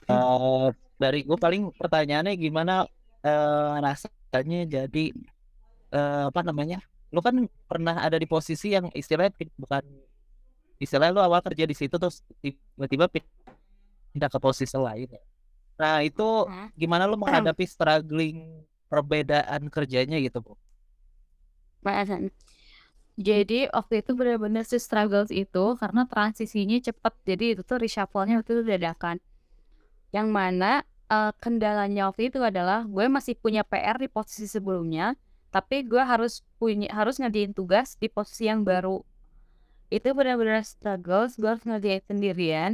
Eh, 0.07 0.66
dari 0.97 1.27
gue 1.27 1.39
paling 1.39 1.74
pertanyaannya 1.74 2.39
gimana 2.39 2.87
eh, 3.27 3.74
rasanya 3.83 4.61
jadi 4.70 5.05
eh, 5.91 6.24
apa 6.31 6.41
namanya? 6.47 6.79
Lu 7.11 7.18
kan 7.18 7.35
pernah 7.66 7.99
ada 7.99 8.14
di 8.18 8.27
posisi 8.31 8.70
yang 8.74 8.91
istilahnya 8.95 9.35
bukan 9.59 9.83
istilahnya 10.79 11.12
lu 11.16 11.22
awal 11.24 11.41
kerja 11.41 11.64
di 11.64 11.74
situ 11.74 11.97
terus 11.97 12.20
tiba-tiba 12.43 13.09
pindah 13.11 14.31
ke 14.31 14.39
posisi 14.39 14.77
lain. 14.77 15.09
ya. 15.11 15.22
Nah 15.77 16.01
itu 16.01 16.49
gimana 16.77 17.05
lu 17.05 17.16
menghadapi 17.20 17.64
struggling 17.74 18.64
perbedaan 18.87 19.68
kerjanya 19.68 20.16
gitu 20.22 20.41
bu? 20.41 20.53
Bahasan. 21.83 22.31
Jadi 23.16 23.64
waktu 23.72 24.05
itu 24.05 24.12
benar-benar 24.12 24.68
si 24.68 24.77
struggles 24.77 25.33
itu 25.33 25.64
karena 25.81 26.05
transisinya 26.05 26.77
cepat. 26.85 27.16
Jadi 27.24 27.57
itu 27.57 27.62
tuh 27.64 27.81
reshuffle-nya 27.81 28.45
itu 28.45 28.61
dadakan. 28.61 29.16
Yang 30.12 30.29
mana 30.29 30.85
eh, 31.11 31.32
kendalanya 31.42 32.11
waktu 32.11 32.30
itu 32.30 32.42
adalah 32.42 32.86
gue 32.86 33.07
masih 33.07 33.38
punya 33.38 33.62
PR 33.66 33.96
di 33.98 34.09
posisi 34.11 34.46
sebelumnya, 34.50 35.14
tapi 35.54 35.86
gue 35.86 36.02
harus 36.02 36.44
punya 36.61 36.90
harus 36.92 37.16
ngerjain 37.22 37.57
tugas 37.57 37.96
di 37.96 38.11
posisi 38.11 38.50
yang 38.50 38.66
baru. 38.66 39.00
Itu 39.88 40.12
benar-benar 40.12 40.66
struggles, 40.66 41.38
gue 41.38 41.46
harus 41.46 41.64
ngerjain 41.64 42.02
sendirian. 42.04 42.72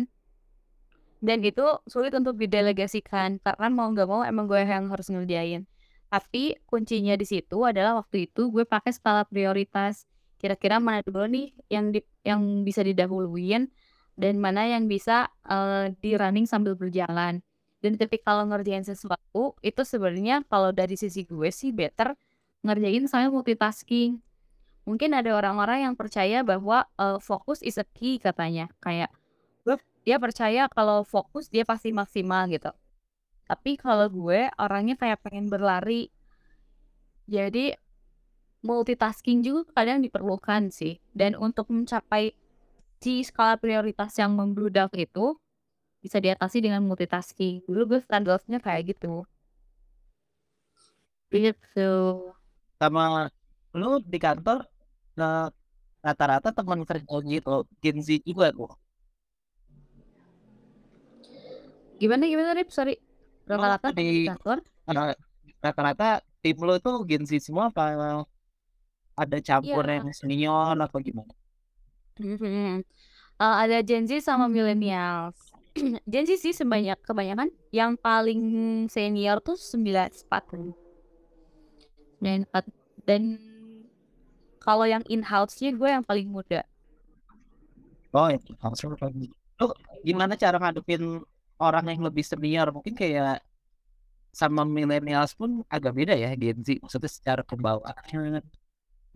Dan 1.22 1.38
itu 1.46 1.62
sulit 1.86 2.10
untuk 2.18 2.34
didelegasikan 2.34 3.38
karena 3.38 3.66
mau 3.70 3.86
nggak 3.94 4.08
mau 4.10 4.26
emang 4.26 4.50
gue 4.50 4.58
yang 4.58 4.90
harus 4.90 5.06
ngerjain. 5.06 5.70
Tapi 6.10 6.58
kuncinya 6.66 7.14
di 7.14 7.24
situ 7.24 7.62
adalah 7.62 8.02
waktu 8.02 8.26
itu 8.28 8.50
gue 8.50 8.66
pakai 8.66 8.90
skala 8.90 9.22
prioritas. 9.24 10.04
Kira-kira 10.42 10.82
mana 10.82 11.00
dulu 11.06 11.30
nih 11.30 11.54
yang 11.70 11.94
di, 11.94 12.02
yang 12.26 12.66
bisa 12.66 12.82
didahuluin 12.82 13.70
dan 14.18 14.34
mana 14.42 14.66
yang 14.66 14.90
bisa 14.90 15.30
eh, 15.46 15.94
di 16.02 16.18
running 16.18 16.50
sambil 16.50 16.74
berjalan. 16.74 17.40
Dan 17.82 17.98
ketika 17.98 18.30
kalau 18.30 18.46
ngerjain 18.46 18.86
sesuatu 18.86 19.58
itu 19.60 19.82
sebenarnya 19.82 20.46
kalau 20.46 20.70
dari 20.70 20.94
sisi 20.94 21.26
gue 21.26 21.50
sih 21.50 21.74
better 21.74 22.14
ngerjain 22.62 23.10
sambil 23.10 23.34
multitasking. 23.34 24.22
Mungkin 24.86 25.14
ada 25.14 25.34
orang-orang 25.34 25.90
yang 25.90 25.94
percaya 25.98 26.46
bahwa 26.46 26.86
eh, 26.96 27.18
fokus 27.18 27.58
is 27.66 27.76
a 27.78 27.86
key 27.86 28.22
katanya. 28.22 28.70
Kayak 28.78 29.10
dia 30.02 30.18
percaya 30.18 30.66
kalau 30.66 31.06
fokus 31.06 31.46
dia 31.46 31.62
pasti 31.62 31.94
maksimal 31.94 32.50
gitu. 32.50 32.74
Tapi 33.46 33.78
kalau 33.78 34.10
gue 34.10 34.50
orangnya 34.58 34.98
kayak 34.98 35.22
pengen 35.22 35.46
berlari. 35.46 36.10
Jadi 37.30 37.74
multitasking 38.66 39.46
juga 39.46 39.70
kadang 39.74 40.02
diperlukan 40.02 40.74
sih. 40.74 40.98
Dan 41.14 41.38
untuk 41.38 41.70
mencapai 41.70 42.34
si 42.98 43.22
skala 43.22 43.58
prioritas 43.58 44.14
yang 44.18 44.34
membludak 44.34 44.90
itu 44.98 45.38
bisa 46.02 46.18
diatasi 46.18 46.58
dengan 46.58 46.82
multitasking. 46.82 47.62
Dulu 47.64 47.96
gue 47.96 48.00
standarnya 48.02 48.58
kayak 48.58 48.82
gitu. 48.98 49.22
Gitu. 51.32 51.90
Sama 52.76 53.30
lu 53.72 54.02
di 54.04 54.18
kantor 54.20 54.66
eh, 55.16 55.46
rata-rata 56.02 56.50
teman 56.50 56.82
kerja 56.82 57.16
gitu 57.24 57.64
Gen 57.80 57.98
Z 58.02 58.08
juga 58.26 58.50
bu. 58.52 58.66
Gimana 62.02 62.26
gimana 62.26 62.50
Rip? 62.58 62.68
Sorry. 62.74 62.98
Rata-rata 63.46 63.94
di 63.94 64.02
di- 64.02 64.28
kantor? 64.28 64.58
Eh, 64.90 65.14
rata-rata 65.62 66.08
tim 66.42 66.58
lu 66.58 66.74
itu 66.74 66.90
Gen 67.06 67.22
Z 67.22 67.30
semua 67.38 67.70
apa 67.70 68.26
ada 69.14 69.38
campur 69.38 69.86
Iya. 69.86 70.02
yang 70.02 70.08
senior 70.10 70.74
atau 70.74 70.98
gimana? 70.98 71.32
Eh, 72.18 72.82
ada 73.38 73.78
Gen 73.86 74.04
Z 74.10 74.26
sama 74.26 74.50
millennials. 74.50 75.51
Gen 76.10 76.24
Z 76.28 76.30
sih 76.44 76.52
sebanyak 76.52 77.00
kebanyakan 77.00 77.48
yang 77.72 77.96
paling 77.96 78.40
senior 78.92 79.40
tuh 79.40 79.56
94 79.56 80.28
94 82.20 83.08
dan 83.08 83.22
kalau 84.62 84.86
yang 84.86 85.02
in 85.10 85.26
house-nya 85.26 85.74
gue 85.74 85.90
yang 85.90 86.06
paling 86.06 86.30
muda. 86.30 86.62
Oh, 88.14 88.30
ya. 88.30 88.38
langsung 88.62 88.94
lagi. 88.94 89.26
Lu 89.58 89.74
gimana 90.06 90.38
cara 90.38 90.60
ngadepin 90.62 91.24
orang 91.58 91.84
yang 91.90 92.06
lebih 92.06 92.22
senior? 92.22 92.70
Mungkin 92.70 92.94
kayak 92.94 93.42
sama 94.30 94.62
millennials 94.62 95.34
pun 95.34 95.66
agak 95.66 95.98
beda 95.98 96.14
ya 96.14 96.30
Gen 96.38 96.62
Z. 96.62 96.78
Maksudnya 96.78 97.10
secara 97.10 97.42
pembawaan, 97.42 98.38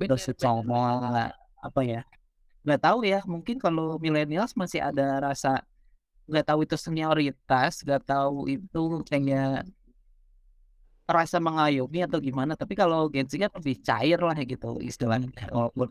terus 0.02 0.22
secara 0.26 1.30
apa 1.62 1.80
ya? 1.86 2.02
Nggak 2.66 2.80
tahu 2.82 2.98
ya. 3.06 3.22
Mungkin 3.22 3.62
kalau 3.62 4.02
millennials 4.02 4.58
masih 4.58 4.82
ada 4.82 5.22
rasa 5.22 5.62
nggak 6.30 6.46
tahu 6.48 6.60
itu 6.66 6.76
senioritas, 6.78 7.72
nggak 7.84 8.02
tahu 8.10 8.36
itu 8.50 8.80
kayak 9.10 9.66
rasa 11.06 11.38
mengayomi 11.38 11.98
atau 12.06 12.18
gimana. 12.18 12.52
Tapi 12.58 12.74
kalau 12.74 13.06
Gen 13.14 13.26
Z 13.30 13.38
kan 13.38 13.50
lebih 13.58 13.76
cair 13.86 14.18
lah 14.18 14.36
gitu 14.42 14.66
istilahnya. 14.82 15.28
Walaupun 15.54 15.88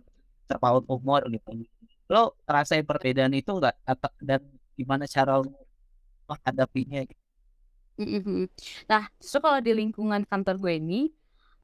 terpaut 0.49 0.83
umur 0.91 1.21
gitu. 1.33 1.49
Lo 2.11 2.35
rasain 2.45 2.85
perbedaan 2.85 3.33
itu 3.33 3.51
nggak? 3.59 3.75
Atau 3.87 4.11
dan 4.21 4.41
gimana 4.77 5.03
cara 5.07 5.39
lo 5.41 5.47
menghadapinya? 6.29 6.99
gitu? 7.07 7.23
Nah, 8.91 9.07
justru 9.21 9.39
kalau 9.39 9.59
di 9.63 9.71
lingkungan 9.71 10.21
kantor 10.27 10.55
gue 10.59 10.73
ini, 10.81 11.01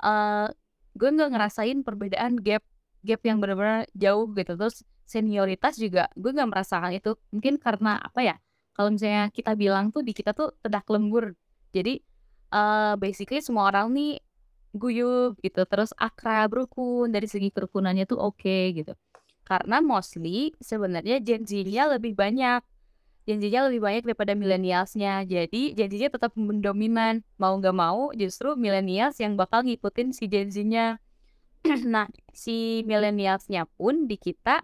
eh 0.04 0.48
gue 0.96 1.10
nggak 1.16 1.30
ngerasain 1.34 1.80
perbedaan 1.88 2.36
gap 2.40 2.64
gap 3.04 3.22
yang 3.26 3.38
benar-benar 3.42 3.88
jauh 3.96 4.32
gitu. 4.38 4.54
Terus 4.60 4.78
senioritas 5.04 5.76
juga 5.76 6.08
gue 6.16 6.32
nggak 6.32 6.50
merasakan 6.52 6.92
itu. 6.96 7.20
Mungkin 7.36 7.60
karena 7.60 8.00
apa 8.00 8.22
ya? 8.24 8.36
Kalau 8.76 8.90
misalnya 8.94 9.28
kita 9.30 9.52
bilang 9.60 9.92
tuh 9.92 10.02
di 10.02 10.16
kita 10.16 10.32
tuh 10.32 10.56
tedak 10.64 10.88
lembur. 10.88 11.36
Jadi 11.76 12.00
eh 12.52 12.94
basically 13.00 13.40
semua 13.44 13.72
orang 13.72 13.92
nih 13.92 14.20
guyup 14.76 15.40
gitu. 15.44 15.62
Terus 15.68 15.92
akrab, 16.00 16.52
rukun 16.56 17.12
dari 17.12 17.28
segi 17.28 17.52
kerukunannya 17.52 18.08
tuh 18.08 18.20
oke 18.20 18.60
gitu. 18.76 18.96
Karena 19.44 19.84
mostly 19.84 20.56
sebenarnya 20.64 21.20
Gen 21.20 21.44
Z-nya 21.44 21.92
lebih 21.92 22.16
banyak. 22.16 22.64
Gen 23.28 23.38
Z-nya 23.38 23.68
lebih 23.68 23.84
banyak 23.84 24.04
daripada 24.08 24.34
millennials-nya. 24.34 25.28
Jadi 25.28 25.76
Gen 25.76 25.90
Z-nya 25.92 26.10
tetap 26.10 26.32
mendominan. 26.40 27.22
Mau 27.36 27.60
nggak 27.60 27.76
mau 27.76 28.16
justru 28.16 28.56
millennials 28.56 29.20
yang 29.20 29.36
bakal 29.36 29.68
ngikutin 29.68 30.16
si 30.16 30.26
Gen 30.32 30.48
Z-nya. 30.48 30.98
nah, 31.94 32.10
si 32.34 32.82
millennials-nya 32.88 33.68
pun 33.78 34.08
di 34.08 34.18
kita 34.18 34.64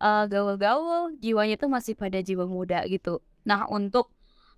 eh, 0.00 0.24
gaul-gaul, 0.26 1.14
jiwanya 1.20 1.60
tuh 1.60 1.70
masih 1.70 1.94
pada 1.94 2.18
jiwa 2.18 2.48
muda 2.48 2.82
gitu. 2.88 3.20
Nah, 3.48 3.66
untuk 3.70 4.12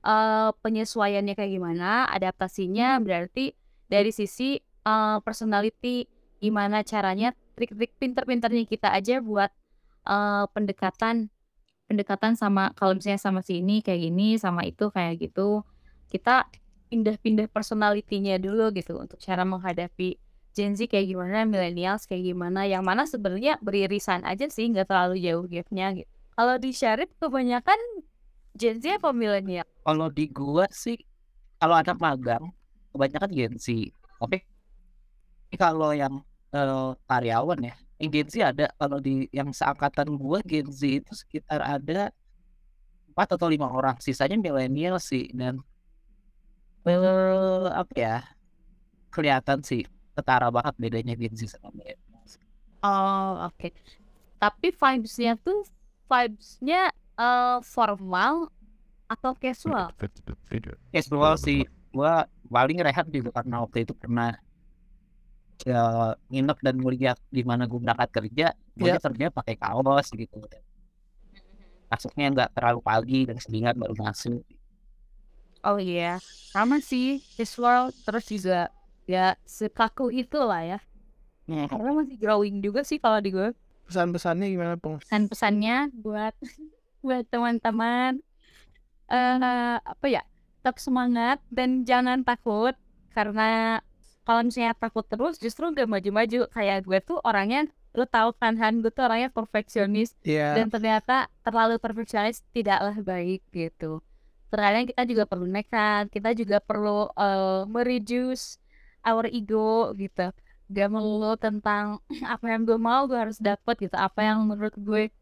eh, 0.04 0.50
penyesuaiannya 0.52 1.34
kayak 1.36 1.52
gimana, 1.52 2.08
adaptasinya 2.12 3.00
berarti 3.00 3.54
dari 3.88 4.10
sisi 4.12 4.58
eh, 4.62 5.18
personality, 5.24 6.08
gimana 6.40 6.84
caranya, 6.84 7.32
trik-trik 7.56 7.96
pinter-pinternya 7.96 8.64
kita 8.68 8.92
aja 8.92 9.20
buat 9.24 9.50
eh, 10.08 10.44
pendekatan 10.52 11.32
pendekatan 11.84 12.32
sama 12.32 12.72
kalau 12.72 12.96
misalnya 12.96 13.20
sama 13.20 13.40
si 13.44 13.60
ini 13.60 13.84
kayak 13.84 14.00
gini, 14.08 14.40
sama 14.40 14.64
itu 14.64 14.88
kayak 14.88 15.20
gitu. 15.20 15.64
Kita 16.08 16.48
pindah-pindah 16.88 17.50
personality-nya 17.52 18.40
dulu 18.40 18.72
gitu 18.72 18.96
untuk 18.96 19.18
cara 19.20 19.44
menghadapi 19.44 20.16
Gen 20.54 20.78
Z 20.78 20.86
kayak 20.86 21.10
gimana, 21.10 21.42
millennials 21.42 22.06
kayak 22.06 22.30
gimana, 22.30 22.62
yang 22.64 22.86
mana 22.86 23.04
sebenarnya 23.10 23.58
beririsan 23.58 24.22
aja 24.22 24.46
sih, 24.46 24.70
nggak 24.70 24.86
terlalu 24.86 25.18
jauh 25.18 25.44
gapnya 25.50 25.90
gitu. 25.98 26.10
Kalau 26.34 26.54
di 26.62 26.70
Syarif 26.70 27.10
kebanyakan 27.18 27.78
Gen 28.54 28.78
Z 28.78 29.02
apa 29.02 29.10
millennial? 29.10 29.66
Kalau 29.82 30.06
di 30.06 30.30
gua 30.30 30.70
sih, 30.70 30.94
kalau 31.58 31.74
anak 31.74 31.98
magang 31.98 32.54
kebanyakan 32.94 33.30
Gen 33.34 33.54
Z. 33.58 33.90
Tapi 34.22 34.46
kalau 35.58 35.90
yang 35.90 36.22
karyawan 37.10 37.58
ya, 37.66 37.74
yang 37.98 38.10
Gen 38.14 38.28
Z 38.30 38.34
ada. 38.54 38.66
Kalau 38.78 39.02
di 39.02 39.26
yang 39.34 39.50
seangkatan 39.50 40.14
gua 40.14 40.38
Gen 40.46 40.70
Z 40.70 41.02
itu 41.02 41.12
sekitar 41.18 41.66
ada 41.66 42.14
empat 43.10 43.34
atau 43.34 43.50
lima 43.50 43.66
orang. 43.66 43.98
Sisanya 43.98 44.38
milenial 44.38 45.02
sih 45.02 45.26
dan 45.34 45.58
eh, 46.86 47.66
apa 47.74 47.94
ya? 47.98 48.16
Kelihatan 49.10 49.66
sih 49.66 49.82
ketara 50.14 50.46
banget 50.54 50.78
bedanya 50.78 51.18
Gen 51.18 51.34
Z 51.34 51.58
sama 51.58 51.74
milenial. 51.74 52.22
Oh, 52.86 53.50
oke. 53.50 53.74
Tapi 54.38 54.70
vibes-nya 54.70 55.40
tuh 55.42 55.66
vibes-nya 56.06 56.94
eh, 57.18 57.58
formal 57.62 58.48
atau 59.10 59.32
casual? 59.38 59.92
Casual 60.90 61.34
sih. 61.38 61.62
Gua 61.94 62.26
paling 62.50 62.78
rehat 62.82 63.06
juga 63.06 63.30
karena 63.30 63.62
waktu 63.62 63.86
itu 63.86 63.94
pernah 63.94 64.34
ya, 65.62 66.12
nginep 66.28 66.58
dan 66.60 66.76
ngeliat 66.82 67.18
di 67.30 67.42
mana 67.46 67.64
gue 67.70 67.78
berangkat 67.78 68.10
kerja, 68.10 68.46
gue 68.74 68.88
Iya. 68.90 68.98
kerja 68.98 69.26
pakai 69.30 69.54
kaos 69.56 70.10
gitu. 70.10 70.36
Masuknya 71.88 72.26
nggak 72.34 72.50
terlalu 72.58 72.80
pagi 72.82 73.20
dan 73.28 73.38
selingat 73.38 73.74
baru 73.78 73.94
masuk. 73.94 74.42
Oh 75.64 75.78
iya, 75.80 76.20
sama 76.52 76.76
sih 76.82 77.24
casual 77.38 77.94
terus 78.04 78.28
juga 78.28 78.68
ya 79.08 79.32
sekaku 79.48 80.12
itu 80.12 80.36
lah 80.36 80.60
ya. 80.60 80.78
Nah, 81.48 81.68
karena 81.68 81.90
masih 82.04 82.16
growing 82.20 82.60
juga 82.60 82.80
sih 82.84 82.98
kalau 83.00 83.20
di 83.20 83.30
gue 83.32 83.52
Pesan-pesannya 83.84 84.48
gimana, 84.48 84.74
Pung? 84.80 84.96
dan 85.12 85.28
pesannya 85.28 85.92
buat 85.92 86.32
buat 87.04 87.28
teman-teman. 87.28 88.24
Eh 89.12 89.76
apa 89.78 90.06
ya 90.08 90.24
tetap 90.64 90.80
semangat 90.80 91.44
dan 91.52 91.84
jangan 91.84 92.24
takut. 92.24 92.72
Karena 93.12 93.78
kalau 94.24 94.40
misalnya 94.40 94.72
takut 94.72 95.04
terus 95.04 95.36
justru 95.36 95.68
gak 95.76 95.84
maju-maju. 95.84 96.48
Kayak 96.48 96.88
gue 96.88 96.98
tuh 97.04 97.20
orangnya 97.20 97.68
lo 97.94 98.08
tau 98.10 98.34
kan 98.34 98.58
Han 98.58 98.80
gue 98.82 98.90
tuh 98.90 99.04
orangnya 99.06 99.30
perfeksionis. 99.30 100.16
Iya. 100.24 100.58
dan 100.58 100.66
ternyata 100.72 101.30
terlalu 101.46 101.76
perfeksionis 101.78 102.40
tidaklah 102.56 102.96
baik 103.04 103.44
gitu. 103.52 104.00
Terkadang 104.50 104.88
kita 104.88 105.02
juga 105.04 105.24
perlu 105.28 105.46
nekat 105.46 106.08
kita 106.08 106.32
juga 106.32 106.58
perlu 106.64 107.12
eh, 107.12 107.62
mereduce 107.68 108.56
our 109.04 109.28
ego 109.28 109.92
gitu. 110.00 110.32
Gak 110.72 110.88
melulu 110.88 111.36
tentang 111.36 112.00
apa 112.34 112.44
yang 112.48 112.64
gue 112.64 112.80
mau 112.80 113.04
gue 113.04 113.20
harus 113.20 113.36
dapet 113.36 113.84
gitu. 113.84 113.94
Apa 114.00 114.24
yang 114.24 114.48
menurut 114.48 114.74
gue 114.80 115.12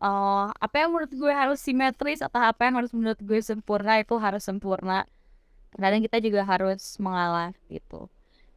eh 0.00 0.46
apa 0.48 0.74
yang 0.80 0.96
menurut 0.96 1.12
gue 1.12 1.32
harus 1.32 1.60
simetris 1.60 2.24
atau 2.24 2.40
apa 2.40 2.64
yang 2.64 2.80
harus 2.80 2.92
menurut 2.96 3.20
gue 3.20 3.40
sempurna 3.44 4.00
itu 4.00 4.16
harus 4.16 4.40
sempurna 4.40 5.04
terkadang 5.76 6.00
kita 6.02 6.18
juga 6.24 6.42
harus 6.48 6.96
mengalah 6.96 7.52
gitu 7.68 8.08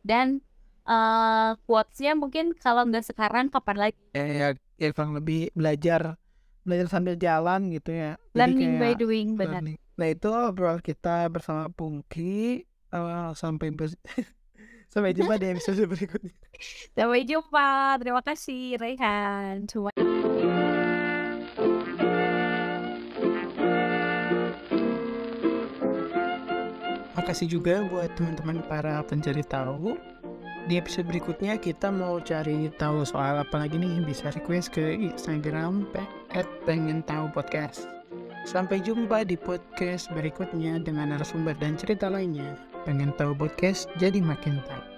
dan 0.08 0.40
eh 0.88 1.52
quotesnya 1.68 2.16
mungkin 2.16 2.56
kalau 2.56 2.88
nggak 2.88 3.08
sekarang 3.12 3.52
kapan 3.52 3.78
lagi 3.90 4.00
Ya, 4.16 4.26
ya, 4.26 4.48
ya 4.80 4.88
kurang 4.96 5.16
lebih 5.20 5.52
belajar 5.56 6.16
belajar 6.64 6.88
sambil 6.88 7.20
jalan 7.20 7.76
gitu 7.76 7.92
ya. 7.92 8.16
Learning 8.32 8.80
by 8.80 8.96
doing 8.96 9.36
benar 9.36 9.60
learning. 9.60 9.78
Nah 10.00 10.08
itu 10.10 10.32
obrolan 10.32 10.80
kita 10.80 11.28
bersama 11.28 11.68
Pungki. 11.68 12.64
Eh, 12.94 13.30
sampai 13.36 13.76
sampai 14.94 15.12
jumpa 15.12 15.36
di 15.38 15.46
episode 15.52 15.84
berikutnya. 15.92 16.34
Sampai 16.96 17.28
jumpa. 17.28 18.00
Terima 18.00 18.22
kasih 18.24 18.80
Rehan. 18.80 19.68
Semua 19.68 19.92
Makasih 27.34 27.50
juga 27.58 27.82
buat 27.90 28.14
teman-teman 28.14 28.62
para 28.70 29.02
pencari 29.10 29.42
tahu. 29.42 29.98
Di 30.70 30.78
episode 30.78 31.10
berikutnya 31.10 31.58
kita 31.58 31.90
mau 31.90 32.22
cari 32.22 32.70
tahu 32.78 33.02
soal 33.02 33.42
apa 33.42 33.58
lagi 33.58 33.82
nih 33.82 34.06
bisa 34.06 34.30
request 34.30 34.70
ke 34.70 34.94
Instagram 34.94 35.82
at 36.38 36.46
pengen 36.70 37.02
tahu 37.02 37.34
podcast. 37.34 37.90
Sampai 38.46 38.86
jumpa 38.86 39.26
di 39.26 39.34
podcast 39.34 40.14
berikutnya 40.14 40.78
dengan 40.86 41.10
narasumber 41.10 41.58
dan 41.58 41.74
cerita 41.74 42.06
lainnya. 42.06 42.54
Pengen 42.86 43.10
tahu 43.18 43.34
podcast 43.34 43.90
jadi 43.98 44.22
makin 44.22 44.62
tahu. 44.70 44.93